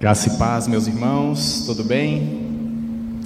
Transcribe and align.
Graça 0.00 0.30
e 0.30 0.38
paz, 0.38 0.66
meus 0.66 0.86
irmãos, 0.86 1.64
tudo 1.66 1.84
bem? 1.84 3.20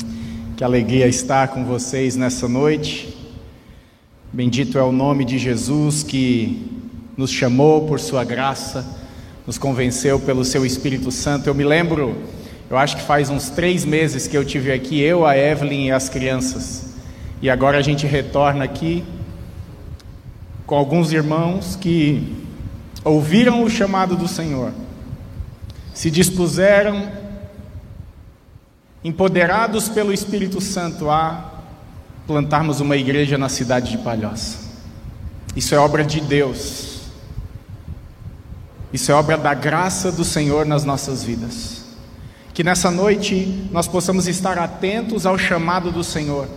Que 0.57 0.65
alegria 0.65 1.07
estar 1.07 1.47
com 1.47 1.65
vocês 1.65 2.17
nessa 2.17 2.49
noite. 2.49 3.17
Bendito 4.33 4.77
é 4.77 4.83
o 4.83 4.91
nome 4.91 5.25
de 5.25 5.39
Jesus 5.39 6.03
que 6.03 6.69
nos 7.17 7.31
chamou 7.31 7.87
por 7.87 8.01
Sua 8.01 8.25
graça, 8.25 8.85
nos 9.47 9.57
convenceu 9.57 10.19
pelo 10.19 10.45
Seu 10.45 10.67
Espírito 10.67 11.13
Santo. 11.13 11.47
Eu 11.47 11.55
me 11.55 11.63
lembro, 11.63 12.17
eu 12.69 12.77
acho 12.77 12.97
que 12.97 13.05
faz 13.05 13.31
uns 13.31 13.51
três 13.51 13.85
meses 13.85 14.27
que 14.27 14.37
eu 14.37 14.45
tive 14.45 14.73
aqui, 14.73 15.01
eu, 15.01 15.25
a 15.25 15.39
Evelyn 15.39 15.87
e 15.87 15.93
as 15.93 16.09
crianças, 16.09 16.97
e 17.41 17.49
agora 17.49 17.79
a 17.79 17.83
gente 17.83 18.05
retorna 18.05 18.65
aqui 18.65 19.05
com 20.67 20.75
alguns 20.75 21.13
irmãos 21.13 21.77
que 21.77 22.35
ouviram 23.05 23.63
o 23.63 23.71
chamado 23.71 24.17
do 24.17 24.27
Senhor 24.27 24.73
se 25.95 26.11
dispuseram, 26.11 27.09
empoderados 29.03 29.89
pelo 29.89 30.13
Espírito 30.13 30.61
Santo, 30.61 31.09
a 31.09 31.53
plantarmos 32.27 32.81
uma 32.81 32.97
igreja 32.97 33.39
na 33.39 33.49
cidade 33.49 33.93
de 33.93 33.99
Palhoça. 33.99 34.59
Isso 35.55 35.75
é 35.75 35.79
obra 35.79 36.05
de 36.05 36.21
Deus. 36.21 37.03
Isso 38.93 39.13
é 39.13 39.15
obra 39.15 39.37
da 39.39 39.55
graça 39.55 40.11
do 40.11 40.25
Senhor 40.25 40.67
nas 40.67 40.85
nossas 40.85 41.23
vidas. 41.23 41.85
Que 42.53 42.65
nessa 42.65 42.91
noite 42.91 43.69
nós 43.71 43.87
possamos 43.87 44.27
estar 44.27 44.59
atentos 44.59 45.27
ao 45.27 45.39
chamado 45.39 45.93
do 45.93 46.03
Senhor, 46.03 46.49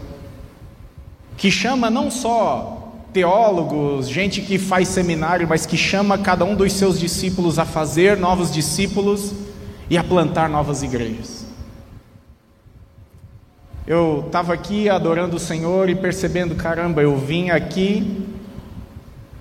que 1.36 1.52
chama 1.52 1.90
não 1.90 2.10
só 2.10 2.77
teólogos, 3.14 4.10
gente 4.10 4.42
que 4.42 4.58
faz 4.58 4.88
seminário, 4.90 5.48
mas 5.48 5.66
que 5.66 5.78
chama 5.78 6.18
cada 6.18 6.44
um 6.46 6.56
dos 6.56 6.74
seus 6.74 7.00
discípulos 7.00 7.58
a 7.58 7.66
fazer 7.66 8.18
novos 8.18 8.52
discípulos 8.52 9.34
e 9.90 9.98
a 9.98 10.04
plantar 10.04 10.50
novas 10.50 10.84
igrejas. 10.84 11.46
Eu 13.86 14.24
estava 14.26 14.54
aqui 14.54 14.90
adorando 14.90 15.38
o 15.38 15.40
Senhor 15.40 15.90
e 15.90 15.96
percebendo, 15.96 16.56
caramba, 16.56 17.02
eu 17.02 17.16
vim 17.18 17.50
aqui, 17.50 18.26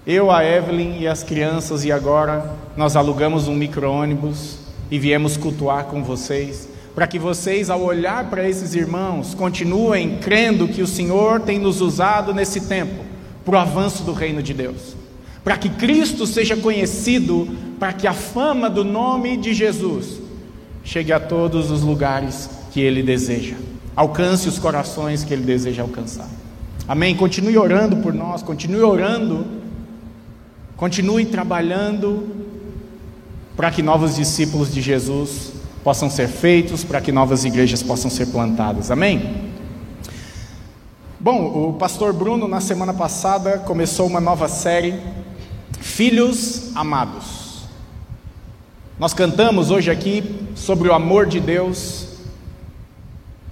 eu, 0.06 0.30
a 0.30 0.44
Evelyn 0.44 1.00
e 1.00 1.08
as 1.08 1.24
crianças, 1.24 1.84
e 1.84 1.90
agora 1.90 2.54
nós 2.76 2.94
alugamos 2.94 3.48
um 3.48 3.54
micro-ônibus 3.56 4.58
e 4.88 5.00
viemos 5.00 5.36
cultuar 5.36 5.86
com 5.86 6.04
vocês, 6.04 6.68
para 6.94 7.08
que 7.08 7.18
vocês, 7.18 7.68
ao 7.68 7.82
olhar 7.82 8.30
para 8.30 8.48
esses 8.48 8.76
irmãos, 8.76 9.34
continuem 9.34 10.18
crendo 10.18 10.68
que 10.68 10.80
o 10.80 10.86
Senhor 10.86 11.40
tem 11.40 11.58
nos 11.58 11.80
usado 11.80 12.32
nesse 12.32 12.68
tempo 12.68 13.15
para 13.46 13.54
o 13.54 13.58
avanço 13.60 14.02
do 14.02 14.12
reino 14.12 14.42
de 14.42 14.52
Deus, 14.52 14.96
para 15.44 15.56
que 15.56 15.68
Cristo 15.68 16.26
seja 16.26 16.56
conhecido, 16.56 17.48
para 17.78 17.92
que 17.92 18.08
a 18.08 18.12
fama 18.12 18.68
do 18.68 18.84
nome 18.84 19.36
de 19.36 19.54
Jesus 19.54 20.20
chegue 20.82 21.12
a 21.12 21.20
todos 21.20 21.70
os 21.70 21.82
lugares 21.82 22.50
que 22.72 22.80
Ele 22.80 23.04
deseja, 23.04 23.54
alcance 23.94 24.48
os 24.48 24.58
corações 24.58 25.22
que 25.22 25.32
Ele 25.32 25.44
deseja 25.44 25.82
alcançar. 25.82 26.28
Amém? 26.88 27.14
Continue 27.14 27.56
orando 27.56 27.98
por 27.98 28.12
nós, 28.12 28.42
continue 28.42 28.82
orando, 28.82 29.46
continue 30.76 31.24
trabalhando 31.24 32.26
para 33.56 33.70
que 33.70 33.80
novos 33.80 34.16
discípulos 34.16 34.74
de 34.74 34.80
Jesus 34.80 35.52
possam 35.84 36.10
ser 36.10 36.26
feitos, 36.26 36.82
para 36.82 37.00
que 37.00 37.12
novas 37.12 37.44
igrejas 37.44 37.80
possam 37.80 38.10
ser 38.10 38.26
plantadas. 38.26 38.90
Amém? 38.90 39.54
Bom, 41.26 41.70
o 41.70 41.72
pastor 41.72 42.12
Bruno, 42.12 42.46
na 42.46 42.60
semana 42.60 42.94
passada, 42.94 43.58
começou 43.58 44.06
uma 44.06 44.20
nova 44.20 44.46
série, 44.46 44.94
Filhos 45.80 46.70
Amados. 46.72 47.64
Nós 48.96 49.12
cantamos 49.12 49.72
hoje 49.72 49.90
aqui 49.90 50.22
sobre 50.54 50.86
o 50.86 50.92
amor 50.92 51.26
de 51.26 51.40
Deus, 51.40 52.06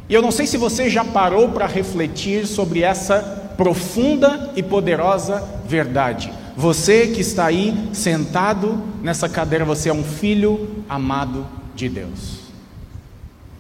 e 0.09 0.15
eu 0.15 0.23
não 0.23 0.31
sei 0.31 0.47
se 0.47 0.57
você 0.57 0.89
já 0.89 1.05
parou 1.05 1.49
para 1.49 1.67
refletir 1.67 2.47
sobre 2.47 2.83
essa 2.83 3.19
profunda 3.57 4.53
e 4.55 4.63
poderosa 4.63 5.43
verdade. 5.67 6.33
Você 6.57 7.09
que 7.09 7.23
está 7.23 7.47
aí 7.47 7.89
sentado 7.93 8.81
nessa 9.03 9.29
cadeira, 9.29 9.65
você 9.65 9.89
é 9.89 9.93
um 9.93 10.05
filho 10.05 10.85
amado 10.89 11.45
de 11.75 11.89
Deus. 11.89 12.39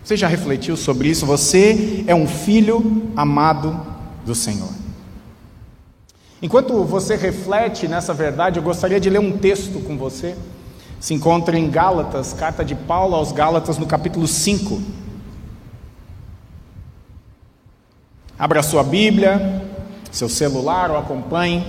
Você 0.04 0.16
já 0.16 0.28
refletiu 0.28 0.76
sobre 0.76 1.08
isso? 1.08 1.26
Você 1.26 2.04
é 2.06 2.14
um 2.14 2.28
filho 2.28 3.10
amado 3.16 3.92
do 4.24 4.34
Senhor. 4.34 4.70
Enquanto 6.40 6.84
você 6.84 7.16
reflete 7.16 7.88
nessa 7.88 8.12
verdade, 8.12 8.58
eu 8.58 8.62
gostaria 8.62 9.00
de 9.00 9.08
ler 9.08 9.18
um 9.18 9.38
texto 9.38 9.80
com 9.80 9.96
você. 9.96 10.36
Se 11.00 11.14
encontra 11.14 11.58
em 11.58 11.70
Gálatas, 11.70 12.32
carta 12.32 12.64
de 12.64 12.74
Paulo 12.74 13.14
aos 13.14 13.32
Gálatas, 13.32 13.78
no 13.78 13.86
capítulo 13.86 14.26
5. 14.26 14.80
Abra 18.38 18.62
sua 18.62 18.82
Bíblia, 18.82 19.62
seu 20.10 20.28
celular 20.28 20.91
ou 20.91 20.98
acompanhe 20.98 21.64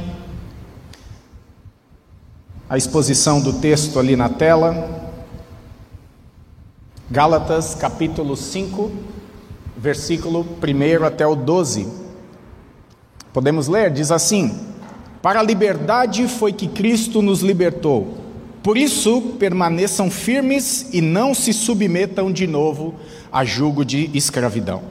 a 2.69 2.77
exposição 2.77 3.39
do 3.39 3.53
texto 3.53 3.99
ali 3.99 4.15
na 4.15 4.27
tela. 4.27 5.13
Gálatas, 7.09 7.75
capítulo 7.75 8.35
5, 8.35 8.91
versículo 9.77 10.45
1 10.61 11.05
até 11.05 11.25
o 11.25 11.35
12. 11.35 12.04
Podemos 13.35 13.67
ler? 13.67 13.91
Diz 13.91 14.11
assim: 14.11 14.57
Para 15.21 15.41
a 15.41 15.43
liberdade 15.43 16.25
foi 16.25 16.53
que 16.53 16.69
Cristo 16.69 17.21
nos 17.21 17.41
libertou. 17.41 18.13
Por 18.63 18.77
isso, 18.77 19.21
permaneçam 19.37 20.09
firmes 20.09 20.87
e 20.93 21.01
não 21.01 21.33
se 21.33 21.51
submetam 21.51 22.31
de 22.31 22.47
novo 22.47 22.95
a 23.29 23.43
julgo 23.43 23.83
de 23.83 24.09
escravidão. 24.13 24.83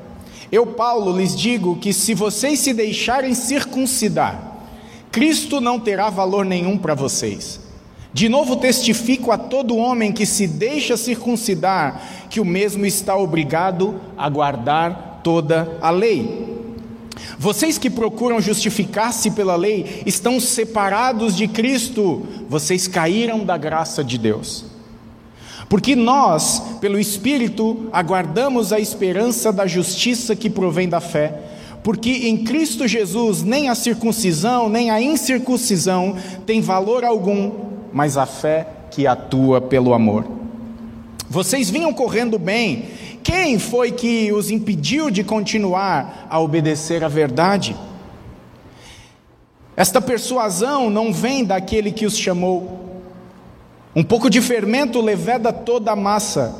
Eu, 0.53 0.67
Paulo, 0.67 1.17
lhes 1.17 1.35
digo 1.35 1.77
que 1.77 1.95
se 1.95 2.13
vocês 2.13 2.61
se 2.61 2.75
deixarem 2.75 3.33
circuncidar, 3.33 4.59
Cristo 5.11 5.59
não 5.59 5.81
terá 5.81 6.11
valor 6.11 6.45
nenhum 6.45 6.77
para 6.77 6.95
vocês. 6.95 7.59
De 8.13 8.29
novo 8.29 8.57
testifico 8.57 9.33
a 9.33 9.39
todo 9.39 9.79
homem 9.79 10.13
que 10.13 10.27
se 10.27 10.47
deixa 10.47 10.99
circuncidar 10.99 12.27
que 12.29 12.41
o 12.41 12.45
mesmo 12.45 12.85
está 12.85 13.17
obrigado 13.17 13.99
a 14.19 14.29
guardar 14.29 15.23
toda 15.25 15.79
a 15.81 15.89
lei. 15.89 16.54
Vocês 17.39 17.79
que 17.79 17.91
procuram 17.91 18.41
justificar-se 18.41 19.31
pela 19.31 19.57
lei 19.57 20.03
estão 20.07 20.41
separados 20.41 21.37
de 21.37 21.49
Cristo, 21.49 22.27
vocês 22.49 22.89
caíram 22.89 23.45
da 23.45 23.57
graça 23.57 24.03
de 24.03 24.19
Deus. 24.19 24.65
Porque 25.69 25.97
nós, 25.97 26.63
pelo 26.81 26.99
Espírito, 26.99 27.89
aguardamos 27.93 28.73
a 28.73 28.79
esperança 28.79 29.53
da 29.53 29.67
justiça 29.67 30.37
que 30.37 30.51
provém 30.51 30.89
da 30.89 31.01
fé. 31.01 31.41
Porque 31.83 32.11
em 32.29 32.45
Cristo 32.45 32.89
Jesus 32.89 33.43
nem 33.43 33.69
a 33.69 33.75
circuncisão 33.75 34.69
nem 34.69 34.91
a 34.91 35.03
incircuncisão 35.03 36.17
tem 36.47 36.61
valor 36.61 37.05
algum, 37.05 37.53
mas 37.93 38.17
a 38.17 38.25
fé 38.25 38.67
que 38.91 39.07
atua 39.07 39.61
pelo 39.61 39.93
amor. 39.93 40.25
Vocês 41.29 41.69
vinham 41.69 41.93
correndo 41.93 42.39
bem, 42.39 42.85
quem 43.25 43.59
foi 43.59 43.91
que 43.91 44.31
os 44.35 44.51
impediu 44.51 45.11
de 45.11 45.25
continuar 45.25 46.27
a 46.29 46.39
obedecer 46.39 47.03
à 47.03 47.09
verdade? 47.09 47.75
Esta 49.75 49.99
persuasão 49.99 50.91
não 50.91 51.11
vem 51.11 51.43
daquele 51.43 51.91
que 51.91 52.05
os 52.05 52.19
chamou. 52.19 53.01
Um 53.97 54.05
pouco 54.05 54.29
de 54.29 54.43
fermento 54.43 55.01
leveda 55.01 55.55
toda 55.55 55.93
a 55.93 55.97
massa, 55.97 56.55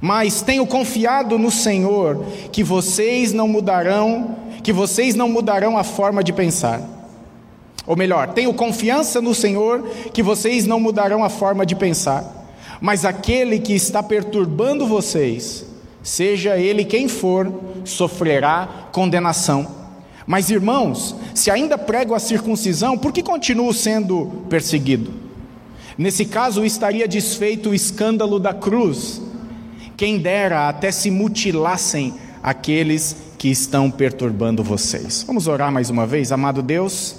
mas 0.00 0.42
tenho 0.42 0.66
confiado 0.66 1.38
no 1.38 1.52
Senhor 1.52 2.24
que 2.50 2.64
vocês 2.64 3.32
não 3.32 3.46
mudarão, 3.46 4.36
que 4.64 4.72
vocês 4.72 5.14
não 5.14 5.28
mudarão 5.28 5.78
a 5.78 5.84
forma 5.84 6.24
de 6.24 6.32
pensar. 6.32 6.82
Ou 7.86 7.94
melhor, 7.94 8.32
tenho 8.32 8.52
confiança 8.52 9.20
no 9.20 9.32
Senhor 9.32 9.88
que 10.12 10.20
vocês 10.20 10.66
não 10.66 10.80
mudarão 10.80 11.22
a 11.22 11.28
forma 11.28 11.64
de 11.64 11.76
pensar. 11.76 12.24
Mas 12.80 13.04
aquele 13.04 13.60
que 13.60 13.72
está 13.72 14.02
perturbando 14.02 14.84
vocês, 14.84 15.65
seja 16.06 16.56
ele 16.56 16.84
quem 16.84 17.08
for, 17.08 17.52
sofrerá 17.84 18.88
condenação. 18.92 19.66
Mas 20.24 20.50
irmãos, 20.50 21.16
se 21.34 21.50
ainda 21.50 21.76
prego 21.76 22.14
a 22.14 22.20
circuncisão, 22.20 22.96
por 22.96 23.12
que 23.12 23.24
continuo 23.24 23.74
sendo 23.74 24.44
perseguido? 24.48 25.12
Nesse 25.98 26.24
caso, 26.24 26.64
estaria 26.64 27.08
desfeito 27.08 27.70
o 27.70 27.74
escândalo 27.74 28.38
da 28.38 28.54
cruz. 28.54 29.20
Quem 29.96 30.18
dera 30.18 30.68
até 30.68 30.92
se 30.92 31.10
mutilassem 31.10 32.14
aqueles 32.40 33.16
que 33.36 33.48
estão 33.48 33.90
perturbando 33.90 34.62
vocês. 34.62 35.24
Vamos 35.26 35.48
orar 35.48 35.72
mais 35.72 35.90
uma 35.90 36.06
vez, 36.06 36.30
amado 36.30 36.62
Deus. 36.62 37.16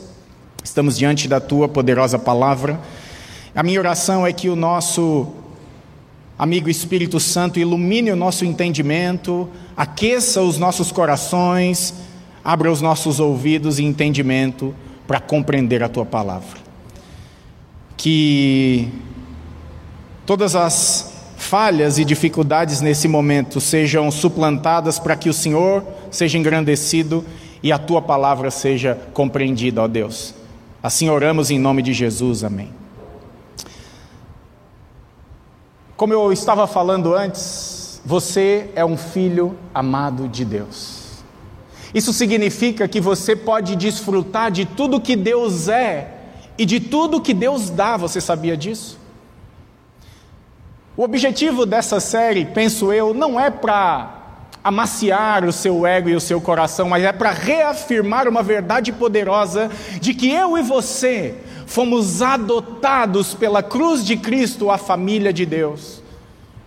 Estamos 0.64 0.98
diante 0.98 1.28
da 1.28 1.42
tua 1.42 1.68
poderosa 1.68 2.18
palavra. 2.18 2.80
A 3.54 3.62
minha 3.64 3.80
oração 3.80 4.26
é 4.26 4.32
que 4.32 4.48
o 4.48 4.56
nosso 4.56 5.28
Amigo 6.38 6.70
Espírito 6.70 7.20
Santo, 7.20 7.60
ilumine 7.60 8.12
o 8.12 8.16
nosso 8.16 8.46
entendimento, 8.46 9.50
aqueça 9.76 10.42
os 10.42 10.60
nossos 10.60 10.92
corações, 10.92 11.96
abra 12.44 12.72
os 12.72 12.80
nossos 12.80 13.20
ouvidos 13.20 13.80
e 13.80 13.84
entendimento 13.84 14.74
para 15.08 15.20
compreender 15.20 15.82
a 15.82 15.90
tua 15.90 16.06
palavra. 16.06 16.60
Que 17.96 18.88
todas 20.28 20.56
as 20.56 21.14
falhas 21.38 21.98
e 21.98 22.06
dificuldades 22.06 22.82
nesse 22.82 23.08
momento 23.08 23.60
sejam 23.60 24.12
suplantadas 24.12 25.00
para 25.00 25.16
que 25.16 25.30
o 25.30 25.34
Senhor 25.34 25.84
seja 26.12 26.38
engrandecido 26.38 27.26
e 27.64 27.72
a 27.72 27.80
tua 27.80 28.02
palavra 28.02 28.52
seja 28.52 28.96
compreendida, 29.12 29.82
ó 29.82 29.88
Deus. 29.88 30.36
Assim 30.84 31.10
oramos 31.10 31.50
em 31.50 31.58
nome 31.58 31.82
de 31.82 31.94
Jesus, 31.94 32.44
amém. 32.44 32.70
Como 35.98 36.14
eu 36.14 36.32
estava 36.32 36.68
falando 36.68 37.16
antes, 37.16 38.00
você 38.06 38.70
é 38.76 38.86
um 38.86 38.96
filho 38.96 39.58
amado 39.74 40.28
de 40.28 40.46
Deus. 40.46 41.24
Isso 41.92 42.14
significa 42.14 42.88
que 42.88 43.02
você 43.02 43.36
pode 43.36 43.76
desfrutar 43.76 44.52
de 44.52 44.64
tudo 44.64 45.02
que 45.02 45.16
Deus 45.16 45.68
é 45.68 46.14
e 46.56 46.68
de 46.68 46.80
tudo 46.80 47.20
que 47.20 47.34
Deus 47.34 47.72
dá, 47.72 47.98
você 47.98 48.22
sabia 48.22 48.56
disso? 48.56 49.00
O 50.96 51.02
objetivo 51.02 51.66
dessa 51.66 52.00
série, 52.00 52.46
penso 52.46 52.94
eu, 52.94 53.12
não 53.12 53.40
é 53.40 53.50
para 53.50 54.17
amaciar 54.64 55.46
o 55.46 55.52
seu 55.52 55.86
ego 55.86 56.10
e 56.10 56.16
o 56.16 56.20
seu 56.20 56.42
coração, 56.42 56.90
mas 56.90 57.04
é 57.04 57.12
para 57.12 57.32
reafirmar 57.32 58.28
uma 58.28 58.44
verdade 58.44 58.92
poderosa 58.92 59.70
de 60.02 60.14
que 60.14 60.30
eu 60.30 60.58
e 60.58 60.62
você 60.62 61.36
fomos 61.66 62.22
adotados 62.22 63.34
pela 63.34 63.62
cruz 63.62 64.06
de 64.06 64.18
Cristo 64.18 64.72
à 64.72 64.78
família 64.78 65.32
de 65.32 65.46
Deus. 65.46 66.02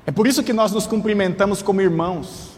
É 0.07 0.11
por 0.11 0.27
isso 0.27 0.43
que 0.43 0.53
nós 0.53 0.73
nos 0.73 0.87
cumprimentamos 0.87 1.63
como 1.63 1.81
irmãos. 1.81 2.51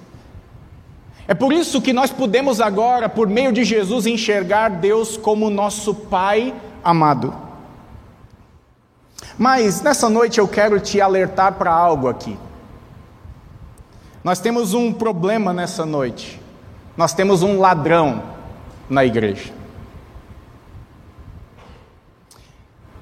É 1.26 1.35
por 1.35 1.52
isso 1.52 1.81
que 1.81 1.93
nós 1.93 2.11
podemos 2.11 2.61
agora, 2.61 3.08
por 3.08 3.28
meio 3.28 3.52
de 3.52 3.64
Jesus, 3.64 4.06
enxergar 4.06 4.69
Deus 4.69 5.17
como 5.17 5.50
nosso 5.50 5.94
Pai 5.94 6.55
amado. 6.82 7.32
Mas 9.38 9.81
nessa 9.82 10.08
noite 10.11 10.38
eu 10.38 10.49
quero 10.49 10.81
te 10.81 11.00
alertar 11.00 11.55
para 11.55 11.73
algo 11.73 12.08
aqui. 12.08 12.37
Nós 14.25 14.39
temos 14.39 14.73
um 14.73 14.93
problema 14.93 15.53
nessa 15.53 15.85
noite. 15.85 16.41
Nós 16.97 17.13
temos 17.13 17.43
um 17.43 17.59
ladrão 17.59 18.23
na 18.89 19.05
igreja. 19.05 19.53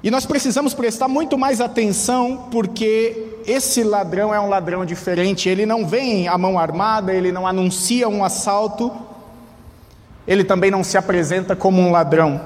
E 0.03 0.09
nós 0.09 0.25
precisamos 0.25 0.73
prestar 0.73 1.07
muito 1.07 1.37
mais 1.37 1.61
atenção, 1.61 2.47
porque 2.51 3.35
esse 3.45 3.83
ladrão 3.83 4.33
é 4.33 4.39
um 4.39 4.49
ladrão 4.49 4.83
diferente. 4.83 5.47
Ele 5.47 5.63
não 5.63 5.85
vem 5.85 6.27
à 6.27 6.37
mão 6.39 6.57
armada, 6.57 7.13
ele 7.13 7.31
não 7.31 7.45
anuncia 7.45 8.09
um 8.09 8.23
assalto, 8.23 8.91
ele 10.25 10.43
também 10.43 10.71
não 10.71 10.83
se 10.83 10.97
apresenta 10.97 11.55
como 11.55 11.79
um 11.79 11.91
ladrão. 11.91 12.41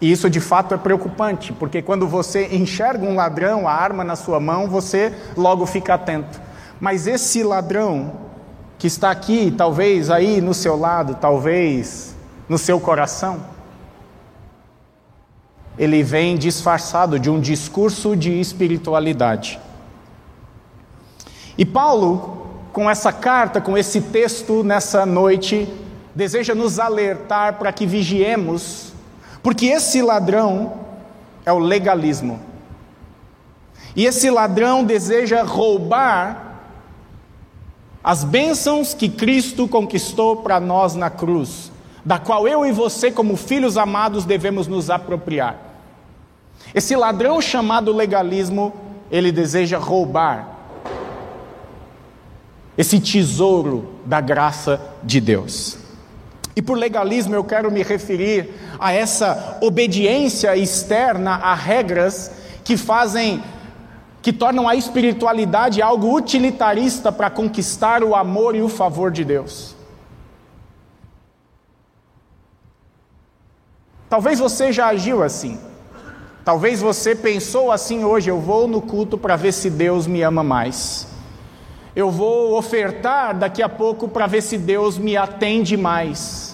E 0.00 0.12
isso 0.12 0.30
de 0.30 0.38
fato 0.38 0.74
é 0.74 0.78
preocupante, 0.78 1.52
porque 1.52 1.82
quando 1.82 2.06
você 2.06 2.54
enxerga 2.54 3.04
um 3.04 3.16
ladrão, 3.16 3.66
a 3.66 3.72
arma 3.72 4.04
na 4.04 4.14
sua 4.14 4.38
mão, 4.38 4.68
você 4.68 5.12
logo 5.36 5.66
fica 5.66 5.94
atento. 5.94 6.51
Mas 6.82 7.06
esse 7.06 7.44
ladrão 7.44 8.10
que 8.76 8.88
está 8.88 9.12
aqui, 9.12 9.54
talvez 9.56 10.10
aí 10.10 10.40
no 10.40 10.52
seu 10.52 10.76
lado, 10.76 11.14
talvez 11.14 12.16
no 12.48 12.58
seu 12.58 12.80
coração, 12.80 13.40
ele 15.78 16.02
vem 16.02 16.36
disfarçado 16.36 17.20
de 17.20 17.30
um 17.30 17.40
discurso 17.40 18.16
de 18.16 18.32
espiritualidade. 18.32 19.60
E 21.56 21.64
Paulo, 21.64 22.48
com 22.72 22.90
essa 22.90 23.12
carta, 23.12 23.60
com 23.60 23.78
esse 23.78 24.00
texto 24.00 24.64
nessa 24.64 25.06
noite, 25.06 25.72
deseja 26.12 26.52
nos 26.52 26.80
alertar 26.80 27.60
para 27.60 27.72
que 27.72 27.86
vigiemos, 27.86 28.92
porque 29.40 29.66
esse 29.66 30.02
ladrão 30.02 30.80
é 31.46 31.52
o 31.52 31.60
legalismo. 31.60 32.40
E 33.94 34.04
esse 34.04 34.28
ladrão 34.28 34.82
deseja 34.82 35.44
roubar 35.44 36.41
as 38.02 38.24
bênçãos 38.24 38.94
que 38.94 39.08
Cristo 39.08 39.68
conquistou 39.68 40.36
para 40.36 40.58
nós 40.58 40.94
na 40.94 41.08
cruz, 41.08 41.70
da 42.04 42.18
qual 42.18 42.48
eu 42.48 42.66
e 42.66 42.72
você, 42.72 43.10
como 43.10 43.36
filhos 43.36 43.76
amados, 43.76 44.24
devemos 44.24 44.66
nos 44.66 44.90
apropriar. 44.90 45.56
Esse 46.74 46.96
ladrão 46.96 47.40
chamado 47.40 47.92
legalismo, 47.92 48.72
ele 49.10 49.30
deseja 49.30 49.78
roubar 49.78 50.48
esse 52.76 52.98
tesouro 52.98 53.94
da 54.04 54.20
graça 54.20 54.80
de 55.02 55.20
Deus. 55.20 55.78
E 56.56 56.62
por 56.62 56.76
legalismo 56.76 57.34
eu 57.34 57.44
quero 57.44 57.70
me 57.70 57.82
referir 57.82 58.50
a 58.78 58.92
essa 58.92 59.58
obediência 59.60 60.56
externa 60.56 61.32
a 61.36 61.54
regras 61.54 62.30
que 62.64 62.76
fazem 62.76 63.42
que 64.22 64.32
tornam 64.32 64.68
a 64.68 64.76
espiritualidade 64.76 65.82
algo 65.82 66.16
utilitarista 66.16 67.10
para 67.10 67.28
conquistar 67.28 68.04
o 68.04 68.14
amor 68.14 68.54
e 68.54 68.62
o 68.62 68.68
favor 68.68 69.10
de 69.10 69.24
Deus. 69.24 69.74
Talvez 74.08 74.38
você 74.38 74.72
já 74.72 74.86
agiu 74.86 75.22
assim. 75.22 75.58
Talvez 76.44 76.80
você 76.80 77.16
pensou 77.16 77.72
assim 77.72 78.04
hoje: 78.04 78.30
eu 78.30 78.38
vou 78.38 78.68
no 78.68 78.80
culto 78.80 79.18
para 79.18 79.34
ver 79.34 79.52
se 79.52 79.68
Deus 79.68 80.06
me 80.06 80.22
ama 80.22 80.44
mais. 80.44 81.08
Eu 81.96 82.10
vou 82.10 82.56
ofertar 82.56 83.36
daqui 83.36 83.62
a 83.62 83.68
pouco 83.68 84.08
para 84.08 84.26
ver 84.26 84.42
se 84.42 84.56
Deus 84.56 84.98
me 84.98 85.16
atende 85.16 85.76
mais. 85.76 86.51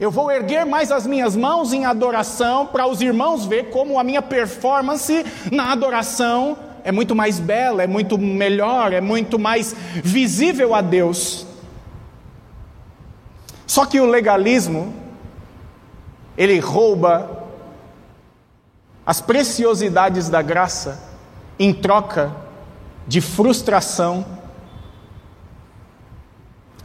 Eu 0.00 0.10
vou 0.10 0.32
erguer 0.32 0.64
mais 0.64 0.90
as 0.90 1.06
minhas 1.06 1.36
mãos 1.36 1.74
em 1.74 1.84
adoração 1.84 2.66
para 2.66 2.86
os 2.86 3.02
irmãos 3.02 3.44
ver 3.44 3.68
como 3.68 3.98
a 3.98 4.02
minha 4.02 4.22
performance 4.22 5.26
na 5.52 5.70
adoração 5.70 6.56
é 6.82 6.90
muito 6.90 7.14
mais 7.14 7.38
bela, 7.38 7.82
é 7.82 7.86
muito 7.86 8.16
melhor, 8.16 8.94
é 8.94 9.00
muito 9.02 9.38
mais 9.38 9.76
visível 10.02 10.74
a 10.74 10.80
Deus. 10.80 11.46
Só 13.66 13.84
que 13.84 14.00
o 14.00 14.06
legalismo, 14.06 14.90
ele 16.34 16.58
rouba 16.58 17.44
as 19.04 19.20
preciosidades 19.20 20.30
da 20.30 20.40
graça 20.40 20.98
em 21.58 21.74
troca 21.74 22.34
de 23.06 23.20
frustração, 23.20 24.24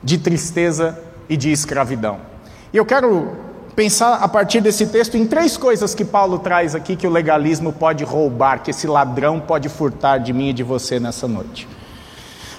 de 0.03 0.17
tristeza 0.17 1.01
e 1.29 1.37
de 1.37 1.49
escravidão. 1.49 2.34
E 2.75 2.77
eu 2.77 2.85
quero 2.85 3.29
pensar 3.73 4.15
a 4.15 4.27
partir 4.27 4.59
desse 4.59 4.87
texto 4.87 5.15
em 5.15 5.25
três 5.25 5.55
coisas 5.55 5.95
que 5.95 6.03
Paulo 6.03 6.39
traz 6.39 6.75
aqui 6.75 6.97
que 6.97 7.07
o 7.07 7.09
legalismo 7.09 7.71
pode 7.71 8.03
roubar, 8.03 8.61
que 8.61 8.71
esse 8.71 8.85
ladrão 8.85 9.39
pode 9.39 9.69
furtar 9.69 10.17
de 10.17 10.33
mim 10.33 10.49
e 10.49 10.53
de 10.53 10.61
você 10.61 10.99
nessa 10.99 11.25
noite. 11.25 11.69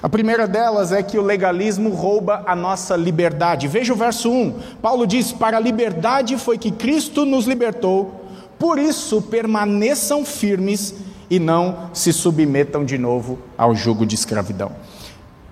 A 0.03 0.09
primeira 0.09 0.49
delas 0.49 0.91
é 0.91 1.03
que 1.03 1.19
o 1.19 1.23
legalismo 1.23 1.91
rouba 1.91 2.43
a 2.47 2.57
nossa 2.57 2.97
liberdade. 2.97 3.69
Veja 3.69 3.93
o 3.93 3.97
verso 3.97 4.31
1. 4.31 4.59
Paulo 4.81 5.07
diz: 5.07 5.33
Para 5.33 5.59
a 5.59 5.61
liberdade 5.61 6.39
foi 6.39 6.57
que 6.57 6.71
Cristo 6.71 7.27
nos 7.27 7.45
libertou, 7.45 8.25
por 8.59 8.79
isso 8.79 9.21
permaneçam 9.21 10.25
firmes 10.25 10.95
e 11.29 11.39
não 11.39 11.91
se 11.93 12.11
submetam 12.11 12.87
de 12.87 12.97
novo 12.97 13.39
ao 13.59 13.75
jugo 13.75 14.07
de 14.07 14.15
escravidão. 14.15 14.73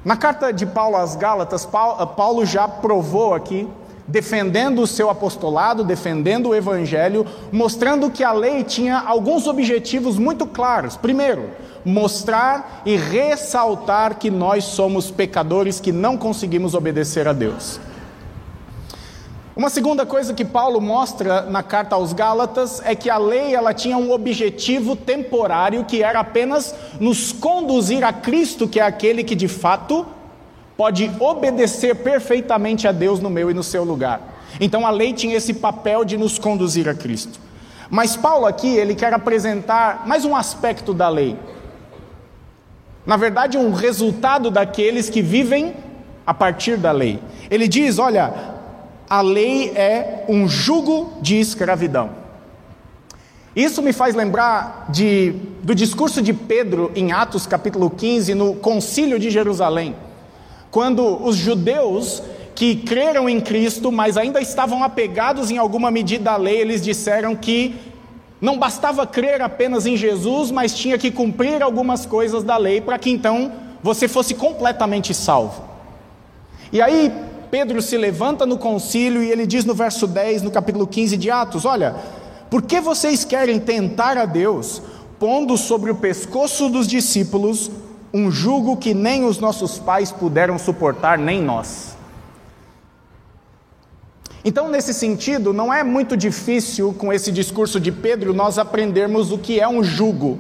Na 0.02 0.16
carta 0.16 0.50
de 0.54 0.64
Paulo 0.64 0.97
às 0.97 1.16
Gálatas, 1.16 1.66
Paulo 1.66 2.47
já 2.47 2.66
provou 2.66 3.35
aqui 3.35 3.68
defendendo 4.06 4.82
o 4.82 4.87
seu 4.87 5.08
apostolado, 5.08 5.82
defendendo 5.82 6.50
o 6.50 6.54
evangelho, 6.54 7.26
mostrando 7.50 8.11
que 8.11 8.23
a 8.23 8.32
lei 8.32 8.62
tinha 8.62 8.99
alguns 8.99 9.46
objetivos 9.46 10.18
muito 10.18 10.46
claros. 10.46 10.96
Primeiro, 10.96 11.50
mostrar 11.84 12.82
e 12.84 12.96
ressaltar 12.96 14.18
que 14.18 14.30
nós 14.30 14.64
somos 14.64 15.11
pecadores 15.11 15.80
que 15.80 15.92
não 15.92 16.16
conseguimos 16.16 16.75
obedecer 16.75 17.26
a 17.26 17.32
Deus. 17.32 17.80
Uma 19.56 19.70
segunda 19.70 20.04
coisa 20.04 20.34
que 20.34 20.44
Paulo 20.44 20.80
mostra 20.80 21.42
na 21.42 21.62
carta 21.62 21.94
aos 21.94 22.12
Gálatas 22.12 22.82
é 22.84 22.92
que 22.96 23.08
a 23.08 23.16
lei 23.16 23.54
ela 23.54 23.73
tinha 23.73 23.96
um 23.96 24.11
objetivo 24.11 24.96
temporário 24.96 25.84
que 25.84 26.02
era 26.02 26.18
apenas 26.18 26.75
nos 26.99 27.30
conduzir 27.30 28.02
a 28.02 28.12
Cristo, 28.12 28.66
que 28.66 28.80
é 28.80 28.82
aquele 28.82 29.23
que 29.23 29.37
de 29.37 29.46
fato 29.46 30.04
pode 30.76 31.11
obedecer 31.21 31.95
perfeitamente 31.97 32.88
a 32.88 32.93
Deus 32.93 33.21
no 33.21 33.31
meu 33.31 33.50
e 33.50 33.54
no 33.54 33.62
seu 33.62 33.85
lugar. 33.85 34.21
Então 34.61 34.87
a 34.87 34.90
lei 34.90 35.12
tinha 35.12 35.37
esse 35.37 35.54
papel 35.54 36.04
de 36.04 36.16
nos 36.16 36.38
conduzir 36.38 36.88
a 36.88 36.95
Cristo. 36.95 37.40
Mas 37.90 38.16
Paulo 38.16 38.47
aqui, 38.47 38.76
ele 38.76 38.95
quer 38.95 39.12
apresentar 39.12 40.07
mais 40.07 40.25
um 40.25 40.35
aspecto 40.35 40.93
da 40.93 41.09
lei. 41.09 41.37
Na 43.07 43.16
verdade, 43.16 43.59
um 43.59 43.73
resultado 43.73 44.50
daqueles 44.50 45.11
que 45.11 45.21
vivem 45.21 45.75
a 46.26 46.33
partir 46.33 46.76
da 46.76 46.90
lei. 46.90 47.21
Ele 47.50 47.69
diz: 47.69 47.99
olha, 47.99 48.33
a 49.09 49.21
lei 49.21 49.71
é 49.71 50.25
um 50.28 50.49
jugo 50.49 51.12
de 51.21 51.38
escravidão. 51.38 52.11
Isso 53.54 53.83
me 53.83 53.93
faz 53.93 54.14
lembrar 54.16 54.87
de, 54.88 55.33
do 55.62 55.75
discurso 55.75 56.21
de 56.21 56.33
Pedro 56.33 56.90
em 56.97 57.12
Atos 57.12 57.47
capítulo 57.47 57.88
15, 57.88 58.35
no 58.35 58.54
Concílio 58.57 59.19
de 59.19 59.31
Jerusalém 59.31 59.95
quando 60.75 61.25
os 61.25 61.37
judeus 61.37 62.21
que 62.52 62.75
creram 62.75 63.28
em 63.28 63.40
Cristo, 63.40 63.93
mas 63.93 64.16
ainda 64.16 64.40
estavam 64.40 64.83
apegados 64.83 65.49
em 65.49 65.57
alguma 65.57 65.88
medida 65.88 66.33
à 66.33 66.37
lei, 66.37 66.61
eles 66.61 66.83
disseram 66.83 67.37
que 67.37 67.76
Não 68.40 68.59
bastava 68.59 69.07
crer 69.07 69.40
apenas 69.40 69.87
em 69.87 69.97
Jesus, 69.97 70.50
mas 70.50 70.75
tinha 70.75 70.99
que 70.99 71.12
cumprir 71.12 71.62
algumas 71.62 72.04
coisas 72.04 72.43
da 72.43 72.57
lei 72.57 72.81
para 72.81 72.99
que 72.99 73.09
então 73.09 73.52
você 73.81 74.09
fosse 74.09 74.35
completamente 74.35 75.14
salvo. 75.14 75.62
E 76.73 76.83
aí 76.83 77.12
Pedro 77.52 77.81
se 77.81 77.97
levanta 77.97 78.45
no 78.45 78.59
concílio 78.59 79.23
e 79.23 79.31
ele 79.31 79.47
diz 79.47 79.64
no 79.64 79.75
verso 79.75 80.09
10, 80.09 80.43
no 80.43 80.50
capítulo 80.50 80.88
15 80.88 81.16
de 81.16 81.31
Atos: 81.31 81.64
Olha, 81.64 81.95
por 82.50 82.62
que 82.62 82.81
vocês 82.81 83.25
querem 83.25 83.61
tentar 83.61 84.19
a 84.19 84.26
Deus, 84.26 84.83
pondo 85.21 85.57
sobre 85.57 85.93
o 85.93 85.95
pescoço 85.95 86.69
dos 86.69 86.88
discípulos 86.88 87.71
um 88.14 88.30
jugo 88.30 88.76
que 88.76 88.94
nem 88.94 89.25
os 89.25 89.40
nossos 89.40 89.76
pais 89.76 90.12
puderam 90.12 90.56
suportar, 90.56 91.18
nem 91.18 91.42
nós? 91.42 91.97
Então, 94.44 94.68
nesse 94.68 94.94
sentido, 94.94 95.52
não 95.52 95.75
é 95.75 95.83
muito 95.83 96.16
difícil 96.16 96.94
com 96.97 97.12
esse 97.12 97.33
discurso 97.33 97.80
de 97.80 97.90
Pedro 97.90 98.33
nós 98.33 98.56
aprendermos 98.56 99.33
o 99.33 99.38
que 99.38 99.59
é 99.59 99.66
um 99.66 99.83
jugo. 99.83 100.38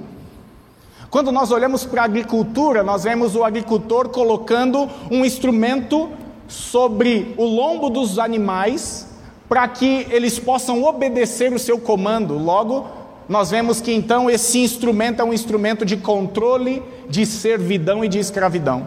Quando 1.10 1.32
nós 1.32 1.50
olhamos 1.50 1.84
para 1.84 2.02
a 2.02 2.04
agricultura, 2.04 2.84
nós 2.84 3.02
vemos 3.02 3.34
o 3.34 3.42
agricultor 3.42 4.08
colocando 4.08 4.88
um 5.10 5.24
instrumento 5.24 6.10
sobre 6.46 7.34
o 7.36 7.44
lombo 7.44 7.90
dos 7.90 8.20
animais 8.20 9.08
para 9.48 9.66
que 9.66 10.06
eles 10.10 10.38
possam 10.38 10.84
obedecer 10.84 11.52
o 11.52 11.58
seu 11.58 11.78
comando. 11.78 12.38
Logo, 12.38 12.86
nós 13.28 13.50
vemos 13.50 13.80
que 13.80 13.92
então 13.92 14.28
esse 14.28 14.58
instrumento 14.58 15.20
é 15.20 15.24
um 15.24 15.32
instrumento 15.32 15.84
de 15.84 15.96
controle, 15.96 16.82
de 17.08 17.24
servidão 17.24 18.04
e 18.04 18.08
de 18.08 18.18
escravidão. 18.18 18.86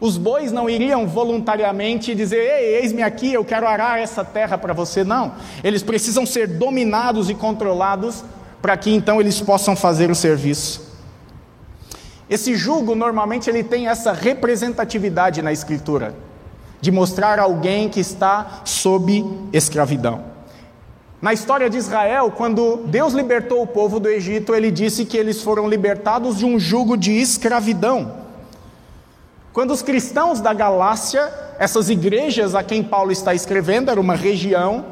Os 0.00 0.16
bois 0.16 0.52
não 0.52 0.68
iriam 0.68 1.06
voluntariamente 1.06 2.14
dizer: 2.14 2.36
Ei, 2.36 2.82
eis-me 2.82 3.02
aqui, 3.02 3.32
eu 3.32 3.44
quero 3.44 3.66
arar 3.66 3.98
essa 3.98 4.24
terra 4.24 4.58
para 4.58 4.72
você. 4.72 5.02
Não. 5.02 5.34
Eles 5.62 5.82
precisam 5.82 6.26
ser 6.26 6.46
dominados 6.46 7.30
e 7.30 7.34
controlados 7.34 8.24
para 8.60 8.76
que 8.76 8.94
então 8.94 9.20
eles 9.20 9.40
possam 9.40 9.74
fazer 9.74 10.10
o 10.10 10.14
serviço. 10.14 10.94
Esse 12.28 12.56
jugo 12.56 12.94
normalmente 12.94 13.50
ele 13.50 13.62
tem 13.62 13.88
essa 13.88 14.12
representatividade 14.12 15.42
na 15.42 15.52
escritura, 15.52 16.14
de 16.80 16.90
mostrar 16.90 17.38
alguém 17.38 17.88
que 17.88 18.00
está 18.00 18.62
sob 18.64 19.24
escravidão. 19.52 20.33
Na 21.24 21.32
história 21.32 21.70
de 21.70 21.78
Israel, 21.78 22.30
quando 22.36 22.82
Deus 22.84 23.14
libertou 23.14 23.62
o 23.62 23.66
povo 23.66 23.98
do 23.98 24.10
Egito, 24.10 24.54
ele 24.54 24.70
disse 24.70 25.06
que 25.06 25.16
eles 25.16 25.40
foram 25.40 25.66
libertados 25.66 26.36
de 26.36 26.44
um 26.44 26.58
jugo 26.58 26.98
de 26.98 27.12
escravidão. 27.12 28.12
Quando 29.50 29.70
os 29.70 29.80
cristãos 29.80 30.38
da 30.42 30.52
Galácia, 30.52 31.32
essas 31.58 31.88
igrejas 31.88 32.54
a 32.54 32.62
quem 32.62 32.82
Paulo 32.82 33.10
está 33.10 33.32
escrevendo, 33.32 33.90
era 33.90 33.98
uma 33.98 34.14
região, 34.14 34.84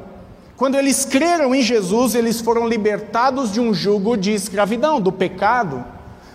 quando 0.56 0.76
eles 0.76 1.04
creram 1.04 1.54
em 1.54 1.60
Jesus, 1.60 2.14
eles 2.14 2.40
foram 2.40 2.66
libertados 2.66 3.52
de 3.52 3.60
um 3.60 3.74
jugo 3.74 4.16
de 4.16 4.32
escravidão, 4.32 5.02
do 5.02 5.12
pecado, 5.12 5.84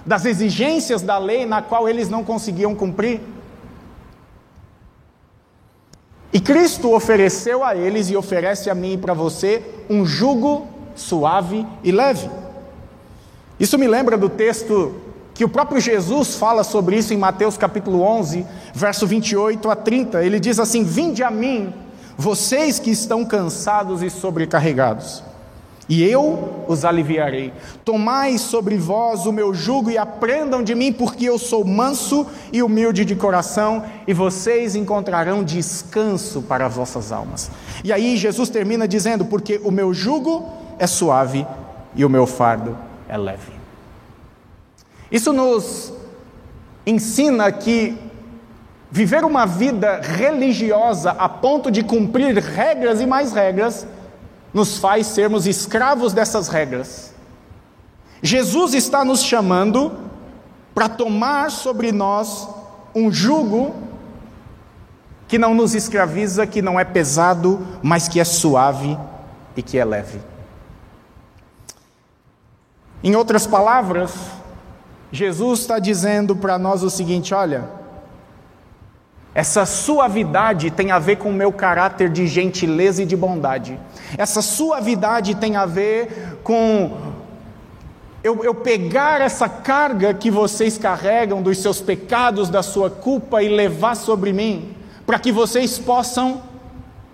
das 0.05 0.25
exigências 0.25 1.01
da 1.01 1.17
lei 1.17 1.43
na 1.43 1.63
qual 1.63 1.89
eles 1.89 2.07
não 2.07 2.23
conseguiam 2.23 2.75
cumprir. 2.75 3.19
E 6.31 6.39
Cristo 6.39 6.93
ofereceu 6.93 7.63
a 7.63 7.75
eles 7.75 8.09
e 8.09 8.17
oferece 8.17 8.69
a 8.69 8.75
mim 8.75 8.93
e 8.93 8.97
para 8.97 9.13
você 9.13 9.63
um 9.89 10.05
jugo 10.05 10.67
suave 10.95 11.65
e 11.83 11.91
leve. 11.91 12.29
Isso 13.59 13.77
me 13.77 13.87
lembra 13.87 14.17
do 14.17 14.29
texto 14.29 14.95
que 15.33 15.45
o 15.45 15.49
próprio 15.49 15.79
Jesus 15.79 16.35
fala 16.35 16.63
sobre 16.63 16.97
isso 16.97 17.13
em 17.13 17.17
Mateus 17.17 17.57
capítulo 17.57 18.01
11, 18.01 18.45
verso 18.73 19.07
28 19.07 19.69
a 19.69 19.75
30. 19.75 20.23
Ele 20.23 20.39
diz 20.39 20.59
assim: 20.59 20.83
Vinde 20.83 21.23
a 21.23 21.31
mim, 21.31 21.73
vocês 22.17 22.79
que 22.79 22.91
estão 22.91 23.23
cansados 23.23 24.01
e 24.01 24.09
sobrecarregados, 24.09 25.23
e 25.89 26.03
eu 26.03 26.65
os 26.67 26.83
aliviarei. 26.83 27.53
Tomai 27.85 28.37
sobre 28.37 28.77
vós 28.77 29.25
o 29.25 29.31
meu 29.31 29.53
jugo 29.53 29.89
e 29.89 29.97
aprendam 29.97 30.61
de 30.61 30.75
mim, 30.75 30.91
porque 30.91 31.25
eu 31.25 31.37
sou 31.37 31.63
manso 31.63 32.27
e 32.51 32.61
humilde 32.61 33.05
de 33.05 33.15
coração, 33.15 33.83
e 34.05 34.13
vocês 34.13 34.75
encontrarão 34.75 35.43
descanso 35.43 36.41
para 36.41 36.65
as 36.65 36.75
vossas 36.75 37.11
almas. 37.11 37.49
E 37.83 37.93
aí 37.93 38.17
Jesus 38.17 38.49
termina 38.49 38.87
dizendo: 38.87 39.25
Porque 39.25 39.61
o 39.63 39.71
meu 39.71 39.93
jugo 39.93 40.45
é 40.77 40.87
suave 40.87 41.47
e 41.95 42.03
o 42.03 42.09
meu 42.09 42.27
fardo 42.27 42.77
é 43.07 43.17
leve. 43.17 43.53
Isso 45.09 45.31
nos 45.31 45.93
ensina 46.85 47.49
que 47.51 47.97
viver 48.91 49.23
uma 49.23 49.45
vida 49.45 50.01
religiosa 50.01 51.11
a 51.11 51.29
ponto 51.29 51.71
de 51.71 51.83
cumprir 51.83 52.37
regras 52.37 52.99
e 52.99 53.05
mais 53.05 53.31
regras 53.31 53.87
nos 54.57 54.79
faz 54.79 55.05
sermos 55.05 55.45
escravos 55.45 56.13
dessas 56.13 56.47
regras. 56.47 57.13
Jesus 58.23 58.73
está 58.73 59.05
nos 59.05 59.21
chamando 59.21 59.95
para 60.73 60.89
tomar 60.89 61.51
sobre 61.51 61.91
nós 61.91 62.49
um 62.95 63.11
jugo 63.11 63.75
que 65.27 65.37
não 65.37 65.53
nos 65.53 65.75
escraviza, 65.75 66.47
que 66.47 66.59
não 66.59 66.79
é 66.79 66.83
pesado, 66.83 67.67
mas 67.83 68.07
que 68.07 68.19
é 68.19 68.23
suave 68.23 68.97
e 69.55 69.61
que 69.61 69.77
é 69.77 69.85
leve. 69.85 70.19
Em 73.03 73.15
outras 73.15 73.45
palavras, 73.45 74.11
Jesus 75.11 75.59
está 75.59 75.77
dizendo 75.77 76.35
para 76.35 76.57
nós 76.57 76.81
o 76.81 76.89
seguinte: 76.89 77.31
olha, 77.31 77.69
essa 79.37 79.67
suavidade 79.67 80.71
tem 80.71 80.89
a 80.89 80.97
ver 80.97 81.17
com 81.17 81.29
o 81.29 81.33
meu 81.33 81.51
caráter 81.51 82.09
de 82.09 82.25
gentileza 82.25 83.03
e 83.03 83.05
de 83.05 83.15
bondade. 83.15 83.79
Essa 84.17 84.41
suavidade 84.41 85.35
tem 85.35 85.55
a 85.55 85.63
ver 85.63 86.39
com 86.41 86.97
eu, 88.23 88.43
eu, 88.43 88.55
pegar 88.55 89.21
essa 89.21 89.47
carga 89.47 90.11
que 90.11 90.31
vocês 90.31 90.79
carregam 90.79 91.39
dos 91.43 91.59
seus 91.59 91.79
pecados, 91.79 92.49
da 92.49 92.63
sua 92.63 92.89
culpa 92.89 93.43
e 93.43 93.47
levar 93.47 93.95
sobre 93.95 94.33
mim, 94.33 94.75
para 95.05 95.19
que 95.19 95.31
vocês 95.31 95.77
possam 95.77 96.41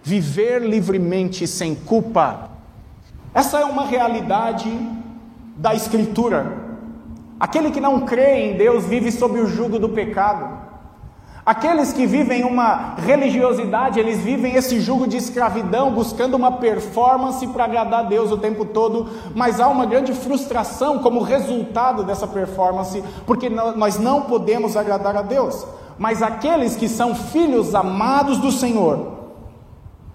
viver 0.02 0.62
livremente 0.62 1.46
sem 1.46 1.76
culpa. 1.76 2.52
Essa 3.34 3.60
é 3.60 3.66
uma 3.66 3.86
realidade 3.86 4.72
da 5.58 5.76
Escritura. 5.76 6.54
Aquele 7.38 7.70
que 7.70 7.82
não 7.82 8.06
crê 8.06 8.46
em 8.46 8.56
Deus 8.56 8.86
vive 8.86 9.12
sob 9.12 9.42
o 9.42 9.46
jugo 9.46 9.78
do 9.78 9.90
pecado. 9.90 10.53
Aqueles 11.46 11.92
que 11.92 12.06
vivem 12.06 12.46
uma 12.46 12.96
religiosidade, 12.96 14.00
eles 14.00 14.20
vivem 14.22 14.56
esse 14.56 14.80
jugo 14.80 15.06
de 15.06 15.18
escravidão, 15.18 15.92
buscando 15.92 16.36
uma 16.36 16.54
performance 16.54 17.46
para 17.48 17.66
agradar 17.66 18.00
a 18.00 18.08
Deus 18.08 18.32
o 18.32 18.38
tempo 18.38 18.64
todo, 18.64 19.10
mas 19.36 19.60
há 19.60 19.68
uma 19.68 19.86
grande 19.86 20.14
frustração 20.14 21.00
como 21.00 21.22
resultado 21.22 22.02
dessa 22.02 22.26
performance, 22.26 23.04
porque 23.26 23.50
nós 23.50 24.00
não 24.00 24.22
podemos 24.22 24.78
agradar 24.78 25.18
a 25.18 25.22
Deus. 25.22 25.68
Mas 25.98 26.22
aqueles 26.22 26.78
que 26.78 26.88
são 26.88 27.14
filhos 27.14 27.76
amados 27.76 28.38
do 28.38 28.50
Senhor, 28.50 29.12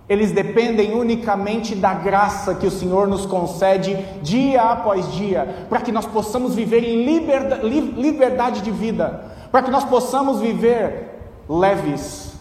eles 0.08 0.32
dependem 0.32 0.94
unicamente 0.94 1.74
da 1.74 1.92
graça 1.92 2.54
que 2.54 2.66
o 2.66 2.70
Senhor 2.70 3.06
nos 3.06 3.26
concede 3.26 3.94
dia 4.22 4.62
após 4.62 5.12
dia, 5.12 5.66
para 5.68 5.82
que 5.82 5.92
nós 5.92 6.06
possamos 6.06 6.54
viver 6.54 6.82
em 6.82 7.04
liberdade 7.04 8.62
de 8.62 8.70
vida, 8.70 9.24
para 9.52 9.60
que 9.60 9.70
nós 9.70 9.84
possamos 9.84 10.40
viver 10.40 11.17
leves, 11.48 12.32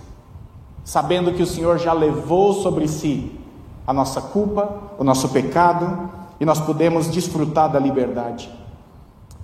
sabendo 0.84 1.34
que 1.34 1.44
o 1.44 1.48
Senhor 1.48 1.78
já 1.78 1.94
levou 1.94 2.54
sobre 2.54 2.88
si 2.88 3.32
a 3.86 3.94
nossa 3.94 4.22
culpa, 4.22 4.78
o 4.98 5.04
nosso 5.04 5.30
pecado, 5.30 6.10
e 6.40 6.46
nós 6.46 6.60
podemos 6.60 7.10
desfrutar 7.10 7.72
da 7.72 7.80
liberdade. 7.80 8.52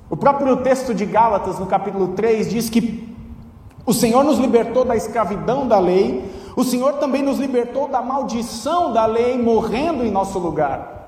O 0.10 0.18
próprio 0.18 0.58
texto 0.58 0.94
de 0.94 1.06
Gálatas, 1.06 1.58
no 1.58 1.66
capítulo 1.66 2.10
3, 2.10 2.50
diz 2.50 2.70
que 2.70 3.16
o 3.86 3.94
Senhor 3.94 4.24
nos 4.24 4.38
libertou 4.38 4.86
da 4.86 4.96
escravidão 4.96 5.68
da 5.68 5.80
lei 5.80 6.32
o 6.56 6.64
Senhor 6.64 6.94
também 6.94 7.24
nos 7.24 7.40
libertou 7.40 7.88
da 7.88 8.02
maldição 8.02 8.94
da 8.94 9.06
lei, 9.06 9.42
morrendo 9.42 10.04
em 10.04 10.12
nosso 10.12 10.38
lugar. 10.38 11.03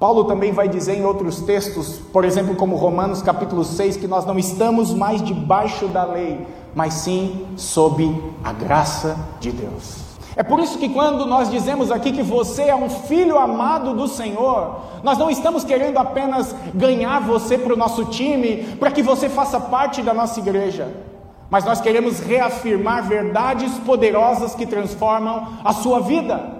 Paulo 0.00 0.24
também 0.24 0.50
vai 0.50 0.66
dizer 0.66 0.96
em 0.96 1.04
outros 1.04 1.42
textos, 1.42 1.98
por 2.10 2.24
exemplo, 2.24 2.56
como 2.56 2.74
Romanos 2.74 3.20
capítulo 3.20 3.62
6, 3.62 3.98
que 3.98 4.08
nós 4.08 4.24
não 4.24 4.38
estamos 4.38 4.94
mais 4.94 5.22
debaixo 5.22 5.88
da 5.88 6.04
lei, 6.04 6.46
mas 6.74 6.94
sim 6.94 7.46
sob 7.54 8.18
a 8.42 8.50
graça 8.50 9.14
de 9.38 9.52
Deus. 9.52 9.98
É 10.34 10.42
por 10.42 10.58
isso 10.58 10.78
que 10.78 10.88
quando 10.88 11.26
nós 11.26 11.50
dizemos 11.50 11.90
aqui 11.90 12.12
que 12.12 12.22
você 12.22 12.62
é 12.62 12.74
um 12.74 12.88
filho 12.88 13.36
amado 13.36 13.94
do 13.94 14.08
Senhor, 14.08 14.76
nós 15.02 15.18
não 15.18 15.28
estamos 15.28 15.64
querendo 15.64 15.98
apenas 15.98 16.54
ganhar 16.74 17.20
você 17.20 17.58
para 17.58 17.74
o 17.74 17.76
nosso 17.76 18.06
time, 18.06 18.76
para 18.80 18.90
que 18.90 19.02
você 19.02 19.28
faça 19.28 19.60
parte 19.60 20.00
da 20.00 20.14
nossa 20.14 20.40
igreja 20.40 20.88
mas 21.50 21.64
nós 21.64 21.80
queremos 21.80 22.20
reafirmar 22.20 23.08
verdades 23.08 23.76
poderosas 23.78 24.54
que 24.54 24.64
transformam 24.64 25.48
a 25.64 25.72
sua 25.72 25.98
vida. 25.98 26.59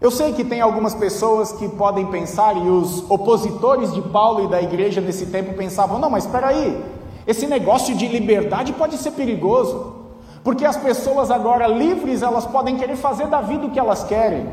Eu 0.00 0.12
sei 0.12 0.32
que 0.32 0.44
tem 0.44 0.60
algumas 0.60 0.94
pessoas 0.94 1.50
que 1.50 1.68
podem 1.68 2.06
pensar, 2.06 2.56
e 2.56 2.68
os 2.68 3.10
opositores 3.10 3.92
de 3.92 4.00
Paulo 4.00 4.44
e 4.44 4.48
da 4.48 4.62
igreja 4.62 5.00
nesse 5.00 5.26
tempo 5.26 5.54
pensavam: 5.54 5.98
não, 5.98 6.08
mas 6.08 6.24
espera 6.24 6.48
aí, 6.48 6.84
esse 7.26 7.46
negócio 7.46 7.96
de 7.96 8.06
liberdade 8.06 8.72
pode 8.72 8.96
ser 8.96 9.10
perigoso, 9.12 9.94
porque 10.44 10.64
as 10.64 10.76
pessoas 10.76 11.32
agora 11.32 11.66
livres 11.66 12.22
elas 12.22 12.46
podem 12.46 12.76
querer 12.76 12.96
fazer 12.96 13.26
da 13.26 13.40
vida 13.40 13.66
o 13.66 13.70
que 13.70 13.78
elas 13.78 14.04
querem. 14.04 14.46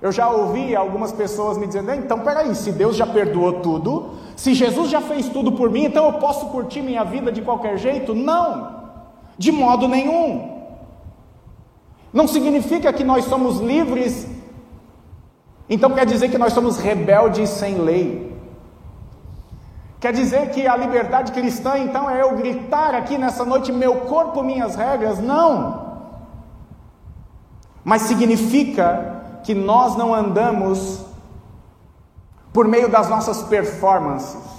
Eu 0.00 0.12
já 0.12 0.28
ouvi 0.28 0.76
algumas 0.76 1.10
pessoas 1.10 1.58
me 1.58 1.66
dizendo: 1.66 1.92
então 1.92 2.20
peraí, 2.20 2.54
se 2.54 2.70
Deus 2.70 2.94
já 2.94 3.06
perdoou 3.06 3.54
tudo, 3.54 4.10
se 4.36 4.54
Jesus 4.54 4.88
já 4.88 5.00
fez 5.00 5.28
tudo 5.28 5.52
por 5.52 5.70
mim, 5.70 5.86
então 5.86 6.06
eu 6.06 6.12
posso 6.14 6.46
curtir 6.46 6.82
minha 6.82 7.02
vida 7.02 7.32
de 7.32 7.42
qualquer 7.42 7.76
jeito? 7.78 8.14
Não, 8.14 8.76
de 9.36 9.50
modo 9.50 9.88
nenhum. 9.88 10.54
Não 12.12 12.28
significa 12.28 12.92
que 12.92 13.02
nós 13.02 13.24
somos 13.24 13.58
livres, 13.60 14.35
então 15.68 15.90
quer 15.90 16.06
dizer 16.06 16.28
que 16.28 16.38
nós 16.38 16.52
somos 16.52 16.78
rebeldes 16.78 17.50
sem 17.50 17.76
lei. 17.76 18.36
Quer 19.98 20.12
dizer 20.12 20.50
que 20.50 20.66
a 20.66 20.76
liberdade 20.76 21.32
cristã, 21.32 21.78
então, 21.78 22.08
é 22.08 22.22
eu 22.22 22.36
gritar 22.36 22.94
aqui 22.94 23.18
nessa 23.18 23.44
noite, 23.44 23.72
meu 23.72 24.02
corpo, 24.02 24.42
minhas 24.42 24.76
regras? 24.76 25.18
Não. 25.18 25.86
Mas 27.82 28.02
significa 28.02 29.40
que 29.42 29.54
nós 29.54 29.96
não 29.96 30.14
andamos 30.14 31.04
por 32.52 32.68
meio 32.68 32.88
das 32.88 33.08
nossas 33.08 33.42
performances. 33.44 34.55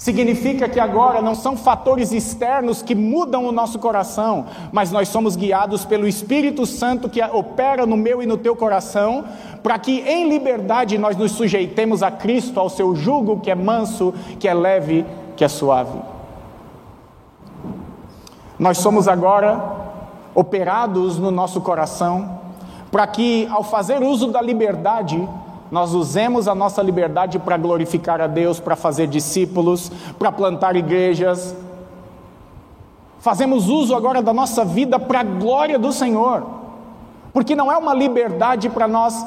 Significa 0.00 0.66
que 0.66 0.80
agora 0.80 1.20
não 1.20 1.34
são 1.34 1.58
fatores 1.58 2.10
externos 2.10 2.80
que 2.80 2.94
mudam 2.94 3.44
o 3.44 3.52
nosso 3.52 3.78
coração, 3.78 4.46
mas 4.72 4.90
nós 4.90 5.08
somos 5.08 5.36
guiados 5.36 5.84
pelo 5.84 6.08
Espírito 6.08 6.64
Santo 6.64 7.06
que 7.06 7.22
opera 7.22 7.84
no 7.84 7.98
meu 7.98 8.22
e 8.22 8.26
no 8.26 8.38
teu 8.38 8.56
coração, 8.56 9.26
para 9.62 9.78
que 9.78 10.00
em 10.00 10.26
liberdade 10.26 10.96
nós 10.96 11.18
nos 11.18 11.32
sujeitemos 11.32 12.02
a 12.02 12.10
Cristo, 12.10 12.58
ao 12.58 12.70
seu 12.70 12.96
jugo 12.96 13.40
que 13.40 13.50
é 13.50 13.54
manso, 13.54 14.14
que 14.38 14.48
é 14.48 14.54
leve, 14.54 15.04
que 15.36 15.44
é 15.44 15.48
suave. 15.48 15.98
Nós 18.58 18.78
somos 18.78 19.06
agora 19.06 19.62
operados 20.34 21.18
no 21.18 21.30
nosso 21.30 21.60
coração, 21.60 22.40
para 22.90 23.06
que 23.06 23.46
ao 23.50 23.62
fazer 23.62 24.02
uso 24.02 24.28
da 24.28 24.40
liberdade, 24.40 25.28
nós 25.70 25.94
usemos 25.94 26.48
a 26.48 26.54
nossa 26.54 26.82
liberdade 26.82 27.38
para 27.38 27.56
glorificar 27.56 28.20
a 28.20 28.26
Deus, 28.26 28.58
para 28.58 28.74
fazer 28.74 29.06
discípulos, 29.06 29.90
para 30.18 30.32
plantar 30.32 30.74
igrejas. 30.74 31.54
Fazemos 33.20 33.68
uso 33.68 33.94
agora 33.94 34.20
da 34.20 34.32
nossa 34.32 34.64
vida 34.64 34.98
para 34.98 35.20
a 35.20 35.24
glória 35.24 35.78
do 35.78 35.92
Senhor, 35.92 36.44
porque 37.32 37.54
não 37.54 37.70
é 37.70 37.76
uma 37.76 37.94
liberdade 37.94 38.68
para 38.68 38.88
nós 38.88 39.24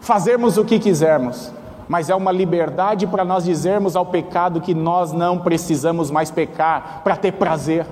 fazermos 0.00 0.58
o 0.58 0.64
que 0.64 0.78
quisermos, 0.78 1.50
mas 1.88 2.10
é 2.10 2.14
uma 2.14 2.30
liberdade 2.30 3.06
para 3.06 3.24
nós 3.24 3.44
dizermos 3.44 3.96
ao 3.96 4.04
pecado 4.04 4.60
que 4.60 4.74
nós 4.74 5.12
não 5.12 5.38
precisamos 5.38 6.10
mais 6.10 6.30
pecar 6.30 7.00
para 7.02 7.16
ter 7.16 7.32
prazer 7.32 7.86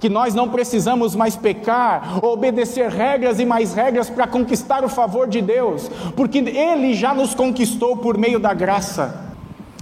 que 0.00 0.08
nós 0.08 0.34
não 0.34 0.48
precisamos 0.48 1.14
mais 1.14 1.36
pecar, 1.36 2.24
obedecer 2.24 2.90
regras 2.90 3.40
e 3.40 3.44
mais 3.44 3.74
regras 3.74 4.08
para 4.08 4.26
conquistar 4.26 4.84
o 4.84 4.88
favor 4.88 5.26
de 5.26 5.42
Deus, 5.42 5.90
porque 6.14 6.38
Ele 6.38 6.94
já 6.94 7.12
nos 7.12 7.34
conquistou 7.34 7.96
por 7.96 8.16
meio 8.16 8.38
da 8.38 8.54
graça. 8.54 9.28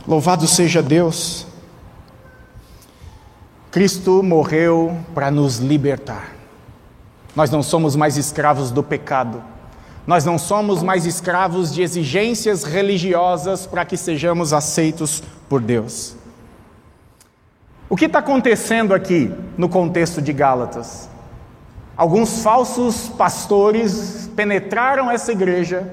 Louvado 0.07 0.47
seja 0.47 0.83
Deus! 0.83 1.47
Cristo 3.71 4.23
morreu 4.23 4.97
para 5.15 5.31
nos 5.31 5.59
libertar. 5.59 6.33
Nós 7.35 7.51
não 7.51 7.63
somos 7.63 7.95
mais 7.95 8.17
escravos 8.17 8.71
do 8.71 8.83
pecado. 8.83 9.43
Nós 10.07 10.25
não 10.25 10.39
somos 10.39 10.83
mais 10.83 11.05
escravos 11.05 11.75
de 11.75 11.83
exigências 11.83 12.65
religiosas 12.65 13.67
para 13.67 13.85
que 13.85 13.97
sejamos 13.97 14.55
aceitos 14.55 15.23
por 15.47 15.61
Deus. 15.61 16.17
O 17.89 17.95
que 17.97 18.07
está 18.07 18.19
acontecendo 18.19 18.93
aqui 18.93 19.33
no 19.57 19.69
contexto 19.69 20.21
de 20.21 20.33
Gálatas? 20.33 21.09
Alguns 21.97 22.43
falsos 22.43 23.09
pastores 23.09 24.29
penetraram 24.35 25.09
essa 25.09 25.31
igreja, 25.31 25.89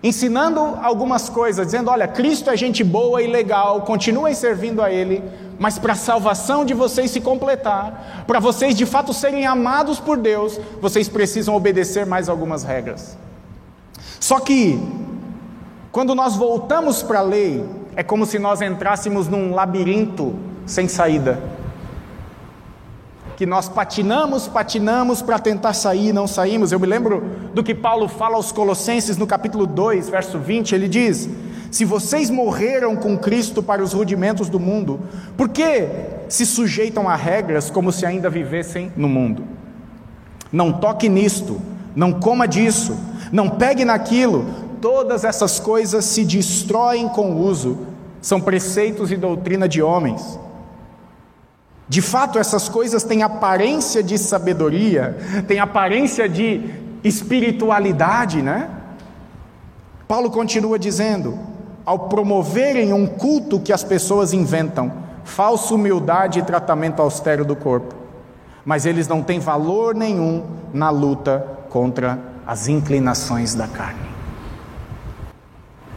ensinando 0.00 0.60
algumas 0.80 1.28
coisas, 1.28 1.66
dizendo: 1.66 1.90
olha, 1.90 2.06
Cristo 2.06 2.48
é 2.48 2.56
gente 2.56 2.84
boa 2.84 3.20
e 3.20 3.26
legal, 3.26 3.82
continuem 3.82 4.34
servindo 4.34 4.80
a 4.80 4.90
Ele, 4.90 5.20
mas 5.58 5.80
para 5.80 5.94
a 5.94 5.96
salvação 5.96 6.64
de 6.64 6.74
vocês 6.74 7.10
se 7.10 7.20
completar, 7.20 8.24
para 8.24 8.38
vocês 8.38 8.76
de 8.76 8.86
fato 8.86 9.12
serem 9.12 9.46
amados 9.46 9.98
por 9.98 10.16
Deus, 10.16 10.60
vocês 10.80 11.08
precisam 11.08 11.56
obedecer 11.56 12.06
mais 12.06 12.28
algumas 12.28 12.62
regras. 12.62 13.18
Só 14.20 14.38
que, 14.38 14.80
quando 15.90 16.14
nós 16.14 16.36
voltamos 16.36 17.02
para 17.02 17.18
a 17.18 17.22
lei, 17.22 17.64
é 17.96 18.02
como 18.04 18.24
se 18.24 18.38
nós 18.38 18.62
entrássemos 18.62 19.26
num 19.26 19.52
labirinto 19.52 20.53
sem 20.66 20.88
saída. 20.88 21.40
Que 23.36 23.44
nós 23.46 23.68
patinamos, 23.68 24.46
patinamos 24.46 25.20
para 25.20 25.38
tentar 25.38 25.72
sair, 25.72 26.12
não 26.12 26.26
saímos. 26.26 26.70
Eu 26.70 26.78
me 26.78 26.86
lembro 26.86 27.22
do 27.52 27.64
que 27.64 27.74
Paulo 27.74 28.08
fala 28.08 28.36
aos 28.36 28.52
Colossenses 28.52 29.16
no 29.16 29.26
capítulo 29.26 29.66
2, 29.66 30.08
verso 30.08 30.38
20, 30.38 30.74
ele 30.74 30.88
diz: 30.88 31.28
Se 31.70 31.84
vocês 31.84 32.30
morreram 32.30 32.94
com 32.94 33.18
Cristo 33.18 33.62
para 33.62 33.82
os 33.82 33.92
rudimentos 33.92 34.48
do 34.48 34.60
mundo, 34.60 35.00
por 35.36 35.48
que 35.48 35.88
se 36.28 36.46
sujeitam 36.46 37.08
a 37.08 37.16
regras 37.16 37.70
como 37.70 37.90
se 37.90 38.06
ainda 38.06 38.30
vivessem 38.30 38.92
no 38.96 39.08
mundo? 39.08 39.44
Não 40.52 40.72
toque 40.72 41.08
nisto, 41.08 41.60
não 41.96 42.12
coma 42.12 42.46
disso, 42.46 42.96
não 43.32 43.50
pegue 43.50 43.84
naquilo, 43.84 44.46
todas 44.80 45.24
essas 45.24 45.58
coisas 45.58 46.04
se 46.04 46.24
destroem 46.24 47.08
com 47.08 47.32
o 47.32 47.40
uso, 47.40 47.78
são 48.20 48.40
preceitos 48.40 49.10
e 49.10 49.16
doutrina 49.16 49.68
de 49.68 49.82
homens. 49.82 50.38
De 51.88 52.00
fato, 52.00 52.38
essas 52.38 52.68
coisas 52.68 53.04
têm 53.04 53.22
aparência 53.22 54.02
de 54.02 54.16
sabedoria, 54.16 55.16
têm 55.46 55.58
aparência 55.58 56.28
de 56.28 56.62
espiritualidade, 57.02 58.40
né? 58.40 58.70
Paulo 60.08 60.30
continua 60.30 60.78
dizendo: 60.78 61.38
ao 61.84 62.08
promoverem 62.08 62.92
um 62.92 63.06
culto 63.06 63.60
que 63.60 63.72
as 63.72 63.84
pessoas 63.84 64.32
inventam, 64.32 64.92
falsa 65.24 65.74
humildade 65.74 66.38
e 66.38 66.42
tratamento 66.42 67.02
austero 67.02 67.44
do 67.44 67.54
corpo, 67.54 67.94
mas 68.64 68.86
eles 68.86 69.06
não 69.06 69.22
têm 69.22 69.38
valor 69.38 69.94
nenhum 69.94 70.44
na 70.72 70.88
luta 70.88 71.46
contra 71.68 72.18
as 72.46 72.68
inclinações 72.68 73.54
da 73.54 73.66
carne. 73.66 74.14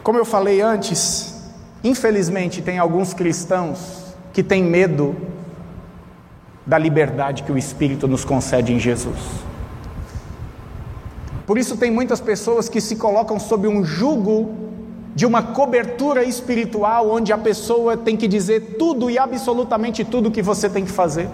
Como 0.02 0.18
eu 0.18 0.24
falei 0.24 0.60
antes, 0.60 1.34
infelizmente 1.82 2.60
tem 2.60 2.78
alguns 2.78 3.14
cristãos 3.14 4.14
que 4.32 4.42
têm 4.42 4.62
medo 4.62 5.16
da 6.68 6.76
liberdade 6.76 7.44
que 7.44 7.50
o 7.50 7.56
Espírito 7.56 8.06
nos 8.06 8.26
concede 8.26 8.74
em 8.74 8.78
Jesus. 8.78 9.16
Por 11.46 11.56
isso, 11.56 11.78
tem 11.78 11.90
muitas 11.90 12.20
pessoas 12.20 12.68
que 12.68 12.78
se 12.78 12.96
colocam 12.96 13.40
sob 13.40 13.66
um 13.66 13.82
jugo 13.82 14.54
de 15.14 15.24
uma 15.24 15.42
cobertura 15.42 16.22
espiritual, 16.22 17.10
onde 17.10 17.32
a 17.32 17.38
pessoa 17.38 17.96
tem 17.96 18.18
que 18.18 18.28
dizer 18.28 18.76
tudo 18.78 19.08
e 19.10 19.18
absolutamente 19.18 20.04
tudo 20.04 20.30
que 20.30 20.42
você 20.42 20.68
tem 20.68 20.84
que 20.84 20.92
fazer. 20.92 21.30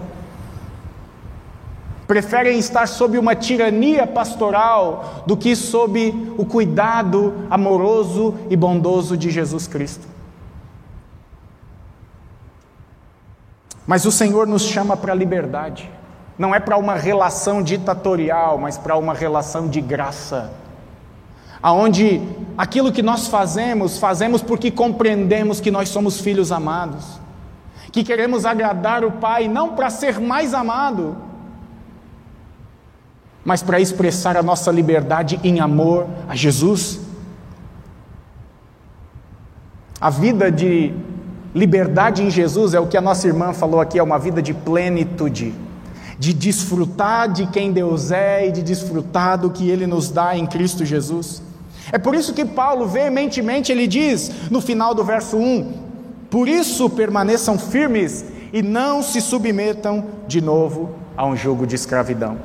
Preferem 2.06 2.56
estar 2.56 2.86
sob 2.86 3.18
uma 3.18 3.34
tirania 3.34 4.06
pastoral 4.06 5.24
do 5.26 5.36
que 5.36 5.56
sob 5.56 6.14
o 6.38 6.46
cuidado 6.46 7.34
amoroso 7.50 8.36
e 8.48 8.54
bondoso 8.54 9.16
de 9.16 9.32
Jesus 9.32 9.66
Cristo. 9.66 10.13
Mas 13.86 14.04
o 14.04 14.12
Senhor 14.12 14.46
nos 14.46 14.62
chama 14.62 14.96
para 14.96 15.12
a 15.12 15.16
liberdade. 15.16 15.90
Não 16.38 16.54
é 16.54 16.58
para 16.58 16.76
uma 16.76 16.94
relação 16.94 17.62
ditatorial, 17.62 18.58
mas 18.58 18.76
para 18.76 18.96
uma 18.96 19.14
relação 19.14 19.68
de 19.68 19.80
graça. 19.80 20.52
Aonde 21.62 22.20
aquilo 22.58 22.92
que 22.92 23.02
nós 23.02 23.28
fazemos, 23.28 23.98
fazemos 23.98 24.42
porque 24.42 24.70
compreendemos 24.70 25.60
que 25.60 25.70
nós 25.70 25.88
somos 25.88 26.20
filhos 26.20 26.50
amados. 26.50 27.20
Que 27.92 28.02
queremos 28.02 28.44
agradar 28.44 29.04
o 29.04 29.12
Pai 29.12 29.48
não 29.48 29.74
para 29.74 29.88
ser 29.88 30.18
mais 30.18 30.52
amado, 30.52 31.16
mas 33.44 33.62
para 33.62 33.78
expressar 33.78 34.36
a 34.36 34.42
nossa 34.42 34.72
liberdade 34.72 35.38
em 35.44 35.60
amor 35.60 36.06
a 36.28 36.34
Jesus. 36.34 37.00
A 40.00 40.10
vida 40.10 40.50
de 40.50 40.92
Liberdade 41.54 42.20
em 42.20 42.30
Jesus 42.30 42.74
é 42.74 42.80
o 42.80 42.88
que 42.88 42.96
a 42.96 43.00
nossa 43.00 43.28
irmã 43.28 43.52
falou 43.52 43.80
aqui, 43.80 43.96
é 43.96 44.02
uma 44.02 44.18
vida 44.18 44.42
de 44.42 44.52
plenitude, 44.52 45.54
de 46.18 46.32
desfrutar 46.32 47.32
de 47.32 47.46
quem 47.46 47.70
Deus 47.70 48.10
é 48.10 48.48
e 48.48 48.50
de 48.50 48.60
desfrutar 48.60 49.38
do 49.38 49.48
que 49.50 49.70
Ele 49.70 49.86
nos 49.86 50.10
dá 50.10 50.36
em 50.36 50.46
Cristo 50.46 50.84
Jesus. 50.84 51.40
É 51.92 51.98
por 51.98 52.12
isso 52.12 52.34
que 52.34 52.44
Paulo 52.44 52.88
veementemente 52.88 53.70
ele 53.70 53.86
diz 53.86 54.32
no 54.50 54.60
final 54.60 54.94
do 54.94 55.04
verso 55.04 55.36
1: 55.36 55.72
Por 56.28 56.48
isso 56.48 56.90
permaneçam 56.90 57.56
firmes 57.56 58.24
e 58.52 58.60
não 58.60 59.00
se 59.00 59.20
submetam 59.20 60.04
de 60.26 60.40
novo 60.40 60.90
a 61.16 61.24
um 61.24 61.36
jogo 61.36 61.68
de 61.68 61.76
escravidão, 61.76 62.36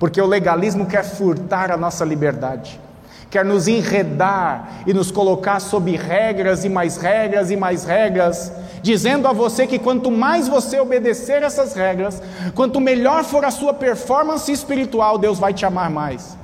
porque 0.00 0.20
o 0.20 0.26
legalismo 0.26 0.86
quer 0.86 1.04
furtar 1.04 1.70
a 1.70 1.76
nossa 1.76 2.04
liberdade 2.04 2.80
quer 3.30 3.44
nos 3.44 3.66
enredar 3.68 4.82
e 4.86 4.94
nos 4.94 5.10
colocar 5.10 5.60
sob 5.60 5.94
regras 5.96 6.64
e 6.64 6.68
mais 6.68 6.96
regras 6.96 7.50
e 7.50 7.56
mais 7.56 7.84
regras, 7.84 8.52
dizendo 8.82 9.26
a 9.26 9.32
você 9.32 9.66
que 9.66 9.78
quanto 9.78 10.10
mais 10.10 10.48
você 10.48 10.78
obedecer 10.78 11.42
essas 11.42 11.74
regras, 11.74 12.22
quanto 12.54 12.80
melhor 12.80 13.24
for 13.24 13.44
a 13.44 13.50
sua 13.50 13.74
performance 13.74 14.50
espiritual, 14.50 15.18
Deus 15.18 15.38
vai 15.38 15.52
te 15.52 15.66
amar 15.66 15.90
mais. 15.90 16.36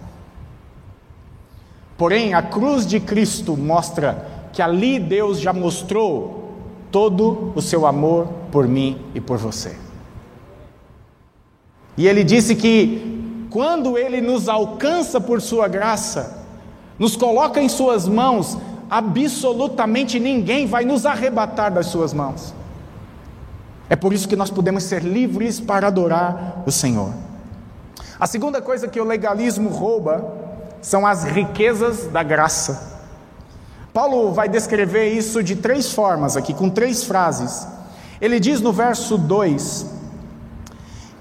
Porém, 1.96 2.34
a 2.34 2.42
cruz 2.42 2.86
de 2.86 2.98
Cristo 2.98 3.56
mostra 3.56 4.26
que 4.52 4.60
ali 4.60 4.98
Deus 4.98 5.40
já 5.40 5.52
mostrou 5.52 6.52
todo 6.90 7.52
o 7.54 7.62
seu 7.62 7.86
amor 7.86 8.26
por 8.50 8.66
mim 8.66 9.00
e 9.14 9.20
por 9.20 9.38
você. 9.38 9.76
E 11.96 12.08
ele 12.08 12.24
disse 12.24 12.56
que 12.56 13.46
quando 13.50 13.96
ele 13.96 14.20
nos 14.20 14.48
alcança 14.48 15.20
por 15.20 15.40
sua 15.40 15.68
graça, 15.68 16.41
nos 17.02 17.16
coloca 17.16 17.60
em 17.60 17.68
suas 17.68 18.06
mãos, 18.06 18.56
absolutamente 18.88 20.20
ninguém 20.20 20.68
vai 20.68 20.84
nos 20.84 21.04
arrebatar 21.04 21.72
das 21.72 21.86
suas 21.86 22.14
mãos. 22.14 22.54
É 23.90 23.96
por 23.96 24.12
isso 24.12 24.28
que 24.28 24.36
nós 24.36 24.50
podemos 24.50 24.84
ser 24.84 25.02
livres 25.02 25.58
para 25.58 25.88
adorar 25.88 26.62
o 26.64 26.70
Senhor. 26.70 27.12
A 28.20 28.26
segunda 28.28 28.62
coisa 28.62 28.86
que 28.86 29.00
o 29.00 29.04
legalismo 29.04 29.68
rouba 29.68 30.32
são 30.80 31.04
as 31.04 31.24
riquezas 31.24 32.06
da 32.06 32.22
graça. 32.22 33.00
Paulo 33.92 34.30
vai 34.30 34.48
descrever 34.48 35.08
isso 35.08 35.42
de 35.42 35.56
três 35.56 35.92
formas 35.92 36.36
aqui, 36.36 36.54
com 36.54 36.70
três 36.70 37.02
frases. 37.02 37.66
Ele 38.20 38.38
diz 38.38 38.60
no 38.60 38.72
verso 38.72 39.18
2 39.18 39.86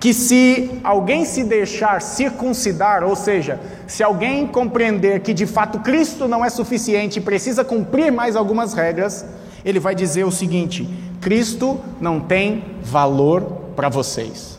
que 0.02 0.16
se 0.16 0.80
alguém 0.84 1.24
se 1.26 1.44
deixar 1.44 2.02
circuncidar, 2.02 3.04
ou 3.04 3.16
seja, 3.16 3.60
se 3.86 4.02
alguém 4.02 4.48
compreender 4.48 5.20
que 5.20 5.32
de 5.32 5.46
fato 5.46 5.78
Cristo 5.78 6.28
não 6.28 6.44
é 6.44 6.50
suficiente 6.50 7.20
e 7.20 7.22
precisa 7.22 7.64
cumprir 7.64 8.12
mais 8.12 8.36
algumas 8.36 8.74
regras, 8.74 9.24
ele 9.64 9.80
vai 9.80 9.94
dizer 9.94 10.26
o 10.26 10.32
seguinte: 10.32 10.90
Cristo 11.22 11.80
não 12.02 12.20
tem 12.20 12.64
valor 12.82 13.44
para 13.76 13.90
vocês. 13.90 14.58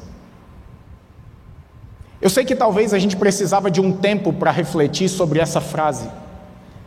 Eu 2.20 2.30
sei 2.30 2.44
que 2.44 2.54
talvez 2.54 2.94
a 2.94 2.98
gente 3.00 3.16
precisava 3.16 3.68
de 3.68 3.80
um 3.80 3.90
tempo 3.90 4.32
para 4.32 4.52
refletir 4.52 5.08
sobre 5.08 5.40
essa 5.40 5.60
frase. 5.60 6.08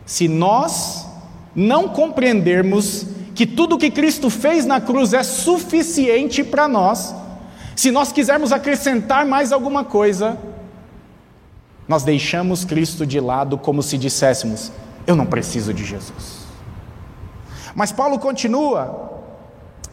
Se 0.06 0.28
nós 0.28 1.06
não 1.54 1.90
compreendermos 1.90 3.04
que 3.34 3.46
tudo 3.46 3.76
que 3.76 3.90
Cristo 3.90 4.30
fez 4.30 4.64
na 4.64 4.80
cruz 4.80 5.12
é 5.12 5.22
suficiente 5.22 6.42
para 6.42 6.66
nós, 6.66 7.14
se 7.76 7.90
nós 7.90 8.10
quisermos 8.10 8.52
acrescentar 8.52 9.26
mais 9.26 9.52
alguma 9.52 9.84
coisa, 9.84 10.38
nós 11.86 12.02
deixamos 12.02 12.64
Cristo 12.64 13.06
de 13.06 13.20
lado 13.20 13.58
como 13.58 13.82
se 13.82 13.98
disséssemos: 13.98 14.72
Eu 15.06 15.14
não 15.14 15.26
preciso 15.26 15.72
de 15.72 15.84
Jesus. 15.84 16.46
Mas 17.74 17.92
Paulo 17.92 18.18
continua, 18.18 19.22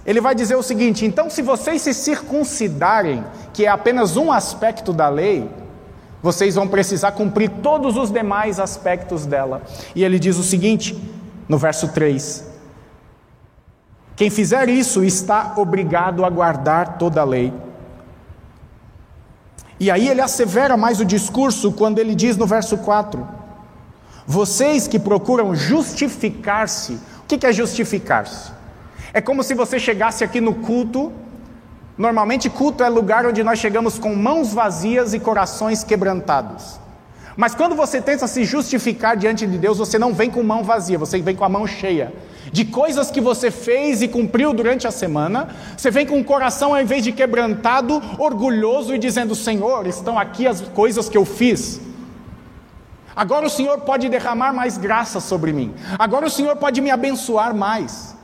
ele 0.05 0.21
vai 0.21 0.33
dizer 0.33 0.55
o 0.55 0.63
seguinte: 0.63 1.05
então, 1.05 1.29
se 1.29 1.41
vocês 1.41 1.81
se 1.81 1.93
circuncidarem, 1.93 3.23
que 3.53 3.65
é 3.65 3.69
apenas 3.69 4.15
um 4.15 4.31
aspecto 4.31 4.93
da 4.93 5.09
lei, 5.09 5.49
vocês 6.21 6.55
vão 6.55 6.67
precisar 6.67 7.11
cumprir 7.11 7.49
todos 7.61 7.97
os 7.97 8.09
demais 8.09 8.61
aspectos 8.61 9.25
dela. 9.25 9.61
E 9.93 10.05
ele 10.05 10.17
diz 10.17 10.37
o 10.37 10.43
seguinte, 10.43 10.97
no 11.49 11.57
verso 11.57 11.89
3: 11.89 12.47
Quem 14.15 14.29
fizer 14.29 14.69
isso 14.69 15.03
está 15.03 15.55
obrigado 15.57 16.23
a 16.23 16.29
guardar 16.29 16.97
toda 16.97 17.19
a 17.19 17.25
lei. 17.25 17.53
E 19.83 19.91
aí 19.91 20.07
ele 20.07 20.21
assevera 20.21 20.77
mais 20.77 21.01
o 21.01 21.05
discurso 21.05 21.69
quando 21.73 21.99
ele 21.99 22.15
diz 22.15 22.37
no 22.37 22.47
verso 22.47 22.77
4: 22.77 23.27
Vocês 24.25 24.87
que 24.87 24.97
procuram 24.97 25.53
justificar-se, 25.53 26.93
o 26.93 27.23
que 27.27 27.45
é 27.45 27.51
justificar-se? 27.51 28.49
É 29.13 29.19
como 29.19 29.43
se 29.43 29.53
você 29.53 29.77
chegasse 29.77 30.23
aqui 30.23 30.39
no 30.39 30.55
culto. 30.55 31.11
Normalmente, 31.97 32.49
culto 32.49 32.81
é 32.81 32.87
lugar 32.87 33.25
onde 33.25 33.43
nós 33.43 33.59
chegamos 33.59 33.99
com 33.99 34.15
mãos 34.15 34.53
vazias 34.53 35.13
e 35.13 35.19
corações 35.19 35.83
quebrantados. 35.83 36.79
Mas 37.35 37.55
quando 37.55 37.75
você 37.75 37.99
tenta 38.01 38.27
se 38.27 38.43
justificar 38.45 39.17
diante 39.17 39.47
de 39.47 39.57
Deus, 39.57 39.77
você 39.77 39.97
não 39.97 40.13
vem 40.13 40.29
com 40.29 40.43
mão 40.43 40.63
vazia, 40.63 40.97
você 40.97 41.19
vem 41.19 41.35
com 41.35 41.43
a 41.43 41.49
mão 41.49 41.65
cheia. 41.65 42.13
De 42.51 42.63
coisas 42.65 43.09
que 43.09 43.19
você 43.19 43.49
fez 43.49 44.03
e 44.03 44.07
cumpriu 44.07 44.53
durante 44.53 44.85
a 44.85 44.91
semana, 44.91 45.47
você 45.75 45.89
vem 45.89 46.05
com 46.05 46.19
o 46.19 46.23
coração, 46.23 46.75
ao 46.75 46.81
invés 46.81 47.03
de 47.03 47.11
quebrantado, 47.11 48.01
orgulhoso 48.19 48.93
e 48.93 48.99
dizendo: 48.99 49.33
Senhor, 49.33 49.87
estão 49.87 50.19
aqui 50.19 50.45
as 50.45 50.61
coisas 50.61 51.09
que 51.09 51.17
eu 51.17 51.25
fiz. 51.25 51.81
Agora 53.15 53.45
o 53.45 53.49
Senhor 53.49 53.81
pode 53.81 54.09
derramar 54.09 54.53
mais 54.53 54.77
graça 54.77 55.19
sobre 55.19 55.51
mim. 55.51 55.73
Agora 55.97 56.27
o 56.27 56.29
Senhor 56.29 56.55
pode 56.57 56.81
me 56.81 56.91
abençoar 56.91 57.55
mais. 57.55 58.15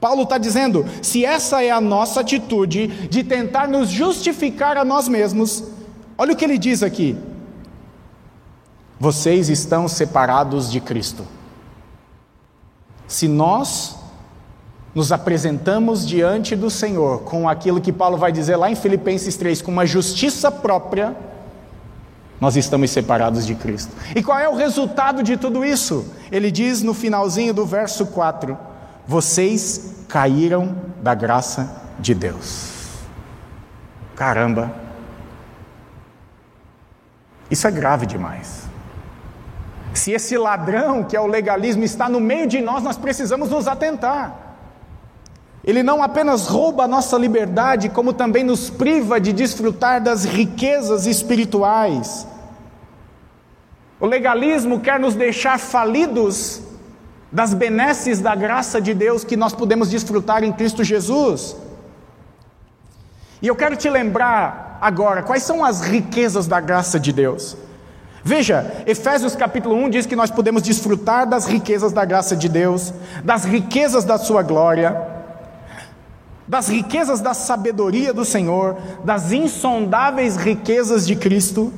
Paulo 0.00 0.22
está 0.22 0.38
dizendo: 0.38 0.84
se 1.00 1.24
essa 1.24 1.62
é 1.62 1.70
a 1.70 1.80
nossa 1.80 2.20
atitude 2.20 2.88
de 3.08 3.22
tentar 3.22 3.68
nos 3.68 3.88
justificar 3.88 4.76
a 4.76 4.84
nós 4.84 5.06
mesmos, 5.06 5.62
olha 6.18 6.32
o 6.32 6.36
que 6.36 6.44
ele 6.44 6.58
diz 6.58 6.82
aqui: 6.82 7.16
vocês 8.98 9.48
estão 9.48 9.86
separados 9.88 10.70
de 10.70 10.80
Cristo. 10.80 11.24
Se 13.06 13.28
nós 13.28 13.96
nos 14.94 15.12
apresentamos 15.12 16.06
diante 16.06 16.56
do 16.56 16.70
Senhor 16.70 17.20
com 17.20 17.48
aquilo 17.48 17.80
que 17.80 17.92
Paulo 17.92 18.16
vai 18.16 18.32
dizer 18.32 18.56
lá 18.56 18.70
em 18.70 18.74
Filipenses 18.74 19.36
3, 19.36 19.60
com 19.60 19.70
uma 19.70 19.84
justiça 19.84 20.50
própria, 20.50 21.14
nós 22.40 22.56
estamos 22.56 22.90
separados 22.90 23.46
de 23.46 23.54
Cristo. 23.54 23.92
E 24.14 24.22
qual 24.22 24.38
é 24.38 24.48
o 24.48 24.56
resultado 24.56 25.22
de 25.22 25.36
tudo 25.36 25.64
isso? 25.64 26.06
Ele 26.32 26.50
diz 26.50 26.82
no 26.82 26.94
finalzinho 26.94 27.52
do 27.52 27.66
verso 27.66 28.06
4: 28.06 28.56
vocês 29.06 29.94
caíram 30.08 30.74
da 31.02 31.14
graça 31.14 31.82
de 31.98 32.14
Deus. 32.14 32.72
Caramba, 34.14 34.74
isso 37.50 37.66
é 37.66 37.70
grave 37.70 38.06
demais. 38.06 38.65
Se 39.96 40.12
esse 40.12 40.36
ladrão, 40.36 41.02
que 41.02 41.16
é 41.16 41.20
o 41.20 41.26
legalismo, 41.26 41.82
está 41.82 42.08
no 42.08 42.20
meio 42.20 42.46
de 42.46 42.60
nós, 42.60 42.82
nós 42.82 42.98
precisamos 42.98 43.48
nos 43.48 43.66
atentar. 43.66 44.46
Ele 45.64 45.82
não 45.82 46.02
apenas 46.02 46.46
rouba 46.46 46.84
a 46.84 46.88
nossa 46.88 47.16
liberdade, 47.16 47.88
como 47.88 48.12
também 48.12 48.44
nos 48.44 48.68
priva 48.70 49.18
de 49.18 49.32
desfrutar 49.32 50.00
das 50.00 50.24
riquezas 50.24 51.06
espirituais. 51.06 52.26
O 53.98 54.06
legalismo 54.06 54.80
quer 54.80 55.00
nos 55.00 55.14
deixar 55.14 55.58
falidos 55.58 56.60
das 57.32 57.54
benesses 57.54 58.20
da 58.20 58.34
graça 58.34 58.80
de 58.80 58.92
Deus 58.92 59.24
que 59.24 59.36
nós 59.36 59.54
podemos 59.54 59.88
desfrutar 59.88 60.44
em 60.44 60.52
Cristo 60.52 60.84
Jesus. 60.84 61.56
E 63.40 63.48
eu 63.48 63.56
quero 63.56 63.76
te 63.76 63.88
lembrar 63.88 64.78
agora 64.80 65.22
quais 65.22 65.42
são 65.42 65.64
as 65.64 65.80
riquezas 65.80 66.46
da 66.46 66.60
graça 66.60 67.00
de 67.00 67.12
Deus. 67.12 67.56
Veja, 68.26 68.82
Efésios 68.88 69.36
capítulo 69.36 69.76
1 69.76 69.88
diz 69.88 70.04
que 70.04 70.16
nós 70.16 70.32
podemos 70.32 70.60
desfrutar 70.60 71.28
das 71.28 71.46
riquezas 71.46 71.92
da 71.92 72.04
graça 72.04 72.34
de 72.34 72.48
Deus, 72.48 72.92
das 73.22 73.44
riquezas 73.44 74.04
da 74.04 74.18
sua 74.18 74.42
glória, 74.42 75.00
das 76.44 76.66
riquezas 76.66 77.20
da 77.20 77.32
sabedoria 77.32 78.12
do 78.12 78.24
Senhor, 78.24 78.78
das 79.04 79.30
insondáveis 79.30 80.34
riquezas 80.34 81.06
de 81.06 81.14
Cristo, 81.14 81.72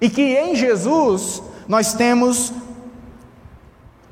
e 0.00 0.08
que 0.08 0.22
em 0.22 0.56
Jesus 0.56 1.42
nós 1.68 1.92
temos 1.92 2.50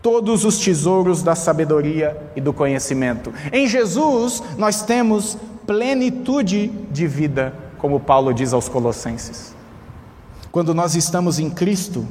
todos 0.02 0.44
os 0.44 0.58
tesouros 0.58 1.22
da 1.22 1.34
sabedoria 1.34 2.20
e 2.36 2.40
do 2.42 2.52
conhecimento. 2.52 3.32
Em 3.50 3.66
Jesus, 3.66 4.42
nós 4.58 4.82
temos 4.82 5.38
plenitude 5.66 6.68
de 6.90 7.06
vida, 7.06 7.54
como 7.78 7.98
Paulo 7.98 8.34
diz 8.34 8.52
aos 8.52 8.68
Colossenses. 8.68 9.54
Quando 10.54 10.72
nós 10.72 10.94
estamos 10.94 11.40
em 11.40 11.50
Cristo, 11.50 12.06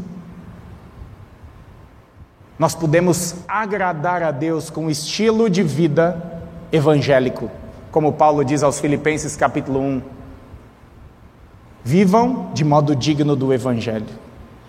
nós 2.60 2.76
podemos 2.76 3.36
agradar 3.48 4.22
a 4.22 4.32
Deus 4.32 4.70
com 4.70 4.88
o 4.88 4.92
estilo 4.92 5.50
de 5.50 5.64
vida 5.64 6.42
evangélico, 6.70 7.50
como 7.90 8.12
Paulo 8.12 8.44
diz 8.44 8.62
aos 8.62 8.82
Filipenses 8.82 9.38
capítulo 9.38 9.80
1. 9.80 10.02
Vivam 11.86 12.52
de 12.54 12.66
modo 12.66 12.94
digno 12.94 13.34
do 13.34 13.54
Evangelho. 13.54 14.08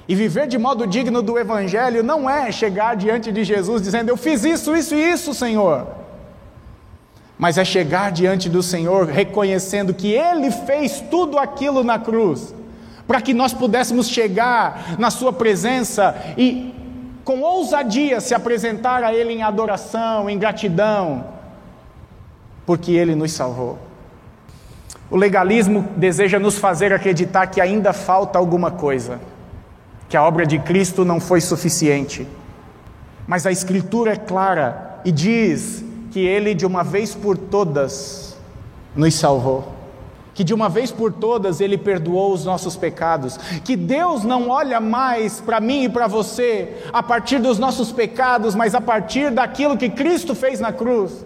E 0.07 0.15
viver 0.15 0.47
de 0.47 0.57
modo 0.57 0.87
digno 0.87 1.21
do 1.21 1.37
Evangelho 1.37 2.05
não 2.05 2.31
é 2.31 2.53
chegar 2.53 2.95
diante 2.95 3.33
de 3.33 3.43
Jesus 3.43 3.83
dizendo: 3.83 4.09
Eu 4.09 4.17
fiz 4.17 4.45
isso, 4.45 4.77
isso 4.77 4.95
e 4.95 5.11
isso, 5.11 5.35
Senhor. 5.35 5.89
Mas 7.37 7.59
é 7.59 7.65
chegar 7.65 8.13
diante 8.13 8.49
do 8.49 8.63
Senhor 8.63 9.07
reconhecendo 9.07 9.93
que 9.93 10.13
Ele 10.13 10.53
fez 10.53 11.01
tudo 11.11 11.41
aquilo 11.41 11.83
na 11.83 11.99
cruz, 11.99 12.55
para 13.07 13.21
que 13.21 13.35
nós 13.35 13.53
pudéssemos 13.53 14.09
chegar 14.09 14.97
na 14.99 15.11
Sua 15.11 15.33
presença 15.33 16.15
e, 16.37 16.75
com 17.25 17.41
ousadia, 17.41 18.21
se 18.21 18.35
apresentar 18.35 19.03
a 19.05 19.15
Ele 19.15 19.33
em 19.33 19.43
adoração, 19.43 20.29
em 20.29 20.39
gratidão, 20.39 21.25
porque 22.67 22.93
Ele 22.93 23.15
nos 23.15 23.33
salvou. 23.33 23.79
O 25.11 25.17
legalismo 25.17 25.87
deseja 25.97 26.39
nos 26.39 26.59
fazer 26.59 26.93
acreditar 26.93 27.47
que 27.49 27.61
ainda 27.61 27.93
falta 27.93 28.39
alguma 28.39 28.71
coisa 28.71 29.21
que 30.09 30.17
a 30.17 30.23
obra 30.23 30.47
de 30.47 30.59
Cristo 30.61 31.05
não 31.05 31.19
foi 31.19 31.41
suficiente. 31.41 32.25
Mas 33.27 33.47
a 33.47 33.53
Escritura 33.53 34.13
é 34.13 34.17
clara 34.17 35.01
e 35.05 35.11
diz 35.11 35.85
que 36.13 36.21
Ele, 36.21 36.55
de 36.55 36.65
uma 36.65 36.85
vez 36.85 37.15
por 37.15 37.37
todas, 37.37 38.37
nos 38.95 39.15
salvou. 39.15 39.74
Que 40.35 40.45
de 40.45 40.53
uma 40.53 40.69
vez 40.69 40.91
por 40.91 41.13
todas 41.13 41.61
Ele 41.61 41.79
perdoou 41.79 42.33
os 42.33 42.45
nossos 42.45 42.77
pecados, 42.77 43.39
que 43.65 43.77
Deus 43.77 44.25
não 44.25 44.51
olha 44.51 44.81
mais 44.81 45.41
para 45.41 45.61
mim 45.61 45.85
e 45.85 45.89
para 45.89 46.07
você 46.07 46.77
a 46.93 47.03
partir 47.03 47.39
dos 47.39 47.59
nossos 47.59 47.93
pecados, 47.93 48.55
mas 48.55 48.75
a 48.75 48.81
partir 48.81 49.31
daquilo 49.31 49.79
que 49.79 49.89
Cristo 49.89 50.35
fez 50.35 50.61
na 50.61 50.73
cruz. 50.73 51.25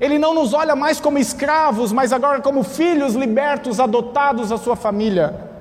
Ele 0.00 0.18
não 0.18 0.34
nos 0.34 0.52
olha 0.52 0.74
mais 0.74 0.98
como 0.98 1.18
escravos, 1.18 1.92
mas 1.92 2.12
agora 2.12 2.40
como 2.40 2.64
filhos 2.64 3.14
libertos, 3.14 3.78
adotados 3.78 4.50
à 4.50 4.58
sua 4.58 4.74
família. 4.74 5.52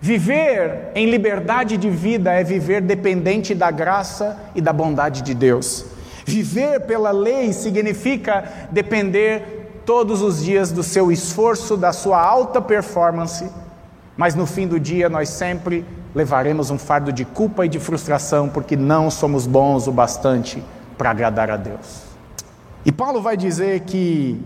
Viver 0.00 0.92
em 0.94 1.10
liberdade 1.10 1.76
de 1.76 1.88
vida 1.88 2.32
é 2.32 2.44
viver 2.44 2.82
dependente 2.82 3.54
da 3.54 3.70
graça 3.70 4.38
e 4.54 4.60
da 4.60 4.72
bondade 4.72 5.22
de 5.22 5.34
Deus. 5.34 5.86
Viver 6.26 6.80
pela 6.80 7.10
lei 7.10 7.52
significa 7.52 8.68
depender 8.70 9.63
todos 9.84 10.22
os 10.22 10.42
dias 10.42 10.72
do 10.72 10.82
seu 10.82 11.12
esforço, 11.12 11.76
da 11.76 11.92
sua 11.92 12.20
alta 12.20 12.60
performance, 12.60 13.50
mas 14.16 14.34
no 14.34 14.46
fim 14.46 14.66
do 14.66 14.78
dia 14.78 15.08
nós 15.08 15.28
sempre 15.28 15.84
levaremos 16.14 16.70
um 16.70 16.78
fardo 16.78 17.12
de 17.12 17.24
culpa 17.24 17.66
e 17.66 17.68
de 17.68 17.80
frustração 17.80 18.48
porque 18.48 18.76
não 18.76 19.10
somos 19.10 19.46
bons 19.46 19.86
o 19.86 19.92
bastante 19.92 20.62
para 20.96 21.10
agradar 21.10 21.50
a 21.50 21.56
Deus. 21.56 22.02
E 22.84 22.92
Paulo 22.92 23.20
vai 23.20 23.36
dizer 23.36 23.80
que 23.80 24.40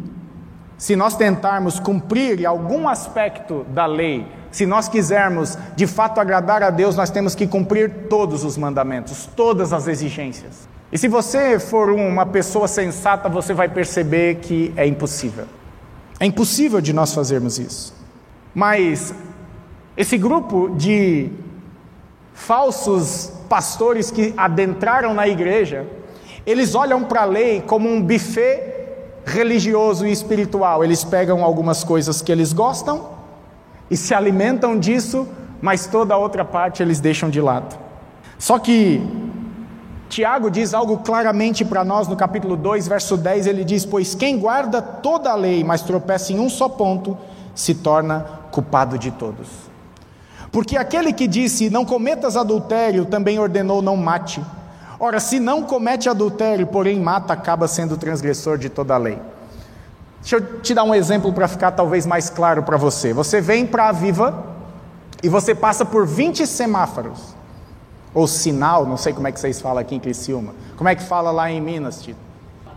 se 0.79 0.95
nós 0.95 1.17
tentarmos 1.17 1.81
cumprir 1.81 2.47
algum 2.47 2.89
aspecto 2.89 3.67
da 3.71 3.85
lei, 3.85 4.27
se 4.51 4.65
nós 4.65 4.89
quisermos 4.89 5.59
de 5.77 5.87
fato 5.87 6.21
agradar 6.21 6.63
a 6.63 6.71
Deus, 6.71 6.97
nós 6.97 7.11
temos 7.11 7.35
que 7.35 7.47
cumprir 7.47 8.07
todos 8.09 8.45
os 8.45 8.57
mandamentos, 8.57 9.29
todas 9.37 9.73
as 9.73 9.89
exigências. 9.89 10.69
E 10.91 10.97
se 10.97 11.07
você 11.07 11.59
for 11.59 11.91
uma 11.91 12.25
pessoa 12.25 12.67
sensata, 12.67 13.29
você 13.29 13.53
vai 13.53 13.69
perceber 13.69 14.37
que 14.37 14.73
é 14.77 14.87
impossível. 14.87 15.45
É 16.19 16.25
impossível 16.25 16.81
de 16.81 16.93
nós 16.93 17.15
fazermos 17.15 17.59
isso. 17.59 17.95
Mas 18.55 19.15
esse 19.97 20.17
grupo 20.17 20.71
de 20.77 21.31
falsos 22.33 23.33
pastores 23.49 24.11
que 24.11 24.33
adentraram 24.37 25.13
na 25.13 25.29
igreja, 25.29 25.87
eles 26.47 26.75
olham 26.75 27.05
para 27.05 27.23
a 27.23 27.27
lei 27.27 27.61
como 27.61 27.89
um 27.89 28.01
buffet 28.01 28.75
religioso 29.27 30.07
e 30.07 30.13
espiritual. 30.13 30.83
Eles 30.83 31.05
pegam 31.05 31.45
algumas 31.45 31.85
coisas 31.85 32.23
que 32.23 32.33
eles 32.33 32.53
gostam 32.53 33.11
e 33.91 33.97
se 33.97 34.15
alimentam 34.15 34.79
disso, 34.79 35.29
mas 35.61 35.87
toda 35.87 36.15
a 36.15 36.17
outra 36.17 36.45
parte 36.45 36.83
eles 36.83 37.01
deixam 37.01 37.29
de 37.29 37.41
lado. 37.41 37.79
Só 38.39 38.59
que 38.59 39.03
Tiago 40.09 40.51
diz 40.51 40.73
algo 40.73 40.99
claramente 40.99 41.65
para 41.65 41.85
nós 41.85 42.09
no 42.09 42.17
capítulo 42.17 42.57
2, 42.57 42.89
verso 42.89 43.17
10, 43.17 43.47
ele 43.47 43.63
diz: 43.63 43.85
Pois 43.85 44.15
quem 44.15 44.39
guarda 44.39 44.81
toda 44.81 45.31
a 45.31 45.35
lei, 45.35 45.63
mas 45.63 45.83
tropeça 45.83 46.33
em 46.33 46.41
um 46.41 46.49
só 46.49 46.69
ponto, 46.69 47.17
se 47.55 47.75
torna 47.75 48.21
culpado 48.51 48.99
de 48.99 49.11
todos. 49.11 49.49
Porque 50.51 50.77
aquele 50.77 51.13
que 51.13 51.27
disse: 51.27 51.69
Não 51.69 51.85
cometas 51.85 52.37
adultério, 52.37 53.05
também 53.05 53.39
ordenou: 53.39 53.83
Não 53.83 53.97
mate. 53.97 54.43
Ora, 54.99 55.21
se 55.21 55.39
não 55.39 55.63
comete 55.63 56.09
adultério, 56.09 56.67
porém 56.67 56.99
mata, 56.99 57.33
acaba 57.33 57.69
sendo 57.69 57.97
transgressor 57.97 58.59
de 58.59 58.69
toda 58.69 58.95
a 58.95 58.99
lei. 58.99 59.19
Deixa 60.21 60.37
eu 60.37 60.61
te 60.61 60.75
dar 60.75 60.83
um 60.83 60.95
exemplo 60.95 61.33
para 61.33 61.47
ficar 61.47 61.71
talvez 61.71 62.05
mais 62.05 62.29
claro 62.29 62.63
para 62.63 62.77
você. 62.77 63.13
Você 63.13 63.41
vem 63.41 63.65
para 63.65 63.91
a 63.91 63.93
Viva 63.93 64.45
e 65.23 65.29
você 65.29 65.55
passa 65.55 65.85
por 65.85 66.05
20 66.07 66.47
semáforos 66.47 67.38
ou 68.15 68.27
sinal, 68.27 68.87
não 68.87 68.97
sei 68.97 69.13
como 69.13 69.29
é 69.29 69.33
que 69.33 69.39
vocês 69.39 69.61
falam 69.61 69.79
aqui 69.79 69.95
em 69.95 70.01
Criciúma. 70.01 70.55
Como 70.77 70.89
é 70.89 70.95
que 70.95 71.03
fala 71.03 71.31
lá 71.31 71.51
em 71.51 71.61
Minas, 71.61 72.03
Tito? 72.03 72.19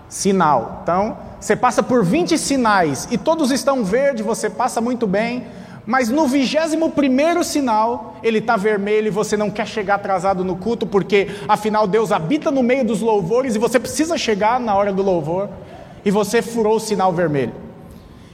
Sinal. 0.10 0.82
Então, 0.84 1.17
você 1.39 1.56
passa 1.56 1.82
por 1.82 2.04
20 2.04 2.38
sinais 2.38 3.08
e 3.10 3.17
todos 3.17 3.52
estão 3.52 3.84
verde, 3.84 4.22
você 4.22 4.50
passa 4.50 4.82
muito 4.82 5.08
bem, 5.08 5.46
mas 5.86 6.10
no 6.10 6.28
21 6.28 7.44
sinal, 7.44 8.15
ele 8.22 8.38
está 8.38 8.56
vermelho 8.56 9.08
e 9.08 9.12
você 9.12 9.36
não 9.36 9.50
quer 9.50 9.65
chegar 9.65 9.96
atrasado 9.96 10.44
no 10.44 10.56
culto, 10.56 10.86
porque 10.86 11.30
afinal 11.48 11.88
Deus 11.88 12.12
habita 12.12 12.52
no 12.52 12.62
meio 12.62 12.86
dos 12.86 13.02
louvores 13.02 13.56
e 13.56 13.60
você 13.60 13.80
precisa 13.80 14.17
chegar 14.17 14.60
na 14.60 14.76
hora 14.76 14.94
do 14.94 15.02
louvor, 15.02 15.50
e 16.04 16.12
você 16.12 16.41
furou 16.41 16.76
o 16.76 16.80
sinal 16.80 17.12
vermelho. 17.12 17.54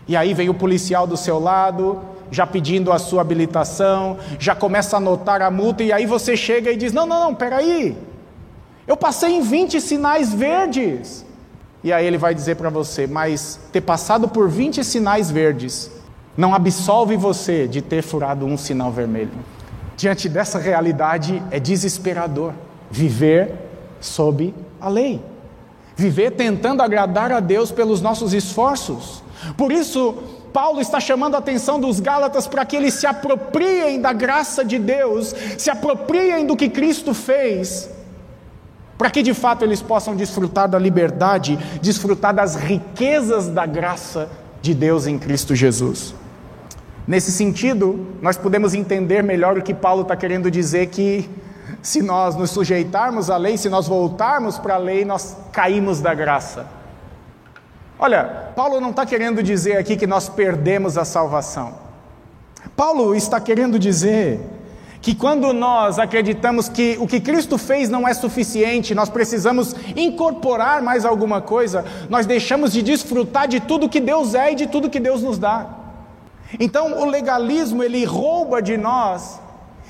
E 0.08 0.16
aí 0.16 0.34
vem 0.34 0.50
o 0.50 0.54
policial 0.54 1.06
do 1.06 1.18
seu 1.18 1.40
lado, 1.40 2.00
já 2.32 2.46
pedindo 2.46 2.92
a 2.92 3.00
sua 3.00 3.22
habilitação, 3.22 4.18
já 4.40 4.56
começa 4.56 4.96
a 4.96 5.00
anotar 5.00 5.42
a 5.42 5.52
multa, 5.52 5.84
e 5.84 5.92
aí 5.92 6.06
você 6.06 6.36
chega 6.36 6.72
e 6.72 6.78
diz: 6.78 6.94
Não, 6.94 7.06
não, 7.06 7.20
não, 7.20 7.36
peraí, 7.36 7.98
eu 8.88 8.96
passei 8.96 9.36
em 9.36 9.42
20 9.42 9.82
sinais 9.82 10.34
verdes. 10.34 11.26
E 11.84 11.94
aí 11.94 12.06
ele 12.06 12.18
vai 12.18 12.34
dizer 12.34 12.56
para 12.56 12.70
você: 12.70 13.06
Mas 13.06 13.60
ter 13.72 13.82
passado 13.82 14.28
por 14.28 14.50
20 14.50 14.84
sinais 14.84 15.30
verdes 15.30 15.92
não 16.36 16.54
absolve 16.54 17.18
você 17.18 17.68
de 17.68 17.82
ter 17.82 18.02
furado 18.02 18.46
um 18.46 18.58
sinal 18.58 18.92
vermelho. 18.92 19.32
Diante 19.96 20.30
dessa 20.30 20.60
realidade 20.60 21.42
é 21.50 21.60
desesperador 21.60 22.54
viver 22.90 23.56
sob 24.00 24.54
a 24.80 24.88
lei, 24.88 25.22
viver 25.96 26.32
tentando 26.32 26.84
agradar 26.84 27.32
a 27.32 27.40
Deus 27.40 27.72
pelos 27.72 28.00
nossos 28.00 28.34
esforços. 28.34 29.24
Por 29.58 29.72
isso, 29.72 30.16
Paulo 30.54 30.82
está 30.82 31.00
chamando 31.00 31.36
a 31.36 31.38
atenção 31.40 31.80
dos 31.80 32.00
Gálatas 32.00 32.48
para 32.48 32.66
que 32.66 32.76
eles 32.76 32.94
se 32.94 33.06
apropriem 33.06 34.02
da 34.02 34.14
graça 34.14 34.64
de 34.64 34.80
Deus, 34.80 35.34
se 35.58 35.70
apropriem 35.70 36.46
do 36.46 36.56
que 36.56 36.70
Cristo 36.70 37.14
fez, 37.14 37.90
para 38.98 39.10
que 39.10 39.22
de 39.22 39.34
fato 39.34 39.64
eles 39.64 39.82
possam 39.82 40.16
desfrutar 40.16 40.68
da 40.68 40.80
liberdade, 40.80 41.58
desfrutar 41.82 42.34
das 42.34 42.56
riquezas 42.56 43.48
da 43.48 43.66
graça 43.66 44.30
de 44.62 44.74
Deus 44.74 45.06
em 45.06 45.20
Cristo 45.20 45.56
Jesus. 45.56 46.16
Nesse 47.08 47.32
sentido, 47.32 48.06
nós 48.22 48.36
podemos 48.36 48.74
entender 48.74 49.24
melhor 49.24 49.58
o 49.58 49.62
que 49.62 49.74
Paulo 49.74 50.02
está 50.02 50.16
querendo 50.16 50.52
dizer 50.52 50.88
que 50.88 51.30
se 51.82 52.02
nós 52.02 52.36
nos 52.36 52.52
sujeitarmos 52.52 53.30
à 53.30 53.38
lei, 53.38 53.58
se 53.58 53.70
nós 53.70 53.88
voltarmos 53.88 54.58
para 54.58 54.76
a 54.76 54.78
lei, 54.78 55.06
nós 55.06 55.38
caímos 55.52 56.02
da 56.02 56.14
graça. 56.14 56.77
Olha, 58.00 58.52
Paulo 58.56 58.80
não 58.80 58.92
está 58.92 59.06
querendo 59.06 59.42
dizer 59.42 59.78
aqui 59.78 59.96
que 59.96 60.06
nós 60.06 60.30
perdemos 60.30 60.98
a 60.98 61.06
salvação. 61.06 61.74
Paulo 62.76 63.16
está 63.16 63.40
querendo 63.40 63.80
dizer 63.80 64.40
que 65.02 65.16
quando 65.16 65.52
nós 65.52 65.98
acreditamos 65.98 66.70
que 66.70 66.98
o 67.00 67.08
que 67.08 67.20
Cristo 67.20 67.58
fez 67.58 67.90
não 67.90 68.08
é 68.08 68.14
suficiente, 68.14 68.94
nós 68.94 69.10
precisamos 69.10 69.76
incorporar 69.96 70.82
mais 70.82 71.06
alguma 71.06 71.42
coisa, 71.42 71.86
nós 72.10 72.26
deixamos 72.26 72.72
de 72.72 72.84
desfrutar 72.84 73.48
de 73.48 73.60
tudo 73.60 73.90
que 73.90 74.00
Deus 74.00 74.36
é 74.36 74.52
e 74.52 74.56
de 74.56 74.68
tudo 74.68 74.90
que 74.90 75.00
Deus 75.00 75.24
nos 75.24 75.40
dá. 75.40 75.66
Então, 76.60 77.00
o 77.00 77.06
legalismo 77.06 77.84
ele 77.84 78.06
rouba 78.06 78.62
de 78.62 78.78
nós 78.78 79.40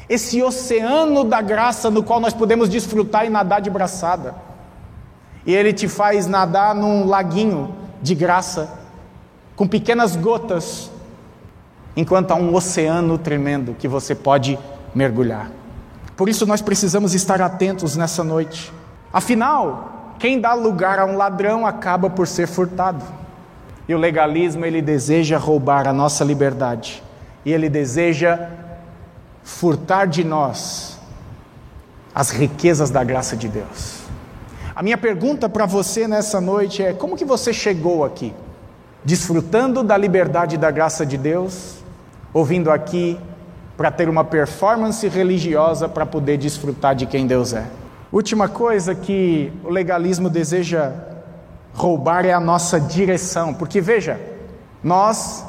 esse 0.08 0.42
oceano 0.42 1.26
da 1.26 1.42
graça 1.42 1.92
no 1.92 2.02
qual 2.02 2.20
nós 2.20 2.34
podemos 2.34 2.70
desfrutar 2.70 3.26
e 3.26 3.30
nadar 3.30 3.60
de 3.60 3.70
braçada. 3.70 4.34
E 5.46 5.54
ele 5.54 5.74
te 5.74 5.88
faz 5.88 6.28
nadar 6.28 6.74
num 6.74 7.06
laguinho 7.06 7.87
de 8.02 8.16
graça, 8.16 8.80
com 9.56 9.68
pequenas 9.68 10.16
gotas, 10.16 10.92
enquanto 11.96 12.32
há 12.32 12.36
um 12.36 12.54
oceano 12.54 13.18
tremendo 13.18 13.76
que 13.78 13.88
você 13.88 14.14
pode 14.14 14.58
mergulhar. 14.94 15.52
Por 16.16 16.30
isso 16.30 16.46
nós 16.46 16.62
precisamos 16.62 17.14
estar 17.14 17.42
atentos 17.42 17.96
nessa 17.96 18.24
noite. 18.24 18.74
Afinal, 19.12 20.16
quem 20.20 20.42
dá 20.42 20.54
lugar 20.54 21.00
a 21.00 21.06
um 21.06 21.16
ladrão 21.16 21.66
acaba 21.66 22.10
por 22.10 22.28
ser 22.28 22.48
furtado. 22.48 23.04
E 23.88 23.96
o 23.96 23.98
legalismo 23.98 24.66
ele 24.66 24.82
deseja 24.82 25.38
roubar 25.38 25.88
a 25.88 25.94
nossa 25.94 26.24
liberdade. 26.24 27.04
E 27.46 27.54
ele 27.54 27.70
deseja 27.70 28.50
furtar 29.44 30.06
de 30.06 30.24
nós 30.24 31.00
as 32.14 32.32
riquezas 32.32 32.90
da 32.90 33.04
graça 33.04 33.38
de 33.38 33.48
Deus. 33.48 33.97
A 34.78 34.84
minha 34.84 34.96
pergunta 34.96 35.50
para 35.50 35.66
você 35.66 36.08
nessa 36.08 36.40
noite 36.40 36.84
é: 36.84 36.94
como 36.94 37.18
que 37.18 37.26
você 37.26 37.52
chegou 37.52 38.06
aqui? 38.06 38.32
Desfrutando 39.04 39.82
da 39.82 39.98
liberdade 39.98 40.54
e 40.54 40.58
da 40.60 40.70
graça 40.70 41.04
de 41.04 41.18
Deus, 41.18 41.78
ouvindo 42.32 42.70
aqui 42.70 43.20
para 43.76 43.90
ter 43.90 44.08
uma 44.08 44.24
performance 44.24 45.08
religiosa 45.08 45.90
para 45.90 46.06
poder 46.06 46.38
desfrutar 46.38 46.94
de 46.94 47.08
quem 47.08 47.26
Deus 47.26 47.54
é. 47.54 47.66
Última 48.12 48.48
coisa 48.48 48.94
que 48.94 49.52
o 49.64 49.72
legalismo 49.72 50.30
deseja 50.30 50.92
roubar 51.74 52.24
é 52.24 52.32
a 52.32 52.40
nossa 52.40 52.80
direção, 52.80 53.56
porque 53.56 53.82
veja, 53.82 54.22
nós 54.84 55.44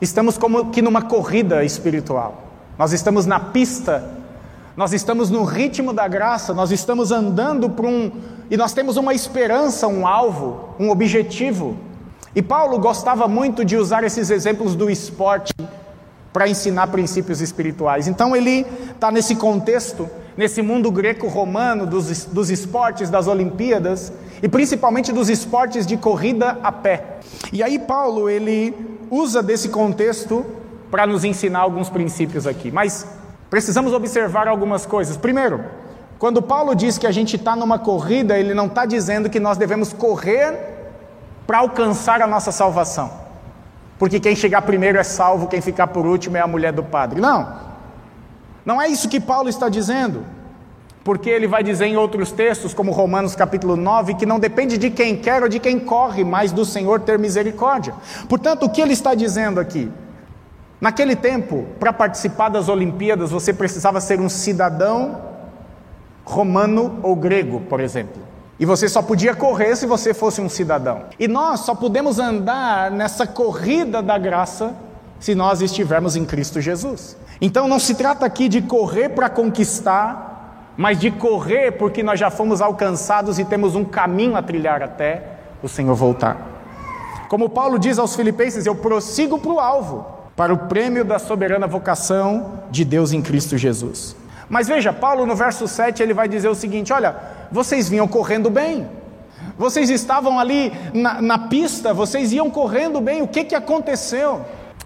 estamos 0.00 0.36
como 0.36 0.72
que 0.72 0.82
numa 0.82 1.02
corrida 1.02 1.62
espiritual. 1.62 2.42
Nós 2.76 2.92
estamos 2.92 3.26
na 3.26 3.38
pista, 3.38 4.04
nós 4.76 4.92
estamos 4.92 5.30
no 5.30 5.44
ritmo 5.44 5.92
da 5.92 6.08
graça, 6.08 6.54
nós 6.54 6.70
estamos 6.70 7.12
andando 7.12 7.68
para 7.68 7.86
um 7.86 8.10
e 8.50 8.56
nós 8.56 8.72
temos 8.72 8.96
uma 8.96 9.14
esperança, 9.14 9.86
um 9.86 10.06
alvo, 10.06 10.74
um 10.78 10.90
objetivo. 10.90 11.76
E 12.34 12.42
Paulo 12.42 12.78
gostava 12.78 13.28
muito 13.28 13.64
de 13.64 13.76
usar 13.76 14.04
esses 14.04 14.30
exemplos 14.30 14.74
do 14.74 14.90
esporte 14.90 15.52
para 16.32 16.48
ensinar 16.48 16.86
princípios 16.86 17.40
espirituais. 17.40 18.08
Então 18.08 18.34
ele 18.34 18.66
está 18.90 19.10
nesse 19.10 19.36
contexto, 19.36 20.08
nesse 20.36 20.62
mundo 20.62 20.90
greco-romano 20.90 21.86
dos, 21.86 22.24
dos 22.24 22.48
esportes, 22.48 23.10
das 23.10 23.26
Olimpíadas, 23.26 24.12
e 24.42 24.48
principalmente 24.48 25.12
dos 25.12 25.28
esportes 25.28 25.86
de 25.86 25.98
corrida 25.98 26.58
a 26.62 26.72
pé. 26.72 27.18
E 27.52 27.62
aí 27.62 27.78
Paulo 27.78 28.30
ele 28.30 28.74
usa 29.10 29.42
desse 29.42 29.68
contexto 29.68 30.44
para 30.90 31.06
nos 31.06 31.24
ensinar 31.24 31.60
alguns 31.60 31.90
princípios 31.90 32.46
aqui. 32.46 32.70
Mas 32.70 33.06
precisamos 33.52 33.92
observar 33.92 34.48
algumas 34.48 34.86
coisas. 34.86 35.14
Primeiro, 35.14 35.62
quando 36.18 36.40
Paulo 36.40 36.74
diz 36.74 36.96
que 36.96 37.06
a 37.06 37.12
gente 37.12 37.36
está 37.36 37.54
numa 37.54 37.78
corrida, 37.78 38.38
ele 38.38 38.54
não 38.54 38.64
está 38.64 38.86
dizendo 38.86 39.28
que 39.28 39.38
nós 39.38 39.58
devemos 39.58 39.92
correr 39.92 40.56
para 41.46 41.58
alcançar 41.58 42.22
a 42.22 42.26
nossa 42.26 42.50
salvação. 42.50 43.12
Porque 43.98 44.18
quem 44.18 44.34
chegar 44.34 44.62
primeiro 44.62 44.96
é 44.96 45.02
salvo, 45.02 45.48
quem 45.48 45.60
ficar 45.60 45.88
por 45.88 46.06
último 46.06 46.38
é 46.38 46.40
a 46.40 46.46
mulher 46.46 46.72
do 46.72 46.82
padre. 46.82 47.20
Não. 47.20 47.54
Não 48.64 48.80
é 48.80 48.88
isso 48.88 49.06
que 49.06 49.20
Paulo 49.20 49.50
está 49.50 49.68
dizendo. 49.68 50.24
Porque 51.04 51.28
ele 51.28 51.46
vai 51.46 51.62
dizer 51.62 51.84
em 51.84 51.96
outros 51.98 52.32
textos, 52.32 52.72
como 52.72 52.90
Romanos 52.90 53.36
capítulo 53.36 53.76
9, 53.76 54.14
que 54.14 54.24
não 54.24 54.40
depende 54.40 54.78
de 54.78 54.88
quem 54.88 55.14
quer 55.14 55.42
ou 55.42 55.48
de 55.50 55.58
quem 55.58 55.78
corre, 55.78 56.24
mas 56.24 56.52
do 56.52 56.64
Senhor 56.64 57.00
ter 57.00 57.18
misericórdia. 57.18 57.92
Portanto, 58.30 58.62
o 58.62 58.70
que 58.70 58.80
ele 58.80 58.94
está 58.94 59.14
dizendo 59.14 59.60
aqui? 59.60 59.92
Naquele 60.82 61.14
tempo, 61.14 61.64
para 61.78 61.92
participar 61.92 62.48
das 62.48 62.68
Olimpíadas, 62.68 63.30
você 63.30 63.52
precisava 63.52 64.00
ser 64.00 64.18
um 64.18 64.28
cidadão 64.28 65.16
romano 66.24 66.98
ou 67.04 67.14
grego, 67.14 67.60
por 67.60 67.78
exemplo. 67.78 68.20
E 68.58 68.66
você 68.66 68.88
só 68.88 69.00
podia 69.00 69.32
correr 69.32 69.76
se 69.76 69.86
você 69.86 70.12
fosse 70.12 70.40
um 70.40 70.48
cidadão. 70.48 71.04
E 71.20 71.28
nós 71.28 71.60
só 71.60 71.72
podemos 71.72 72.18
andar 72.18 72.90
nessa 72.90 73.24
corrida 73.28 74.02
da 74.02 74.18
graça 74.18 74.74
se 75.20 75.36
nós 75.36 75.62
estivermos 75.62 76.16
em 76.16 76.24
Cristo 76.24 76.60
Jesus. 76.60 77.16
Então 77.40 77.68
não 77.68 77.78
se 77.78 77.94
trata 77.94 78.26
aqui 78.26 78.48
de 78.48 78.60
correr 78.60 79.10
para 79.10 79.30
conquistar, 79.30 80.72
mas 80.76 80.98
de 80.98 81.12
correr 81.12 81.78
porque 81.78 82.02
nós 82.02 82.18
já 82.18 82.28
fomos 82.28 82.60
alcançados 82.60 83.38
e 83.38 83.44
temos 83.44 83.76
um 83.76 83.84
caminho 83.84 84.34
a 84.34 84.42
trilhar 84.42 84.82
até 84.82 85.36
o 85.62 85.68
Senhor 85.68 85.94
voltar. 85.94 86.36
Como 87.28 87.48
Paulo 87.48 87.78
diz 87.78 88.00
aos 88.00 88.16
Filipenses, 88.16 88.66
eu 88.66 88.74
prossigo 88.74 89.38
para 89.38 89.52
o 89.52 89.60
alvo, 89.60 90.21
para 90.42 90.52
o 90.52 90.58
prêmio 90.58 91.04
da 91.04 91.20
soberana 91.20 91.68
vocação 91.68 92.64
de 92.68 92.84
Deus 92.84 93.12
em 93.12 93.22
Cristo 93.22 93.56
Jesus. 93.56 94.16
Mas 94.48 94.66
veja, 94.66 94.92
Paulo 94.92 95.24
no 95.24 95.36
verso 95.36 95.68
7 95.68 96.02
ele 96.02 96.12
vai 96.12 96.26
dizer 96.26 96.48
o 96.48 96.54
seguinte: 96.56 96.92
olha, 96.92 97.14
vocês 97.52 97.88
vinham 97.88 98.08
correndo 98.08 98.50
bem, 98.50 98.88
vocês 99.56 99.88
estavam 99.88 100.40
ali 100.40 100.72
na, 100.92 101.22
na 101.22 101.38
pista, 101.38 101.94
vocês 101.94 102.32
iam 102.32 102.50
correndo 102.50 103.00
bem, 103.00 103.22
o 103.22 103.28
que, 103.28 103.44
que 103.44 103.54
aconteceu? 103.54 104.40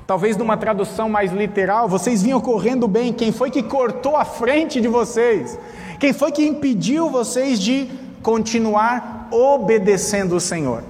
Talvez 0.07 0.37
numa 0.37 0.59
tradução 0.59 1.09
mais 1.09 1.33
literal, 1.33 1.89
vocês 1.89 2.23
vinham 2.23 2.39
correndo 2.39 2.87
bem, 2.87 3.11
quem 3.11 3.33
foi 3.33 3.51
que 3.51 3.63
cortou 3.63 4.15
a 4.15 4.27
frente 4.27 4.79
de 4.79 4.89
vocês? 4.89 5.59
Quem 5.99 6.13
foi 6.13 6.33
que 6.33 6.47
impediu 6.47 7.09
vocês 7.09 7.59
de 7.59 7.89
continuar 8.23 9.29
obedecendo 9.31 10.37
o 10.37 10.41
Senhor? 10.41 10.83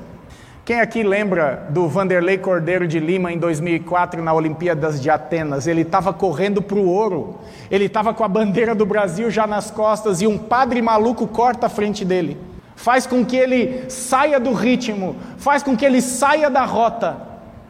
Quem 0.67 0.81
aqui 0.81 1.05
lembra 1.05 1.69
do 1.71 1.87
Vanderlei 1.87 2.39
Cordeiro 2.39 2.89
de 2.89 2.99
Lima 2.99 3.33
em 3.33 3.39
2004 3.39 4.21
na 4.21 4.35
Olimpíadas 4.35 5.01
de 5.01 5.09
Atenas? 5.09 5.69
Ele 5.69 5.83
estava 5.83 6.13
correndo 6.13 6.61
para 6.61 6.77
o 6.77 6.89
ouro, 6.89 7.39
ele 7.71 7.85
estava 7.85 8.13
com 8.13 8.25
a 8.25 8.29
bandeira 8.29 8.75
do 8.75 8.85
Brasil 8.85 9.31
já 9.31 9.47
nas 9.47 9.71
costas 9.71 10.21
e 10.21 10.27
um 10.27 10.37
padre 10.37 10.83
maluco 10.83 11.29
corta 11.29 11.67
a 11.67 11.69
frente 11.69 12.05
dele, 12.05 12.37
faz 12.75 13.07
com 13.07 13.25
que 13.25 13.37
ele 13.37 13.89
saia 13.89 14.41
do 14.41 14.53
ritmo, 14.53 15.15
faz 15.37 15.63
com 15.63 15.77
que 15.77 15.85
ele 15.85 16.03
saia 16.03 16.51
da 16.51 16.65
rota, 16.65 17.17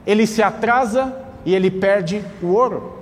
ele 0.06 0.26
se 0.26 0.42
atrasa 0.42 1.14
e 1.44 1.54
ele 1.54 1.70
perde 1.70 2.24
o 2.42 2.46
ouro. 2.46 2.96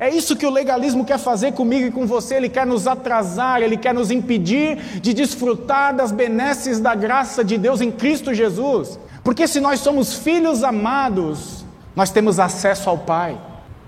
É 0.00 0.10
isso 0.10 0.34
que 0.34 0.46
o 0.46 0.50
legalismo 0.50 1.04
quer 1.04 1.18
fazer 1.18 1.52
comigo 1.52 1.86
e 1.86 1.92
com 1.92 2.08
você, 2.08 2.34
ele 2.34 2.48
quer 2.48 2.66
nos 2.66 2.88
atrasar, 2.88 3.62
ele 3.62 3.76
quer 3.76 3.94
nos 3.94 4.10
impedir 4.10 5.00
de 5.00 5.14
desfrutar 5.14 5.94
das 5.94 6.10
benesses 6.10 6.80
da 6.80 6.96
graça 6.96 7.44
de 7.44 7.56
Deus 7.56 7.80
em 7.80 7.92
Cristo 7.92 8.34
Jesus. 8.34 8.98
Porque 9.28 9.46
se 9.46 9.60
nós 9.60 9.80
somos 9.80 10.14
filhos 10.14 10.64
amados, 10.64 11.62
nós 11.94 12.10
temos 12.10 12.40
acesso 12.40 12.88
ao 12.88 12.96
Pai. 12.96 13.38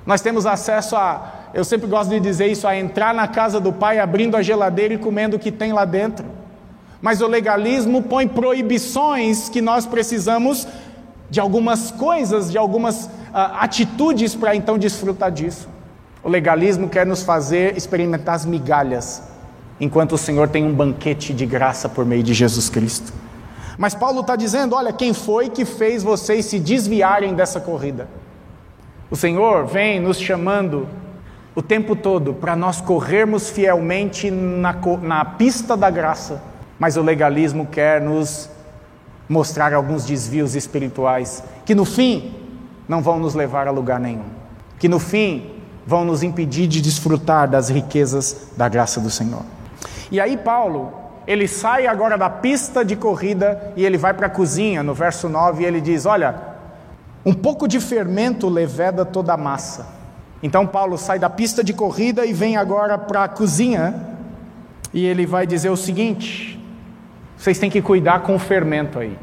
Nós 0.05 0.21
temos 0.21 0.45
acesso 0.45 0.95
a, 0.95 1.33
eu 1.55 1.65
sempre 1.65 1.87
gosto 1.87 2.11
de 2.11 2.21
dizer 2.21 2.49
isso, 2.49 2.69
a 2.69 2.77
entrar 2.77 3.15
na 3.15 3.27
casa 3.27 3.59
do 3.59 3.73
Pai, 3.73 3.99
abrindo 3.99 4.37
a 4.37 4.43
geladeira 4.43 4.93
e 4.93 4.99
comendo 4.99 5.37
o 5.37 5.39
que 5.39 5.51
tem 5.51 5.73
lá 5.73 5.87
dentro. 5.87 6.27
Mas 7.01 7.23
o 7.23 7.27
legalismo 7.27 8.03
põe 8.03 8.29
proibições 8.29 9.49
que 9.49 9.63
nós 9.63 9.87
precisamos 9.87 10.69
de 11.31 11.41
algumas 11.41 11.91
coisas, 11.91 12.53
de 12.53 12.59
algumas 12.59 13.07
uh, 13.07 13.11
atitudes 13.61 14.35
para 14.35 14.55
então 14.55 14.77
desfrutar 14.77 15.31
disso. 15.33 15.71
O 16.23 16.29
legalismo 16.29 16.87
quer 16.87 17.07
nos 17.07 17.23
fazer 17.23 17.79
experimentar 17.79 18.35
as 18.35 18.45
migalhas, 18.45 19.23
enquanto 19.81 20.13
o 20.13 20.19
Senhor 20.19 20.51
tem 20.51 20.67
um 20.67 20.75
banquete 20.75 21.33
de 21.33 21.47
graça 21.47 21.89
por 21.89 22.05
meio 22.05 22.23
de 22.23 22.35
Jesus 22.35 22.69
Cristo. 22.69 23.11
Mas 23.79 23.95
Paulo 23.95 24.21
está 24.21 24.37
dizendo: 24.37 24.75
olha, 24.75 24.93
quem 24.93 25.13
foi 25.13 25.49
que 25.49 25.65
fez 25.65 26.03
vocês 26.03 26.47
se 26.47 26.59
desviarem 26.59 27.35
dessa 27.35 27.61
corrida? 27.61 28.09
O 29.11 29.17
Senhor 29.17 29.67
vem 29.67 29.99
nos 30.01 30.21
chamando 30.21 30.89
o 31.55 31.61
tempo 31.61 31.97
todo 31.97 32.33
para 32.33 32.55
nós 32.55 32.81
corrermos 32.81 33.51
fielmente 33.51 34.31
na, 34.31 34.75
na 35.03 35.25
pista 35.25 35.77
da 35.77 35.91
graça, 35.91 36.43
mas 36.79 36.97
o 36.97 37.03
legalismo 37.03 37.67
quer 37.67 38.01
nos 38.01 38.49
mostrar 39.29 39.73
alguns 39.75 40.05
desvios 40.05 40.55
espirituais 40.55 41.43
que 41.65 41.75
no 41.75 41.85
fim 41.85 42.35
não 42.89 43.01
vão 43.03 43.19
nos 43.19 43.35
levar 43.35 43.69
a 43.69 43.71
lugar 43.71 44.01
nenhum, 44.01 44.25
que 44.79 44.89
no 44.89 44.99
fim 44.99 45.51
vão 45.87 46.05
nos 46.05 46.23
impedir 46.23 46.67
de 46.67 46.81
desfrutar 46.81 47.49
das 47.49 47.69
riquezas 47.69 48.49
da 48.57 48.69
graça 48.69 49.01
do 49.01 49.11
Senhor. 49.11 49.43
E 50.11 50.21
aí 50.21 50.37
Paulo 50.37 50.93
ele 51.27 51.47
sai 51.47 51.87
agora 51.87 52.17
da 52.17 52.31
pista 52.31 52.85
de 52.85 52.97
corrida 52.97 53.73
e 53.77 53.85
ele 53.85 53.99
vai 53.99 54.15
para 54.15 54.27
a 54.27 54.31
cozinha, 54.31 54.83
no 54.83 54.95
verso 54.95 55.29
9, 55.29 55.63
e 55.63 55.67
ele 55.67 55.81
diz: 55.81 56.07
Olha, 56.07 56.35
um 57.25 57.35
pouco 57.35 57.69
de 57.69 57.79
fermento 57.81 58.49
leveda 58.49 59.05
toda 59.05 59.35
a 59.35 59.37
massa. 59.37 59.87
Então 60.43 60.67
Paulo 60.67 60.97
sai 60.97 61.19
da 61.19 61.29
pista 61.29 61.63
de 61.63 61.73
corrida 61.73 62.25
e 62.25 62.33
vem 62.33 62.57
agora 62.57 62.97
para 62.97 63.25
a 63.25 63.29
cozinha, 63.29 63.95
e 64.93 65.05
ele 65.05 65.27
vai 65.27 65.47
dizer 65.47 65.69
o 65.69 65.77
seguinte: 65.77 66.59
vocês 67.37 67.59
têm 67.59 67.71
que 67.71 67.83
cuidar 67.83 68.21
com 68.21 68.35
o 68.35 68.39
fermento 68.39 68.99
aí. 68.99 69.19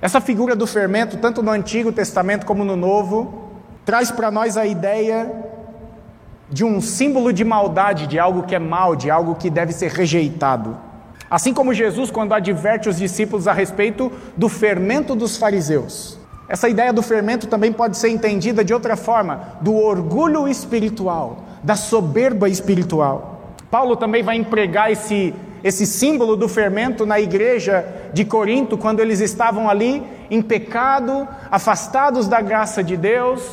Essa 0.00 0.20
figura 0.20 0.56
do 0.56 0.66
fermento, 0.66 1.18
tanto 1.18 1.42
no 1.42 1.50
Antigo 1.50 1.92
Testamento 1.92 2.46
como 2.46 2.64
no 2.64 2.74
Novo, 2.74 3.50
traz 3.84 4.10
para 4.10 4.30
nós 4.30 4.56
a 4.56 4.64
ideia 4.64 5.30
de 6.48 6.64
um 6.64 6.80
símbolo 6.80 7.32
de 7.32 7.44
maldade, 7.44 8.06
de 8.06 8.18
algo 8.18 8.44
que 8.44 8.54
é 8.54 8.58
mal, 8.58 8.96
de 8.96 9.10
algo 9.10 9.34
que 9.34 9.50
deve 9.50 9.72
ser 9.72 9.90
rejeitado. 9.90 10.76
Assim 11.30 11.54
como 11.54 11.72
Jesus, 11.72 12.10
quando 12.10 12.34
adverte 12.34 12.88
os 12.88 12.96
discípulos 12.96 13.46
a 13.46 13.52
respeito 13.52 14.10
do 14.36 14.48
fermento 14.48 15.14
dos 15.14 15.36
fariseus. 15.36 16.18
Essa 16.48 16.68
ideia 16.68 16.92
do 16.92 17.02
fermento 17.02 17.46
também 17.46 17.72
pode 17.72 17.96
ser 17.96 18.08
entendida 18.08 18.64
de 18.64 18.74
outra 18.74 18.96
forma, 18.96 19.40
do 19.60 19.76
orgulho 19.76 20.48
espiritual, 20.48 21.44
da 21.62 21.76
soberba 21.76 22.48
espiritual. 22.48 23.54
Paulo 23.70 23.94
também 23.94 24.24
vai 24.24 24.34
empregar 24.34 24.90
esse, 24.90 25.32
esse 25.62 25.86
símbolo 25.86 26.34
do 26.34 26.48
fermento 26.48 27.06
na 27.06 27.20
igreja 27.20 27.86
de 28.12 28.24
Corinto, 28.24 28.76
quando 28.76 28.98
eles 28.98 29.20
estavam 29.20 29.70
ali 29.70 30.02
em 30.28 30.42
pecado, 30.42 31.28
afastados 31.48 32.26
da 32.26 32.40
graça 32.40 32.82
de 32.82 32.96
Deus. 32.96 33.48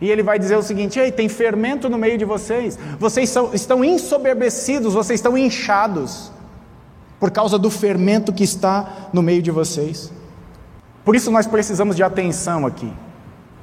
E 0.00 0.10
ele 0.10 0.24
vai 0.24 0.40
dizer 0.40 0.56
o 0.56 0.62
seguinte: 0.64 0.98
Ei, 0.98 1.12
tem 1.12 1.28
fermento 1.28 1.88
no 1.88 1.96
meio 1.96 2.18
de 2.18 2.24
vocês, 2.24 2.76
vocês 2.98 3.30
são, 3.30 3.54
estão 3.54 3.84
ensoberbecidos, 3.84 4.94
vocês 4.94 5.20
estão 5.20 5.38
inchados 5.38 6.34
por 7.18 7.30
causa 7.30 7.58
do 7.58 7.70
fermento 7.70 8.32
que 8.32 8.44
está 8.44 9.08
no 9.12 9.22
meio 9.22 9.42
de 9.42 9.50
vocês. 9.50 10.12
Por 11.04 11.14
isso 11.14 11.30
nós 11.30 11.46
precisamos 11.46 11.96
de 11.96 12.02
atenção 12.02 12.66
aqui. 12.66 12.92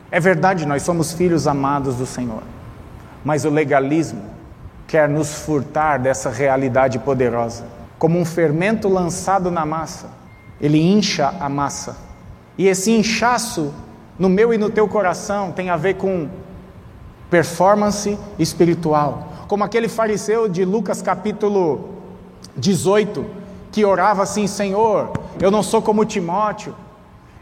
É 0.09 0.19
verdade, 0.19 0.65
nós 0.65 0.83
somos 0.83 1.11
filhos 1.11 1.47
amados 1.47 1.95
do 1.95 2.05
Senhor, 2.05 2.43
mas 3.25 3.45
o 3.45 3.49
legalismo 3.49 4.21
quer 4.87 5.09
nos 5.09 5.33
furtar 5.33 5.97
dessa 5.97 6.29
realidade 6.29 6.99
poderosa. 6.99 7.65
Como 7.97 8.19
um 8.19 8.25
fermento 8.25 8.87
lançado 8.87 9.49
na 9.49 9.65
massa, 9.65 10.09
ele 10.61 10.79
incha 10.79 11.33
a 11.39 11.49
massa. 11.49 11.97
E 12.57 12.67
esse 12.67 12.91
inchaço 12.91 13.73
no 14.17 14.29
meu 14.29 14.53
e 14.53 14.57
no 14.57 14.69
teu 14.69 14.87
coração 14.87 15.51
tem 15.51 15.69
a 15.69 15.77
ver 15.77 15.95
com 15.95 16.29
performance 17.29 18.17
espiritual. 18.37 19.29
Como 19.47 19.63
aquele 19.63 19.87
fariseu 19.87 20.47
de 20.47 20.63
Lucas 20.63 21.01
capítulo 21.01 21.89
18, 22.55 23.25
que 23.73 23.83
orava 23.83 24.23
assim: 24.23 24.47
Senhor, 24.47 25.11
eu 25.41 25.51
não 25.51 25.63
sou 25.63 25.81
como 25.81 26.05
Timóteo, 26.05 26.73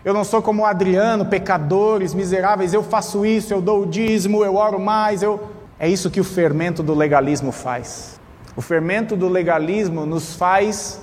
eu 0.03 0.13
não 0.13 0.23
sou 0.23 0.41
como 0.41 0.65
Adriano, 0.65 1.25
pecadores, 1.25 2.15
miseráveis, 2.15 2.73
eu 2.73 2.81
faço 2.81 3.23
isso, 3.23 3.53
eu 3.53 3.61
dou 3.61 3.83
o 3.83 3.85
dízimo, 3.85 4.43
eu 4.43 4.55
oro 4.55 4.79
mais, 4.79 5.21
eu. 5.21 5.39
É 5.77 5.87
isso 5.87 6.09
que 6.09 6.21
o 6.21 6.23
fermento 6.23 6.81
do 6.81 6.93
legalismo 6.93 7.51
faz. 7.51 8.19
O 8.55 8.61
fermento 8.61 9.15
do 9.15 9.27
legalismo 9.27 10.05
nos 10.05 10.35
faz 10.35 11.01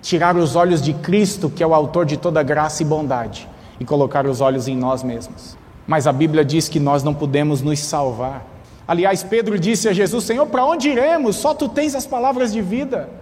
tirar 0.00 0.36
os 0.36 0.56
olhos 0.56 0.80
de 0.80 0.94
Cristo, 0.94 1.50
que 1.50 1.62
é 1.62 1.66
o 1.66 1.74
autor 1.74 2.06
de 2.06 2.16
toda 2.16 2.42
graça 2.42 2.82
e 2.82 2.86
bondade, 2.86 3.48
e 3.78 3.84
colocar 3.84 4.26
os 4.26 4.40
olhos 4.40 4.68
em 4.68 4.76
nós 4.76 5.02
mesmos. 5.02 5.56
Mas 5.86 6.06
a 6.06 6.12
Bíblia 6.12 6.44
diz 6.44 6.68
que 6.68 6.80
nós 6.80 7.02
não 7.02 7.12
podemos 7.12 7.60
nos 7.60 7.80
salvar. 7.80 8.46
Aliás, 8.86 9.22
Pedro 9.22 9.58
disse 9.58 9.88
a 9.88 9.92
Jesus: 9.92 10.24
Senhor, 10.24 10.46
para 10.46 10.64
onde 10.64 10.88
iremos? 10.88 11.36
Só 11.36 11.52
tu 11.52 11.68
tens 11.68 11.94
as 11.94 12.06
palavras 12.06 12.52
de 12.52 12.62
vida. 12.62 13.21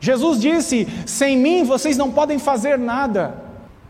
Jesus 0.00 0.40
disse: 0.40 0.86
sem 1.06 1.36
mim 1.36 1.64
vocês 1.64 1.96
não 1.96 2.10
podem 2.10 2.38
fazer 2.38 2.78
nada. 2.78 3.34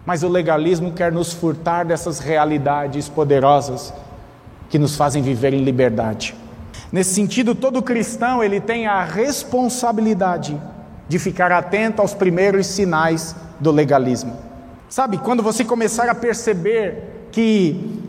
Mas 0.05 0.23
o 0.23 0.29
legalismo 0.29 0.93
quer 0.93 1.11
nos 1.11 1.33
furtar 1.33 1.85
dessas 1.85 2.21
realidades 2.21 3.09
poderosas 3.09 3.93
que 4.71 4.79
nos 4.79 4.97
fazem 4.97 5.23
viver 5.23 5.53
em 5.53 5.65
liberdade. 5.65 6.35
Nesse 6.93 7.15
sentido, 7.15 7.55
todo 7.55 7.83
cristão 7.83 8.43
ele 8.43 8.61
tem 8.61 8.87
a 8.87 9.03
responsabilidade 9.03 10.61
de 11.09 11.19
ficar 11.19 11.51
atento 11.51 12.01
aos 12.01 12.15
primeiros 12.15 12.67
sinais 12.67 13.35
do 13.59 13.73
legalismo. 13.73 14.37
Sabe, 14.89 15.19
quando 15.19 15.43
você 15.43 15.65
começar 15.65 16.09
a 16.09 16.15
perceber 16.15 17.29
que 17.33 18.01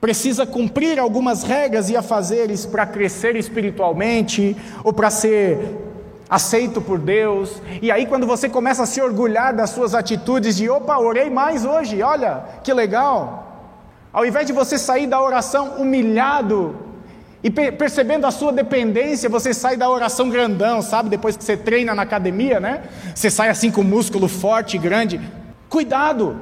precisa 0.00 0.44
cumprir 0.44 0.98
algumas 0.98 1.42
regras 1.42 1.88
e 1.88 1.96
afazeres 1.96 2.66
para 2.66 2.84
crescer 2.86 3.36
espiritualmente 3.36 4.56
ou 4.84 4.92
para 4.92 5.10
ser 5.10 5.58
aceito 6.28 6.80
por 6.80 6.98
Deus, 6.98 7.62
e 7.80 7.90
aí 7.90 8.06
quando 8.06 8.26
você 8.26 8.48
começa 8.48 8.82
a 8.82 8.86
se 8.86 9.00
orgulhar 9.00 9.54
das 9.54 9.70
suas 9.70 9.94
atitudes 9.94 10.56
de 10.56 10.68
opa, 10.68 10.98
orei 10.98 11.30
mais 11.30 11.64
hoje, 11.64 12.02
olha 12.02 12.44
que 12.64 12.72
legal. 12.72 13.44
Ao 14.12 14.24
invés 14.24 14.46
de 14.46 14.52
você 14.52 14.78
sair 14.78 15.06
da 15.06 15.20
oração 15.20 15.74
humilhado 15.78 16.74
e 17.42 17.50
percebendo 17.50 18.26
a 18.26 18.30
sua 18.30 18.52
dependência, 18.52 19.28
você 19.28 19.54
sai 19.54 19.76
da 19.76 19.88
oração 19.88 20.28
grandão, 20.30 20.82
sabe? 20.82 21.08
Depois 21.08 21.36
que 21.36 21.44
você 21.44 21.56
treina 21.56 21.94
na 21.94 22.02
academia, 22.02 22.58
né? 22.58 22.84
Você 23.14 23.30
sai 23.30 23.50
assim 23.50 23.70
com 23.70 23.82
músculo 23.82 24.26
forte, 24.26 24.78
grande. 24.78 25.20
Cuidado! 25.68 26.40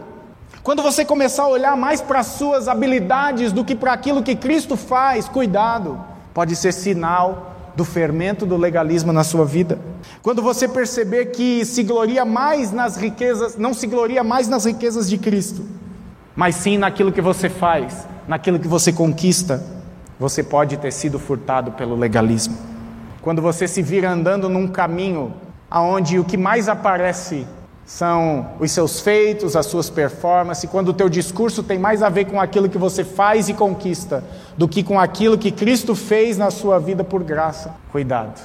Quando 0.63 0.83
você 0.83 1.05
começar 1.05 1.43
a 1.43 1.49
olhar 1.49 1.77
mais 1.77 2.01
para 2.01 2.21
as 2.21 2.27
suas 2.29 2.69
habilidades 2.69 3.53
do 3.53 3.65
que 3.65 3.75
para 3.75 3.93
aquilo 3.93 4.23
que 4.23 4.35
Cristo 4.35 4.77
faz, 4.77 5.29
cuidado! 5.29 6.03
Pode 6.33 6.57
ser 6.57 6.73
sinal 6.73 7.54
do 7.77 7.85
fermento 7.85 8.47
do 8.47 8.57
legalismo 8.57 9.13
na 9.13 9.25
sua 9.25 9.45
vida. 9.45 9.79
Quando 10.23 10.41
você 10.41 10.69
perceber 10.69 11.27
que 11.27 11.65
se 11.65 11.83
gloria 11.83 12.25
mais 12.25 12.73
nas 12.73 12.97
riquezas, 12.97 13.57
não 13.57 13.75
se 13.75 13.87
gloria 13.87 14.23
mais 14.23 14.49
nas 14.49 14.65
riquezas 14.65 15.09
de 15.09 15.19
Cristo, 15.19 15.65
mas 16.37 16.55
sim 16.57 16.79
naquilo 16.79 17.13
que 17.13 17.21
você 17.21 17.49
faz, 17.49 18.07
naquilo 18.29 18.59
que 18.59 18.69
você 18.69 18.93
conquista, 18.93 19.63
você 20.19 20.43
pode 20.43 20.77
ter 20.77 20.93
sido 20.93 21.19
furtado 21.19 21.73
pelo 21.73 21.97
legalismo. 21.97 22.57
Quando 23.21 23.43
você 23.43 23.67
se 23.67 23.83
vira 23.83 24.11
andando 24.11 24.49
num 24.49 24.69
caminho 24.69 25.35
aonde 25.71 26.19
o 26.19 26.25
que 26.25 26.37
mais 26.37 26.69
aparece 26.69 27.47
são 27.87 28.51
os 28.59 28.71
seus 28.71 29.01
feitos, 29.01 29.55
as 29.57 29.67
suas 29.67 29.91
performances, 29.91 30.69
quando 30.71 30.89
o 30.89 30.93
teu 30.95 31.09
discurso 31.09 31.63
tem 31.63 31.79
mais 31.79 32.03
a 32.03 32.09
ver 32.09 32.25
com 32.25 32.41
aquilo 32.41 32.69
que 32.69 32.79
você 32.79 33.05
faz 33.05 33.49
e 33.49 33.55
conquista 33.55 34.25
do 34.57 34.67
que 34.67 34.83
com 34.83 34.99
aquilo 34.99 35.37
que 35.37 35.51
Cristo 35.51 35.95
fez 35.95 36.39
na 36.39 36.51
sua 36.51 36.79
vida 36.79 37.05
por 37.05 37.23
graça. 37.23 37.75
Cuidado. 37.93 38.41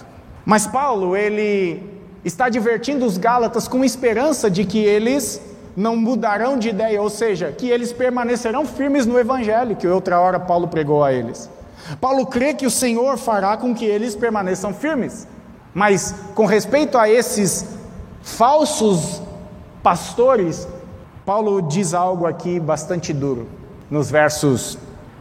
Mas 0.46 0.68
Paulo, 0.68 1.16
ele 1.16 1.82
está 2.24 2.46
advertindo 2.46 3.06
os 3.06 3.18
Gálatas 3.18 3.68
com 3.68 3.84
esperança 3.84 4.50
de 4.50 4.66
que 4.66 4.80
eles 4.80 5.42
não 5.76 5.96
mudarão 5.96 6.58
de 6.58 6.70
ideia, 6.70 7.02
ou 7.02 7.10
seja, 7.10 7.52
que 7.52 7.70
eles 7.70 7.94
permanecerão 7.94 8.66
firmes 8.66 9.06
no 9.06 9.18
evangelho 9.18 9.76
que 9.76 9.88
outra 9.88 10.20
hora 10.20 10.40
Paulo 10.40 10.68
pregou 10.68 11.04
a 11.04 11.14
eles. 11.14 11.50
Paulo 12.02 12.26
crê 12.26 12.54
que 12.54 12.66
o 12.66 12.72
Senhor 12.72 13.18
fará 13.18 13.56
com 13.56 13.74
que 13.74 13.86
eles 13.86 14.16
permaneçam 14.16 14.74
firmes. 14.74 15.26
Mas 15.74 16.14
com 16.36 16.46
respeito 16.46 16.98
a 16.98 17.10
esses 17.10 17.66
falsos 18.22 19.22
pastores, 19.84 20.68
Paulo 21.26 21.62
diz 21.62 21.94
algo 21.94 22.26
aqui 22.26 22.60
bastante 22.60 23.14
duro, 23.14 23.48
nos 23.90 24.10
versos, 24.10 24.78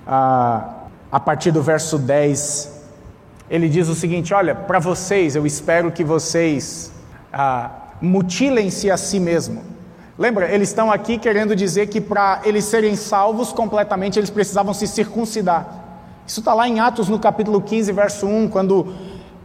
ah, 0.07 0.85
a 1.11 1.21
partir 1.21 1.51
do 1.51 1.63
verso 1.63 1.99
10, 1.99 2.79
ele 3.51 3.69
diz 3.69 3.89
o 3.89 3.95
seguinte: 3.95 4.35
Olha, 4.35 4.55
para 4.55 4.79
vocês, 4.79 5.37
eu 5.37 5.47
espero 5.47 5.91
que 5.91 6.05
vocês 6.05 6.93
ah, 7.33 7.71
mutilem-se 8.01 8.91
a 8.91 8.97
si 8.97 9.19
mesmo. 9.19 9.63
Lembra, 10.19 10.53
eles 10.53 10.69
estão 10.69 10.91
aqui 10.91 11.17
querendo 11.17 11.55
dizer 11.55 11.87
que 11.87 12.01
para 12.01 12.41
eles 12.45 12.65
serem 12.65 12.97
salvos 12.97 13.53
completamente, 13.53 14.19
eles 14.19 14.31
precisavam 14.31 14.75
se 14.75 14.87
circuncidar. 14.87 15.67
Isso 16.27 16.41
está 16.41 16.53
lá 16.53 16.69
em 16.69 16.81
Atos, 16.81 17.09
no 17.09 17.19
capítulo 17.19 17.61
15, 17.61 17.93
verso 17.93 18.27
1, 18.27 18.49
quando 18.49 18.95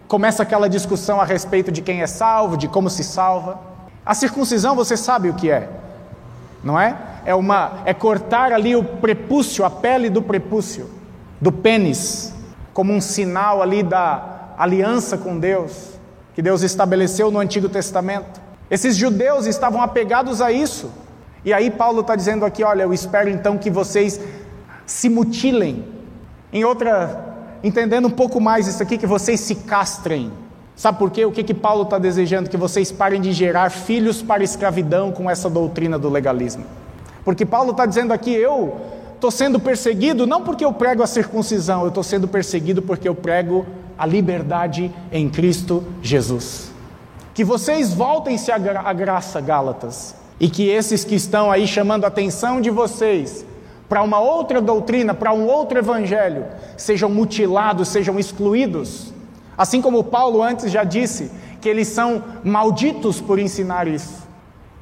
começa 0.07 0.43
aquela 0.43 0.67
discussão 0.67 1.21
a 1.21 1.23
respeito 1.25 1.71
de 1.71 1.81
quem 1.81 2.01
é 2.01 2.07
salvo, 2.07 2.57
de 2.57 2.67
como 2.67 2.89
se 2.89 3.03
salva. 3.03 3.72
A 4.05 4.13
circuncisão 4.13 4.75
você 4.75 4.97
sabe 4.97 5.29
o 5.29 5.33
que 5.33 5.49
é, 5.49 5.69
não 6.63 6.79
é? 6.79 6.97
É 7.25 7.33
uma 7.33 7.81
é 7.85 7.93
cortar 7.93 8.51
ali 8.51 8.75
o 8.75 8.83
prepúcio, 8.83 9.63
a 9.63 9.69
pele 9.69 10.09
do 10.09 10.21
prepúcio, 10.21 10.89
do 11.39 11.51
pênis, 11.51 12.33
como 12.73 12.91
um 12.91 12.99
sinal 12.99 13.61
ali 13.61 13.81
da 13.81 14.53
aliança 14.57 15.17
com 15.17 15.39
Deus 15.39 15.93
que 16.33 16.41
Deus 16.41 16.63
estabeleceu 16.63 17.29
no 17.29 17.39
Antigo 17.39 17.69
Testamento. 17.69 18.41
Esses 18.69 18.95
judeus 18.95 19.45
estavam 19.45 19.81
apegados 19.81 20.41
a 20.41 20.51
isso. 20.51 20.91
E 21.45 21.53
aí 21.53 21.69
Paulo 21.69 22.01
está 22.01 22.15
dizendo 22.15 22.45
aqui, 22.45 22.63
olha, 22.63 22.83
eu 22.83 22.93
espero 22.93 23.29
então 23.29 23.57
que 23.57 23.69
vocês 23.69 24.19
se 24.85 25.09
mutilem. 25.09 25.85
Em 26.51 26.63
outra, 26.63 27.35
entendendo 27.63 28.07
um 28.07 28.11
pouco 28.11 28.39
mais 28.41 28.67
isso 28.67 28.81
aqui, 28.81 28.97
que 28.97 29.05
vocês 29.05 29.39
se 29.39 29.55
castrem 29.55 30.31
Sabe 30.75 30.97
por 30.97 31.11
quê? 31.11 31.25
O 31.25 31.31
que, 31.31 31.43
que 31.43 31.53
Paulo 31.53 31.83
está 31.83 31.97
desejando? 31.97 32.49
Que 32.49 32.57
vocês 32.57 32.91
parem 32.91 33.21
de 33.21 33.31
gerar 33.31 33.69
filhos 33.69 34.21
para 34.21 34.43
escravidão 34.43 35.11
com 35.11 35.29
essa 35.29 35.49
doutrina 35.49 35.99
do 35.99 36.09
legalismo. 36.09 36.65
Porque 37.23 37.45
Paulo 37.45 37.71
está 37.71 37.85
dizendo 37.85 38.11
aqui: 38.11 38.33
eu 38.33 38.75
estou 39.13 39.29
sendo 39.29 39.59
perseguido 39.59 40.25
não 40.27 40.41
porque 40.41 40.65
eu 40.65 40.73
prego 40.73 41.03
a 41.03 41.07
circuncisão, 41.07 41.83
eu 41.83 41.89
estou 41.89 42.03
sendo 42.03 42.27
perseguido 42.27 42.81
porque 42.81 43.07
eu 43.07 43.15
prego 43.15 43.65
a 43.97 44.05
liberdade 44.05 44.91
em 45.11 45.29
Cristo 45.29 45.83
Jesus. 46.01 46.71
Que 47.33 47.43
vocês 47.43 47.93
voltem-se 47.93 48.51
à 48.51 48.57
graça, 48.57 49.39
Gálatas, 49.39 50.15
e 50.39 50.49
que 50.49 50.67
esses 50.69 51.03
que 51.03 51.15
estão 51.15 51.51
aí 51.51 51.67
chamando 51.67 52.03
a 52.05 52.07
atenção 52.07 52.59
de 52.59 52.69
vocês 52.69 53.45
para 53.87 54.01
uma 54.01 54.19
outra 54.19 54.59
doutrina, 54.59 55.13
para 55.13 55.33
um 55.33 55.45
outro 55.47 55.77
evangelho, 55.77 56.45
sejam 56.75 57.09
mutilados, 57.09 57.89
sejam 57.89 58.19
excluídos 58.19 59.12
Assim 59.57 59.81
como 59.81 60.03
Paulo 60.03 60.41
antes 60.41 60.71
já 60.71 60.83
disse 60.83 61.31
que 61.61 61.69
eles 61.69 61.87
são 61.87 62.23
malditos 62.43 63.21
por 63.21 63.39
ensinar 63.39 63.87
isso. 63.87 64.23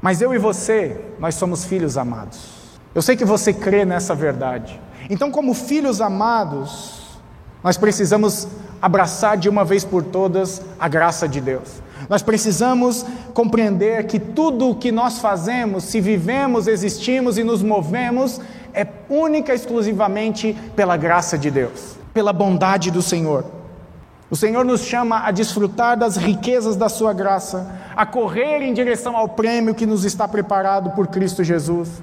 Mas 0.01 0.22
eu 0.22 0.34
e 0.34 0.38
você, 0.38 0.99
nós 1.19 1.36
somos 1.36 1.63
filhos 1.65 1.97
amados. 1.97 2.61
Eu 2.93 3.01
sei 3.01 3.15
que 3.15 3.24
você 3.24 3.53
crê 3.53 3.86
nessa 3.86 4.15
verdade. 4.15 4.80
Então, 5.09 5.30
como 5.30 5.53
filhos 5.53 6.01
amados, 6.01 7.19
nós 7.63 7.78
precisamos 7.78 8.47
abraçar 8.82 9.38
de 9.38 9.47
uma 9.47 9.63
vez 9.63 9.86
por 9.86 10.03
todas 10.03 10.61
a 10.80 10.88
graça 10.88 11.28
de 11.28 11.39
Deus. 11.39 11.82
Nós 12.09 12.22
precisamos 12.22 13.05
compreender 13.34 14.05
que 14.07 14.19
tudo 14.19 14.69
o 14.69 14.76
que 14.76 14.91
nós 14.91 15.19
fazemos, 15.19 15.84
se 15.84 16.01
vivemos, 16.01 16.67
existimos 16.67 17.38
e 17.38 17.43
nos 17.43 17.61
movemos, 17.61 18.41
é 18.74 18.88
única 19.07 19.53
e 19.53 19.55
exclusivamente 19.55 20.57
pela 20.76 20.97
graça 20.97 21.38
de 21.38 21.51
Deus, 21.51 21.95
pela 22.13 22.34
bondade 22.34 22.89
do 22.89 23.01
Senhor. 23.01 23.45
O 24.32 24.36
Senhor 24.38 24.63
nos 24.63 24.86
chama 24.86 25.25
a 25.25 25.32
desfrutar 25.32 25.97
das 25.97 26.15
riquezas 26.15 26.77
da 26.77 26.88
Sua 26.88 27.11
graça, 27.11 27.69
a 27.93 28.05
correr 28.05 28.61
em 28.61 28.73
direção 28.73 29.17
ao 29.17 29.27
prêmio 29.27 29.75
que 29.75 29.86
nos 29.86 30.05
está 30.05 30.25
preparado 30.25 30.91
por 30.91 31.07
Cristo 31.07 31.43
Jesus, 31.43 32.01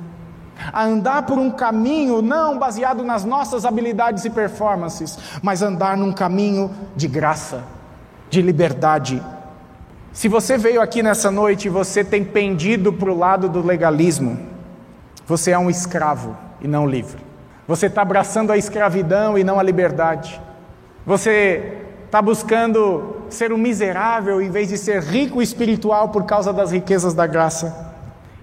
a 0.70 0.84
andar 0.84 1.22
por 1.22 1.38
um 1.38 1.50
caminho 1.50 2.20
não 2.20 2.58
baseado 2.58 3.02
nas 3.02 3.24
nossas 3.24 3.64
habilidades 3.64 4.26
e 4.26 4.30
performances, 4.30 5.18
mas 5.40 5.62
andar 5.62 5.96
num 5.96 6.12
caminho 6.12 6.70
de 6.94 7.08
graça, 7.08 7.64
de 8.28 8.42
liberdade. 8.42 9.22
Se 10.12 10.28
você 10.28 10.58
veio 10.58 10.82
aqui 10.82 11.02
nessa 11.02 11.30
noite 11.30 11.64
e 11.64 11.70
você 11.70 12.04
tem 12.04 12.22
pendido 12.22 12.92
para 12.92 13.10
o 13.10 13.16
lado 13.16 13.48
do 13.48 13.64
legalismo, 13.64 14.38
você 15.26 15.52
é 15.52 15.58
um 15.58 15.70
escravo 15.70 16.36
e 16.60 16.68
não 16.68 16.86
livre. 16.86 17.22
Você 17.66 17.86
está 17.86 18.02
abraçando 18.02 18.52
a 18.52 18.58
escravidão 18.58 19.38
e 19.38 19.44
não 19.44 19.58
a 19.58 19.62
liberdade. 19.62 20.38
Você 21.06 21.87
está 22.08 22.22
buscando 22.22 23.16
ser 23.28 23.52
um 23.52 23.58
miserável 23.58 24.40
em 24.40 24.50
vez 24.50 24.70
de 24.70 24.78
ser 24.78 25.02
rico 25.02 25.42
espiritual 25.42 26.08
por 26.08 26.24
causa 26.24 26.54
das 26.54 26.72
riquezas 26.72 27.12
da 27.12 27.26
graça. 27.26 27.94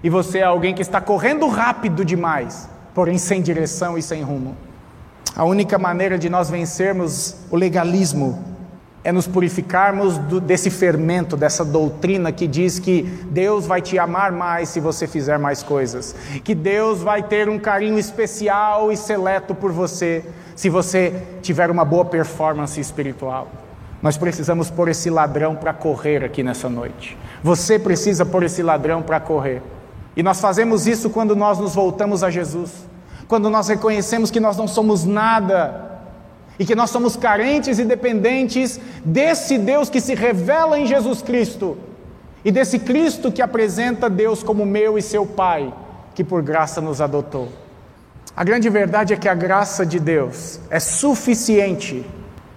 E 0.04 0.08
você 0.08 0.38
é 0.38 0.44
alguém 0.44 0.72
que 0.72 0.82
está 0.82 1.00
correndo 1.00 1.48
rápido 1.48 2.04
demais, 2.04 2.68
porém 2.94 3.18
sem 3.18 3.42
direção 3.42 3.98
e 3.98 4.02
sem 4.02 4.22
rumo. 4.22 4.56
A 5.34 5.44
única 5.44 5.78
maneira 5.78 6.16
de 6.16 6.30
nós 6.30 6.48
vencermos 6.48 7.34
o 7.50 7.56
legalismo 7.56 8.55
é 9.06 9.12
nos 9.12 9.28
purificarmos 9.28 10.18
do, 10.18 10.40
desse 10.40 10.68
fermento, 10.68 11.36
dessa 11.36 11.64
doutrina 11.64 12.32
que 12.32 12.44
diz 12.44 12.80
que 12.80 13.02
Deus 13.30 13.64
vai 13.64 13.80
te 13.80 13.96
amar 14.00 14.32
mais 14.32 14.68
se 14.68 14.80
você 14.80 15.06
fizer 15.06 15.38
mais 15.38 15.62
coisas, 15.62 16.12
que 16.42 16.56
Deus 16.56 17.02
vai 17.02 17.22
ter 17.22 17.48
um 17.48 17.56
carinho 17.56 18.00
especial 18.00 18.90
e 18.90 18.96
seleto 18.96 19.54
por 19.54 19.70
você 19.70 20.24
se 20.56 20.68
você 20.68 21.22
tiver 21.40 21.70
uma 21.70 21.84
boa 21.84 22.04
performance 22.04 22.80
espiritual. 22.80 23.46
Nós 24.02 24.16
precisamos 24.16 24.72
pôr 24.72 24.88
esse 24.88 25.08
ladrão 25.08 25.54
para 25.54 25.72
correr 25.72 26.24
aqui 26.24 26.42
nessa 26.42 26.68
noite. 26.68 27.16
Você 27.44 27.78
precisa 27.78 28.26
pôr 28.26 28.42
esse 28.42 28.60
ladrão 28.60 29.02
para 29.02 29.20
correr. 29.20 29.62
E 30.16 30.22
nós 30.22 30.40
fazemos 30.40 30.88
isso 30.88 31.10
quando 31.10 31.36
nós 31.36 31.60
nos 31.60 31.76
voltamos 31.76 32.24
a 32.24 32.30
Jesus, 32.30 32.72
quando 33.28 33.48
nós 33.50 33.68
reconhecemos 33.68 34.32
que 34.32 34.40
nós 34.40 34.56
não 34.56 34.66
somos 34.66 35.04
nada 35.04 35.95
e 36.58 36.64
que 36.64 36.74
nós 36.74 36.90
somos 36.90 37.16
carentes 37.16 37.78
e 37.78 37.84
dependentes 37.84 38.80
desse 39.04 39.58
Deus 39.58 39.90
que 39.90 40.00
se 40.00 40.14
revela 40.14 40.78
em 40.78 40.86
Jesus 40.86 41.22
Cristo 41.22 41.76
e 42.44 42.50
desse 42.50 42.78
Cristo 42.78 43.32
que 43.32 43.42
apresenta 43.42 44.08
Deus 44.08 44.42
como 44.42 44.64
meu 44.64 44.96
e 44.96 45.02
seu 45.02 45.26
Pai, 45.26 45.72
que 46.14 46.22
por 46.22 46.42
graça 46.42 46.80
nos 46.80 47.00
adotou. 47.00 47.48
A 48.36 48.44
grande 48.44 48.68
verdade 48.68 49.12
é 49.12 49.16
que 49.16 49.28
a 49.28 49.34
graça 49.34 49.84
de 49.84 49.98
Deus 49.98 50.60
é 50.70 50.78
suficiente 50.78 52.06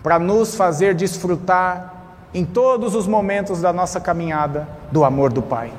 para 0.03 0.19
nos 0.19 0.55
fazer 0.55 0.93
desfrutar 0.93 1.95
em 2.33 2.45
todos 2.45 2.95
os 2.95 3.07
momentos 3.07 3.61
da 3.61 3.73
nossa 3.73 3.99
caminhada 3.99 4.67
do 4.91 5.03
amor 5.03 5.33
do 5.33 5.41
Pai. 5.41 5.71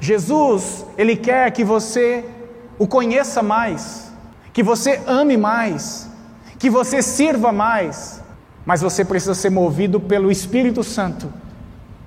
Jesus, 0.00 0.84
Ele 0.96 1.16
quer 1.16 1.50
que 1.50 1.64
você 1.64 2.24
o 2.78 2.86
conheça 2.86 3.42
mais, 3.42 4.12
que 4.52 4.62
você 4.62 5.00
ame 5.06 5.36
mais, 5.36 6.07
que 6.58 6.68
você 6.68 7.00
sirva 7.00 7.52
mais, 7.52 8.22
mas 8.66 8.80
você 8.80 9.04
precisa 9.04 9.34
ser 9.34 9.50
movido 9.50 10.00
pelo 10.00 10.30
Espírito 10.30 10.82
Santo 10.82 11.32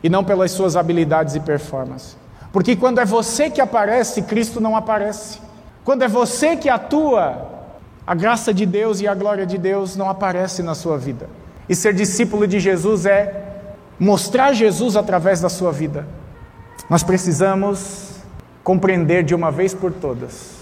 e 0.04 0.10
não 0.10 0.24
pelas 0.24 0.52
suas 0.52 0.76
habilidades 0.76 1.36
e 1.36 1.40
performances. 1.40 2.18
Porque 2.52 2.76
quando 2.76 3.00
é 3.00 3.06
você 3.06 3.50
que 3.50 3.62
aparece, 3.62 4.24
Cristo 4.24 4.60
não 4.60 4.76
aparece. 4.76 5.40
Quando 5.86 6.04
é 6.04 6.08
você 6.08 6.58
que 6.58 6.70
atua, 6.70 7.50
a 8.06 8.14
graça 8.14 8.54
de 8.54 8.66
Deus 8.66 9.00
e 9.00 9.08
a 9.08 9.16
glória 9.16 9.46
de 9.46 9.58
Deus 9.58 9.96
não 9.96 10.10
aparece 10.10 10.62
na 10.62 10.76
sua 10.76 10.98
vida. 10.98 11.30
E 11.70 11.76
ser 11.76 11.94
discípulo 11.94 12.46
de 12.46 12.60
Jesus 12.60 13.06
é 13.06 13.64
mostrar 13.98 14.52
Jesus 14.52 14.98
através 14.98 15.40
da 15.40 15.48
sua 15.48 15.72
vida. 15.72 16.06
Nós 16.90 17.04
precisamos 17.04 18.18
compreender 18.64 19.24
de 19.24 19.34
uma 19.34 19.50
vez 19.50 19.74
por 19.74 19.94
todas 19.94 20.61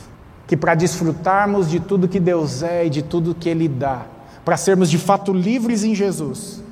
que 0.50 0.58
para 0.58 0.74
desfrutarmos 0.74 1.70
de 1.70 1.80
tudo 1.80 2.08
que 2.08 2.20
Deus 2.20 2.64
é 2.64 2.88
e 2.88 2.90
de 2.90 3.04
tudo 3.04 3.36
que 3.36 3.48
Ele 3.48 3.68
dá, 3.68 4.08
para 4.44 4.58
sermos 4.58 4.90
de 4.90 4.98
fato 4.98 5.32
livres 5.32 5.84
em 5.84 5.94
Jesus, 5.94 6.64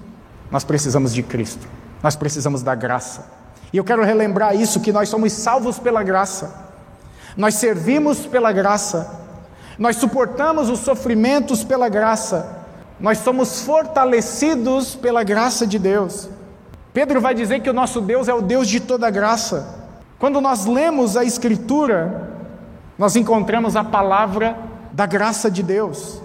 nós 0.49 0.63
precisamos 0.63 1.13
de 1.13 1.21
Cristo, 1.21 1.67
nós 2.01 2.15
precisamos 2.15 2.63
da 2.63 2.73
graça. 2.73 3.31
E 3.71 3.77
eu 3.77 3.83
quero 3.83 4.03
relembrar 4.03 4.55
isso: 4.55 4.79
que 4.79 4.91
nós 4.91 5.09
somos 5.09 5.31
salvos 5.31 5.77
pela 5.77 6.01
graça, 6.01 6.71
nós 7.37 7.53
servimos 7.53 8.25
pela 8.25 8.51
graça, 8.51 9.21
nós 9.77 9.97
suportamos 9.97 10.71
os 10.71 10.79
sofrimentos 10.79 11.63
pela 11.63 11.87
graça, 11.87 12.65
nós 12.99 13.19
somos 13.19 13.61
fortalecidos 13.61 14.95
pela 14.95 15.23
graça 15.23 15.67
de 15.67 15.77
Deus. 15.77 16.27
Pedro 16.95 17.21
vai 17.21 17.35
dizer 17.35 17.59
que 17.59 17.69
o 17.69 17.73
nosso 17.73 18.01
Deus 18.01 18.27
é 18.27 18.33
o 18.33 18.41
Deus 18.41 18.67
de 18.67 18.79
toda 18.79 19.07
graça. 19.11 19.85
Quando 20.17 20.41
nós 20.41 20.65
lemos 20.65 21.15
a 21.15 21.23
Escritura, 21.23 22.36
nós 22.97 23.15
encontramos 23.15 23.75
a 23.75 23.83
palavra 23.83 24.57
da 24.91 25.05
graça 25.05 25.51
de 25.51 25.61
Deus. 25.61 26.21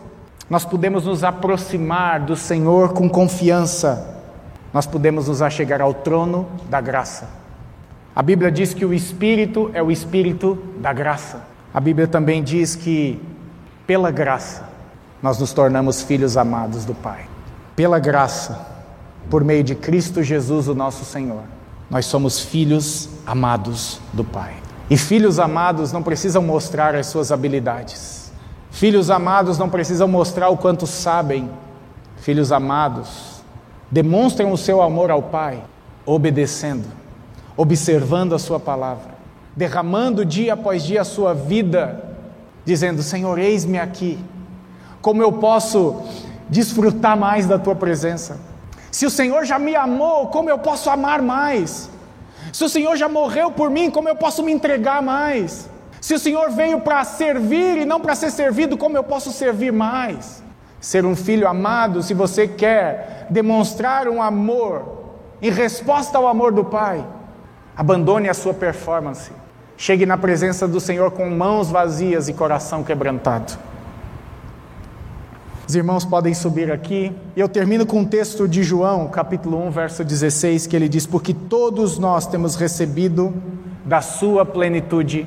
Nós 0.48 0.64
podemos 0.64 1.04
nos 1.04 1.22
aproximar 1.22 2.20
do 2.20 2.34
Senhor 2.34 2.92
com 2.92 3.08
confiança. 3.08 4.20
Nós 4.72 4.86
podemos 4.86 5.28
nos 5.28 5.42
achegar 5.42 5.80
ao 5.80 5.92
trono 5.92 6.48
da 6.70 6.80
graça. 6.80 7.28
A 8.14 8.22
Bíblia 8.22 8.50
diz 8.50 8.72
que 8.74 8.84
o 8.84 8.92
Espírito 8.92 9.70
é 9.74 9.82
o 9.82 9.90
Espírito 9.90 10.58
da 10.78 10.92
graça. 10.92 11.42
A 11.72 11.80
Bíblia 11.80 12.06
também 12.06 12.42
diz 12.42 12.74
que, 12.76 13.20
pela 13.86 14.10
graça, 14.10 14.68
nós 15.22 15.38
nos 15.38 15.52
tornamos 15.52 16.02
filhos 16.02 16.36
amados 16.36 16.84
do 16.84 16.94
Pai. 16.94 17.26
Pela 17.76 17.98
graça, 17.98 18.66
por 19.30 19.44
meio 19.44 19.64
de 19.64 19.74
Cristo 19.74 20.22
Jesus, 20.22 20.68
o 20.68 20.74
nosso 20.74 21.04
Senhor, 21.04 21.42
nós 21.88 22.06
somos 22.06 22.40
filhos 22.40 23.08
amados 23.26 24.00
do 24.12 24.24
Pai. 24.24 24.52
E 24.92 24.96
filhos 24.98 25.38
amados 25.38 25.90
não 25.90 26.02
precisam 26.02 26.42
mostrar 26.42 26.94
as 26.94 27.06
suas 27.06 27.32
habilidades. 27.32 28.30
Filhos 28.70 29.08
amados 29.08 29.56
não 29.56 29.70
precisam 29.70 30.06
mostrar 30.06 30.50
o 30.50 30.56
quanto 30.58 30.86
sabem. 30.86 31.48
Filhos 32.18 32.52
amados 32.52 33.42
demonstram 33.90 34.52
o 34.52 34.58
seu 34.58 34.82
amor 34.82 35.10
ao 35.10 35.22
Pai, 35.22 35.62
obedecendo, 36.04 36.84
observando 37.56 38.34
a 38.34 38.38
Sua 38.38 38.60
palavra, 38.60 39.14
derramando 39.56 40.26
dia 40.26 40.52
após 40.52 40.82
dia 40.82 41.00
a 41.00 41.04
sua 41.04 41.32
vida, 41.32 42.18
dizendo: 42.62 43.02
Senhor, 43.02 43.38
eis-me 43.38 43.78
aqui. 43.78 44.22
Como 45.00 45.22
eu 45.22 45.32
posso 45.32 46.02
desfrutar 46.50 47.16
mais 47.16 47.46
da 47.46 47.58
Tua 47.58 47.74
presença? 47.74 48.38
Se 48.90 49.06
o 49.06 49.10
Senhor 49.10 49.46
já 49.46 49.58
me 49.58 49.74
amou, 49.74 50.26
como 50.26 50.50
eu 50.50 50.58
posso 50.58 50.90
amar 50.90 51.22
mais? 51.22 51.88
Se 52.52 52.64
o 52.64 52.68
Senhor 52.68 52.96
já 52.96 53.08
morreu 53.08 53.50
por 53.50 53.70
mim, 53.70 53.90
como 53.90 54.08
eu 54.08 54.16
posso 54.16 54.42
me 54.42 54.50
entregar 54.52 55.02
mais? 55.02 55.68
Se 56.00 56.14
o 56.14 56.18
Senhor 56.18 56.50
veio 56.50 56.80
para 56.80 57.04
servir 57.04 57.78
e 57.78 57.84
não 57.84 58.00
para 58.00 58.14
ser 58.14 58.30
servido, 58.30 58.76
como 58.76 58.96
eu 58.96 59.04
posso 59.04 59.30
servir 59.30 59.72
mais? 59.72 60.42
Ser 60.80 61.04
um 61.04 61.14
filho 61.14 61.46
amado, 61.46 62.02
se 62.02 62.12
você 62.12 62.48
quer 62.48 63.26
demonstrar 63.30 64.08
um 64.08 64.20
amor 64.20 65.00
em 65.40 65.50
resposta 65.50 66.18
ao 66.18 66.26
amor 66.26 66.52
do 66.52 66.64
Pai, 66.64 67.06
abandone 67.76 68.28
a 68.28 68.34
sua 68.34 68.52
performance. 68.52 69.30
Chegue 69.76 70.04
na 70.04 70.18
presença 70.18 70.66
do 70.66 70.80
Senhor 70.80 71.10
com 71.12 71.28
mãos 71.30 71.70
vazias 71.70 72.28
e 72.28 72.32
coração 72.32 72.82
quebrantado. 72.82 73.56
Os 75.66 75.76
irmãos 75.76 76.04
podem 76.04 76.34
subir 76.34 76.72
aqui. 76.72 77.14
E 77.36 77.40
eu 77.40 77.48
termino 77.48 77.86
com 77.86 78.00
um 78.00 78.04
texto 78.04 78.48
de 78.48 78.62
João, 78.62 79.08
capítulo 79.08 79.64
1, 79.66 79.70
verso 79.70 80.04
16, 80.04 80.66
que 80.66 80.74
ele 80.74 80.88
diz: 80.88 81.06
Porque 81.06 81.32
todos 81.32 81.98
nós 81.98 82.26
temos 82.26 82.56
recebido 82.56 83.32
da 83.84 84.00
sua 84.00 84.44
plenitude 84.44 85.26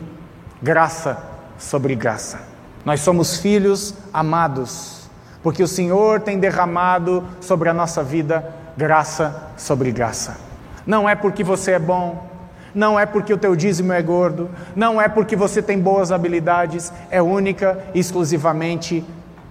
graça 0.62 1.18
sobre 1.58 1.96
graça. 1.96 2.40
Nós 2.84 3.02
somos 3.02 3.38
filhos 3.38 3.96
amados, 4.14 5.10
porque 5.42 5.64
o 5.64 5.68
Senhor 5.68 6.20
tem 6.20 6.38
derramado 6.38 7.24
sobre 7.40 7.70
a 7.70 7.74
nossa 7.74 8.04
vida 8.04 8.54
graça 8.78 9.52
sobre 9.58 9.92
graça. 9.92 10.38
Não 10.86 11.08
é 11.08 11.16
porque 11.16 11.44
você 11.44 11.72
é 11.72 11.80
bom, 11.80 12.28
não 12.74 13.00
é 13.00 13.06
porque 13.06 13.34
o 13.34 13.38
teu 13.38 13.56
dízimo 13.56 13.94
é 13.94 14.02
gordo, 14.02 14.50
não 14.76 15.02
é 15.02 15.08
porque 15.08 15.36
você 15.36 15.62
tem 15.62 15.80
boas 15.80 16.12
habilidades, 16.12 16.92
é 17.10 17.22
única 17.22 17.80
e 17.94 18.00
exclusivamente 18.00 19.04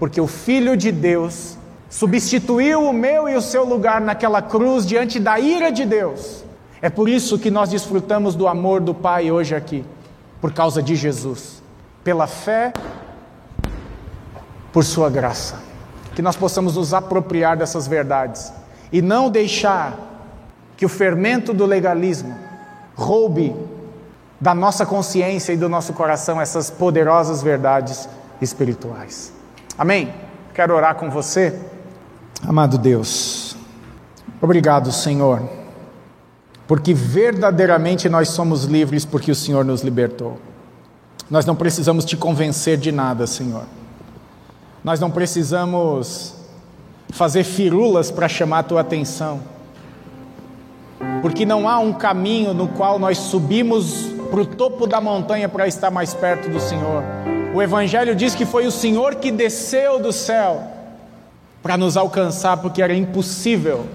porque 0.05 0.21
o 0.21 0.27
Filho 0.27 0.77
de 0.77 0.93
Deus 0.93 1.57
substituiu 1.89 2.83
o 2.83 2.93
meu 2.93 3.27
e 3.27 3.35
o 3.37 3.41
seu 3.41 3.65
lugar 3.65 4.03
naquela 4.03 4.43
cruz 4.43 4.85
diante 4.85 5.19
da 5.19 5.41
ira 5.41 5.73
de 5.73 5.87
Deus. 5.87 6.45
É 6.83 6.91
por 6.91 7.09
isso 7.09 7.39
que 7.39 7.51
nós 7.51 7.71
desfrutamos 7.71 8.35
do 8.35 8.47
amor 8.47 8.83
do 8.83 8.93
Pai 8.93 9.31
hoje 9.31 9.55
aqui, 9.55 9.83
por 10.43 10.53
causa 10.53 10.83
de 10.83 10.95
Jesus, 10.95 11.63
pela 12.05 12.27
fé, 12.27 12.75
por 14.75 14.85
Sua 14.85 15.09
graça. 15.09 15.59
Que 16.15 16.21
nós 16.21 16.37
possamos 16.37 16.77
nos 16.77 16.93
apropriar 16.93 17.57
dessas 17.57 17.89
verdades 17.89 18.53
e 18.93 19.01
não 19.01 19.31
deixar 19.31 19.99
que 20.77 20.85
o 20.85 20.89
fermento 20.91 21.55
do 21.55 21.65
legalismo 21.65 22.39
roube 22.95 23.57
da 24.39 24.55
nossa 24.55 24.85
consciência 24.85 25.55
e 25.55 25.57
do 25.57 25.71
nosso 25.71 25.95
coração 25.95 26.39
essas 26.39 26.69
poderosas 26.69 27.43
verdades 27.43 28.07
espirituais. 28.39 29.33
Amém? 29.77 30.15
Quero 30.55 30.75
orar 30.75 30.95
com 30.95 31.11
você. 31.11 31.59
Amado 32.47 32.79
Deus, 32.79 33.57
obrigado, 34.41 34.93
Senhor, 34.93 35.43
porque 36.69 36.93
verdadeiramente 36.93 38.09
nós 38.09 38.29
somos 38.29 38.65
livres 38.65 39.05
porque 39.05 39.31
o 39.31 39.35
Senhor 39.35 39.65
nos 39.65 39.83
libertou. 39.83 40.39
Nós 41.31 41.47
não 41.47 41.57
precisamos 41.57 42.05
te 42.05 42.17
convencer 42.17 42.77
de 42.77 42.93
nada, 42.93 43.27
Senhor. 43.27 43.65
Nós 44.83 45.01
não 45.01 45.11
precisamos 45.11 46.35
fazer 47.11 47.45
firulas 47.45 48.11
para 48.11 48.29
chamar 48.29 48.59
a 48.59 48.63
tua 48.63 48.81
atenção. 48.83 49.41
Porque 51.23 51.47
não 51.47 51.67
há 51.67 51.79
um 51.79 51.95
caminho 51.95 52.53
no 52.53 52.69
qual 52.69 52.99
nós 52.99 53.17
subimos 53.17 54.07
para 54.31 54.41
o 54.41 54.47
topo 54.47 54.87
da 54.87 55.01
montanha 55.01 55.49
para 55.49 55.67
estar 55.67 55.91
mais 55.91 56.13
perto 56.13 56.51
do 56.51 56.61
Senhor. 56.61 57.03
O 57.55 57.63
Evangelho 57.63 58.17
diz 58.17 58.35
que 58.35 58.45
foi 58.45 58.67
o 58.67 58.71
Senhor 58.73 59.15
que 59.15 59.31
desceu 59.31 60.01
do 60.01 60.13
céu 60.13 60.61
para 61.63 61.77
nos 61.77 61.97
alcançar, 61.97 62.57
porque 62.57 62.83
era 62.83 62.93
impossível 62.93 63.87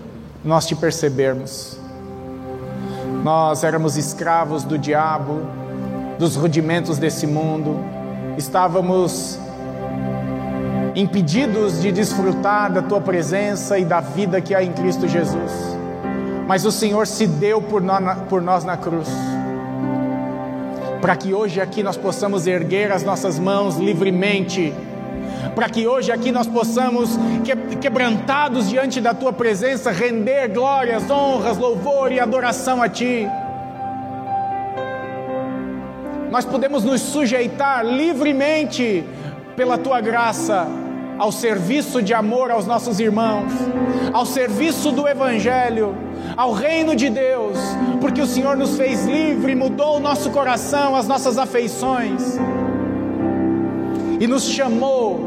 nós 0.46 0.66
te 0.66 0.78
percebermos. 0.78 1.78
Nós 3.22 3.66
éramos 3.66 3.98
escravos 3.98 4.64
do 4.64 4.78
diabo, 4.78 5.42
dos 6.18 6.38
rudimentos 6.38 6.98
desse 6.98 7.28
mundo, 7.28 7.78
estávamos 8.38 9.38
impedidos 10.96 11.82
de 11.82 11.92
desfrutar 11.92 12.72
da 12.72 12.82
tua 12.82 13.02
presença 13.02 13.78
e 13.78 13.84
da 13.84 14.00
vida 14.00 14.40
que 14.40 14.56
há 14.56 14.64
em 14.64 14.72
Cristo 14.72 15.06
Jesus. 15.06 15.52
Mas 16.48 16.64
o 16.64 16.72
Senhor 16.72 17.06
se 17.06 17.28
deu 17.28 17.62
por 17.62 17.82
nós, 17.82 18.64
na 18.64 18.78
cruz 18.78 19.10
para 21.02 21.16
que 21.16 21.34
hoje 21.34 21.62
aqui 21.62 21.82
nós 21.82 21.98
possamos 21.98 22.46
erguer 22.46 22.92
as 22.92 23.04
nossas 23.04 23.40
mãos 23.40 23.78
livremente, 23.78 24.74
para 25.56 25.70
que 25.70 25.88
hoje 25.88 26.12
aqui 26.12 26.32
nós 26.32 26.48
possamos, 26.48 27.18
quebrantados 27.82 28.70
diante 28.70 29.00
da 29.00 29.14
tua 29.14 29.32
presença, 29.32 29.92
render 29.92 30.50
glórias, 30.50 31.10
honras, 31.10 31.58
louvor 31.58 32.12
e 32.12 32.20
adoração 32.20 32.82
a 32.82 32.90
ti. 32.90 33.28
Nós 36.30 36.46
podemos 36.46 36.84
nos 36.84 37.02
sujeitar 37.02 37.86
livremente 37.86 39.04
pela 39.56 39.78
tua 39.78 40.00
graça 40.00 40.68
ao 41.18 41.32
serviço 41.32 42.02
de 42.02 42.14
amor 42.14 42.52
aos 42.52 42.66
nossos 42.66 43.00
irmãos, 43.00 43.52
ao 44.14 44.26
serviço 44.26 44.92
do 44.92 45.08
Evangelho, 45.08 45.96
ao 46.40 46.54
reino 46.54 46.96
de 46.96 47.10
Deus, 47.10 47.58
porque 48.00 48.22
o 48.22 48.26
Senhor 48.26 48.56
nos 48.56 48.78
fez 48.78 49.06
livre, 49.06 49.54
mudou 49.54 49.98
o 49.98 50.00
nosso 50.00 50.32
coração, 50.32 50.96
as 50.96 51.06
nossas 51.06 51.38
afeições 51.38 52.40
e 54.22 54.26
nos 54.26 54.46
chamou, 54.46 55.20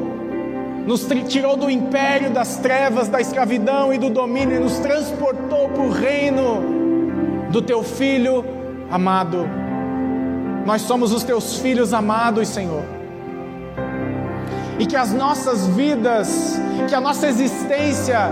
nos 0.86 1.06
tirou 1.28 1.54
do 1.54 1.68
império 1.68 2.30
das 2.30 2.56
trevas, 2.56 3.08
da 3.08 3.20
escravidão 3.20 3.92
e 3.92 3.98
do 3.98 4.08
domínio 4.08 4.56
e 4.56 4.58
nos 4.58 4.78
transportou 4.78 5.68
para 5.68 5.82
o 5.82 5.90
reino 5.90 7.50
do 7.50 7.60
teu 7.60 7.82
filho 7.82 8.42
amado. 8.90 9.46
Nós 10.64 10.80
somos 10.80 11.12
os 11.12 11.22
teus 11.22 11.58
filhos 11.58 11.92
amados, 11.92 12.48
Senhor. 12.48 12.84
E 14.78 14.86
que 14.86 14.96
as 14.96 15.12
nossas 15.12 15.66
vidas, 15.66 16.58
que 16.88 16.94
a 16.94 17.02
nossa 17.02 17.28
existência, 17.28 18.30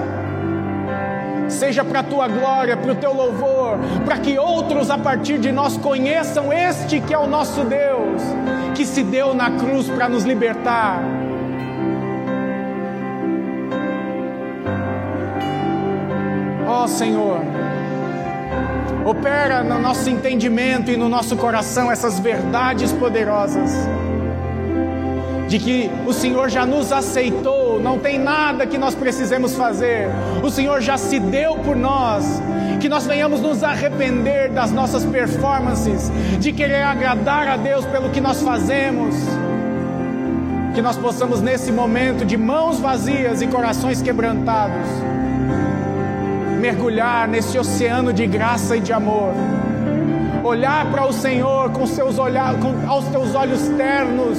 seja 1.50 1.84
para 1.84 2.00
a 2.00 2.02
tua 2.02 2.28
glória, 2.28 2.76
para 2.76 2.92
o 2.92 2.94
teu 2.94 3.12
louvor, 3.12 3.78
para 4.04 4.18
que 4.18 4.38
outros 4.38 4.90
a 4.90 4.98
partir 4.98 5.38
de 5.38 5.52
nós 5.52 5.76
conheçam 5.76 6.52
este 6.52 7.00
que 7.00 7.14
é 7.14 7.18
o 7.18 7.26
nosso 7.26 7.64
Deus, 7.64 8.22
que 8.74 8.84
se 8.84 9.02
deu 9.02 9.34
na 9.34 9.50
cruz 9.52 9.88
para 9.88 10.08
nos 10.08 10.24
libertar. 10.24 11.02
Ó 16.66 16.84
oh, 16.84 16.88
Senhor, 16.88 17.40
opera 19.04 19.62
no 19.62 19.78
nosso 19.78 20.08
entendimento 20.08 20.90
e 20.90 20.96
no 20.96 21.08
nosso 21.08 21.36
coração 21.36 21.90
essas 21.90 22.20
verdades 22.20 22.92
poderosas 22.92 23.72
de 25.50 25.58
que 25.58 25.90
o 26.06 26.12
Senhor 26.12 26.48
já 26.48 26.64
nos 26.64 26.92
aceitou, 26.92 27.80
não 27.80 27.98
tem 27.98 28.20
nada 28.20 28.64
que 28.64 28.78
nós 28.78 28.94
precisemos 28.94 29.56
fazer, 29.56 30.06
o 30.44 30.48
Senhor 30.48 30.80
já 30.80 30.96
se 30.96 31.18
deu 31.18 31.56
por 31.56 31.74
nós, 31.74 32.40
que 32.78 32.88
nós 32.88 33.04
venhamos 33.04 33.40
nos 33.40 33.64
arrepender 33.64 34.50
das 34.50 34.70
nossas 34.70 35.04
performances, 35.04 36.08
de 36.38 36.52
querer 36.52 36.84
agradar 36.84 37.48
a 37.48 37.56
Deus 37.56 37.84
pelo 37.86 38.10
que 38.10 38.20
nós 38.20 38.40
fazemos, 38.40 39.16
que 40.72 40.80
nós 40.80 40.96
possamos 40.96 41.42
nesse 41.42 41.72
momento 41.72 42.24
de 42.24 42.36
mãos 42.36 42.78
vazias 42.78 43.42
e 43.42 43.48
corações 43.48 44.00
quebrantados, 44.00 44.86
mergulhar 46.60 47.26
nesse 47.26 47.58
oceano 47.58 48.12
de 48.12 48.24
graça 48.24 48.76
e 48.76 48.80
de 48.80 48.92
amor. 48.92 49.34
Olhar 50.44 50.88
para 50.92 51.06
o 51.06 51.12
Senhor 51.12 51.70
com 51.72 51.88
seus 51.88 52.20
olhar, 52.20 52.54
com, 52.54 52.88
aos 52.88 53.06
teus 53.06 53.34
olhos 53.34 53.66
ternos 53.76 54.38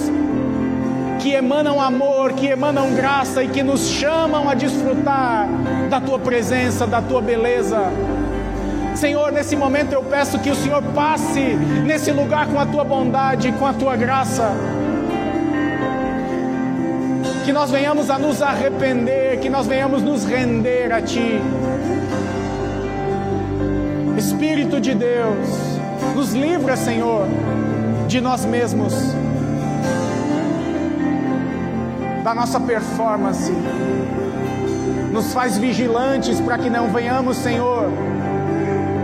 que 1.22 1.34
emanam 1.34 1.80
amor, 1.80 2.34
que 2.34 2.48
emanam 2.48 2.96
graça 2.96 3.44
e 3.44 3.48
que 3.48 3.62
nos 3.62 3.88
chamam 3.90 4.50
a 4.50 4.56
desfrutar 4.56 5.48
da 5.88 6.02
tua 6.02 6.18
presença, 6.18 6.88
da 6.88 7.00
tua 7.00 7.22
beleza. 7.22 7.80
Senhor, 8.96 9.32
nesse 9.32 9.56
momento 9.56 9.94
eu 9.94 10.02
peço 10.02 10.40
que 10.40 10.50
o 10.50 10.56
Senhor 10.56 10.82
passe 10.96 11.56
nesse 11.86 12.12
lugar 12.12 12.48
com 12.48 12.60
a 12.60 12.66
tua 12.66 12.84
bondade, 12.84 13.52
com 13.54 13.68
a 13.68 13.74
tua 13.74 13.96
graça. 13.96 14.52
Que 17.46 17.54
nós 17.54 17.70
venhamos 17.70 18.10
a 18.10 18.18
nos 18.18 18.42
arrepender, 18.42 19.40
que 19.40 19.50
nós 19.50 19.68
venhamos 19.68 20.02
nos 20.02 20.26
render 20.26 20.92
a 20.92 21.02
Ti. 21.02 21.40
Espírito 24.18 24.80
de 24.80 24.96
Deus, 24.96 25.48
nos 26.16 26.34
livra, 26.34 26.76
Senhor, 26.76 27.28
de 28.08 28.20
nós 28.20 28.44
mesmos 28.44 28.94
da 32.24 32.34
nossa 32.34 32.60
performance. 32.60 33.52
Nos 35.12 35.34
faz 35.34 35.58
vigilantes 35.58 36.40
para 36.40 36.58
que 36.58 36.70
não 36.70 36.88
venhamos, 36.90 37.38
Senhor, 37.38 37.90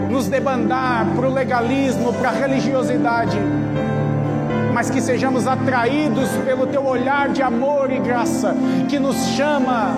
nos 0.10 0.28
debandar 0.28 1.06
para 1.16 1.28
o 1.28 1.34
legalismo, 1.34 2.14
para 2.14 2.30
a 2.30 2.32
religiosidade, 2.32 3.38
mas 4.74 4.90
que 4.90 5.02
sejamos 5.02 5.48
atraídos 5.48 6.30
pelo 6.46 6.68
Teu 6.68 6.86
olhar 6.86 7.30
de 7.30 7.42
amor 7.42 7.92
e 7.92 8.00
graça, 8.00 8.56
que 8.88 9.00
nos 9.00 9.16
chama 9.36 9.98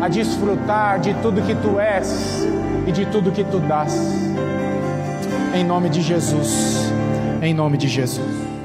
a 0.00 0.08
desfrutar 0.08 1.00
de 1.00 1.12
tudo 1.14 1.42
que 1.42 1.54
Tu 1.54 1.80
és 1.80 2.46
e 2.86 2.92
de 2.92 3.06
tudo 3.06 3.32
que 3.32 3.42
Tu 3.42 3.58
dás. 3.58 3.94
Em 5.54 5.64
nome 5.64 5.88
de 5.88 6.00
Jesus. 6.00 6.92
Em 7.42 7.52
nome 7.52 7.76
de 7.76 7.88
Jesus. 7.88 8.57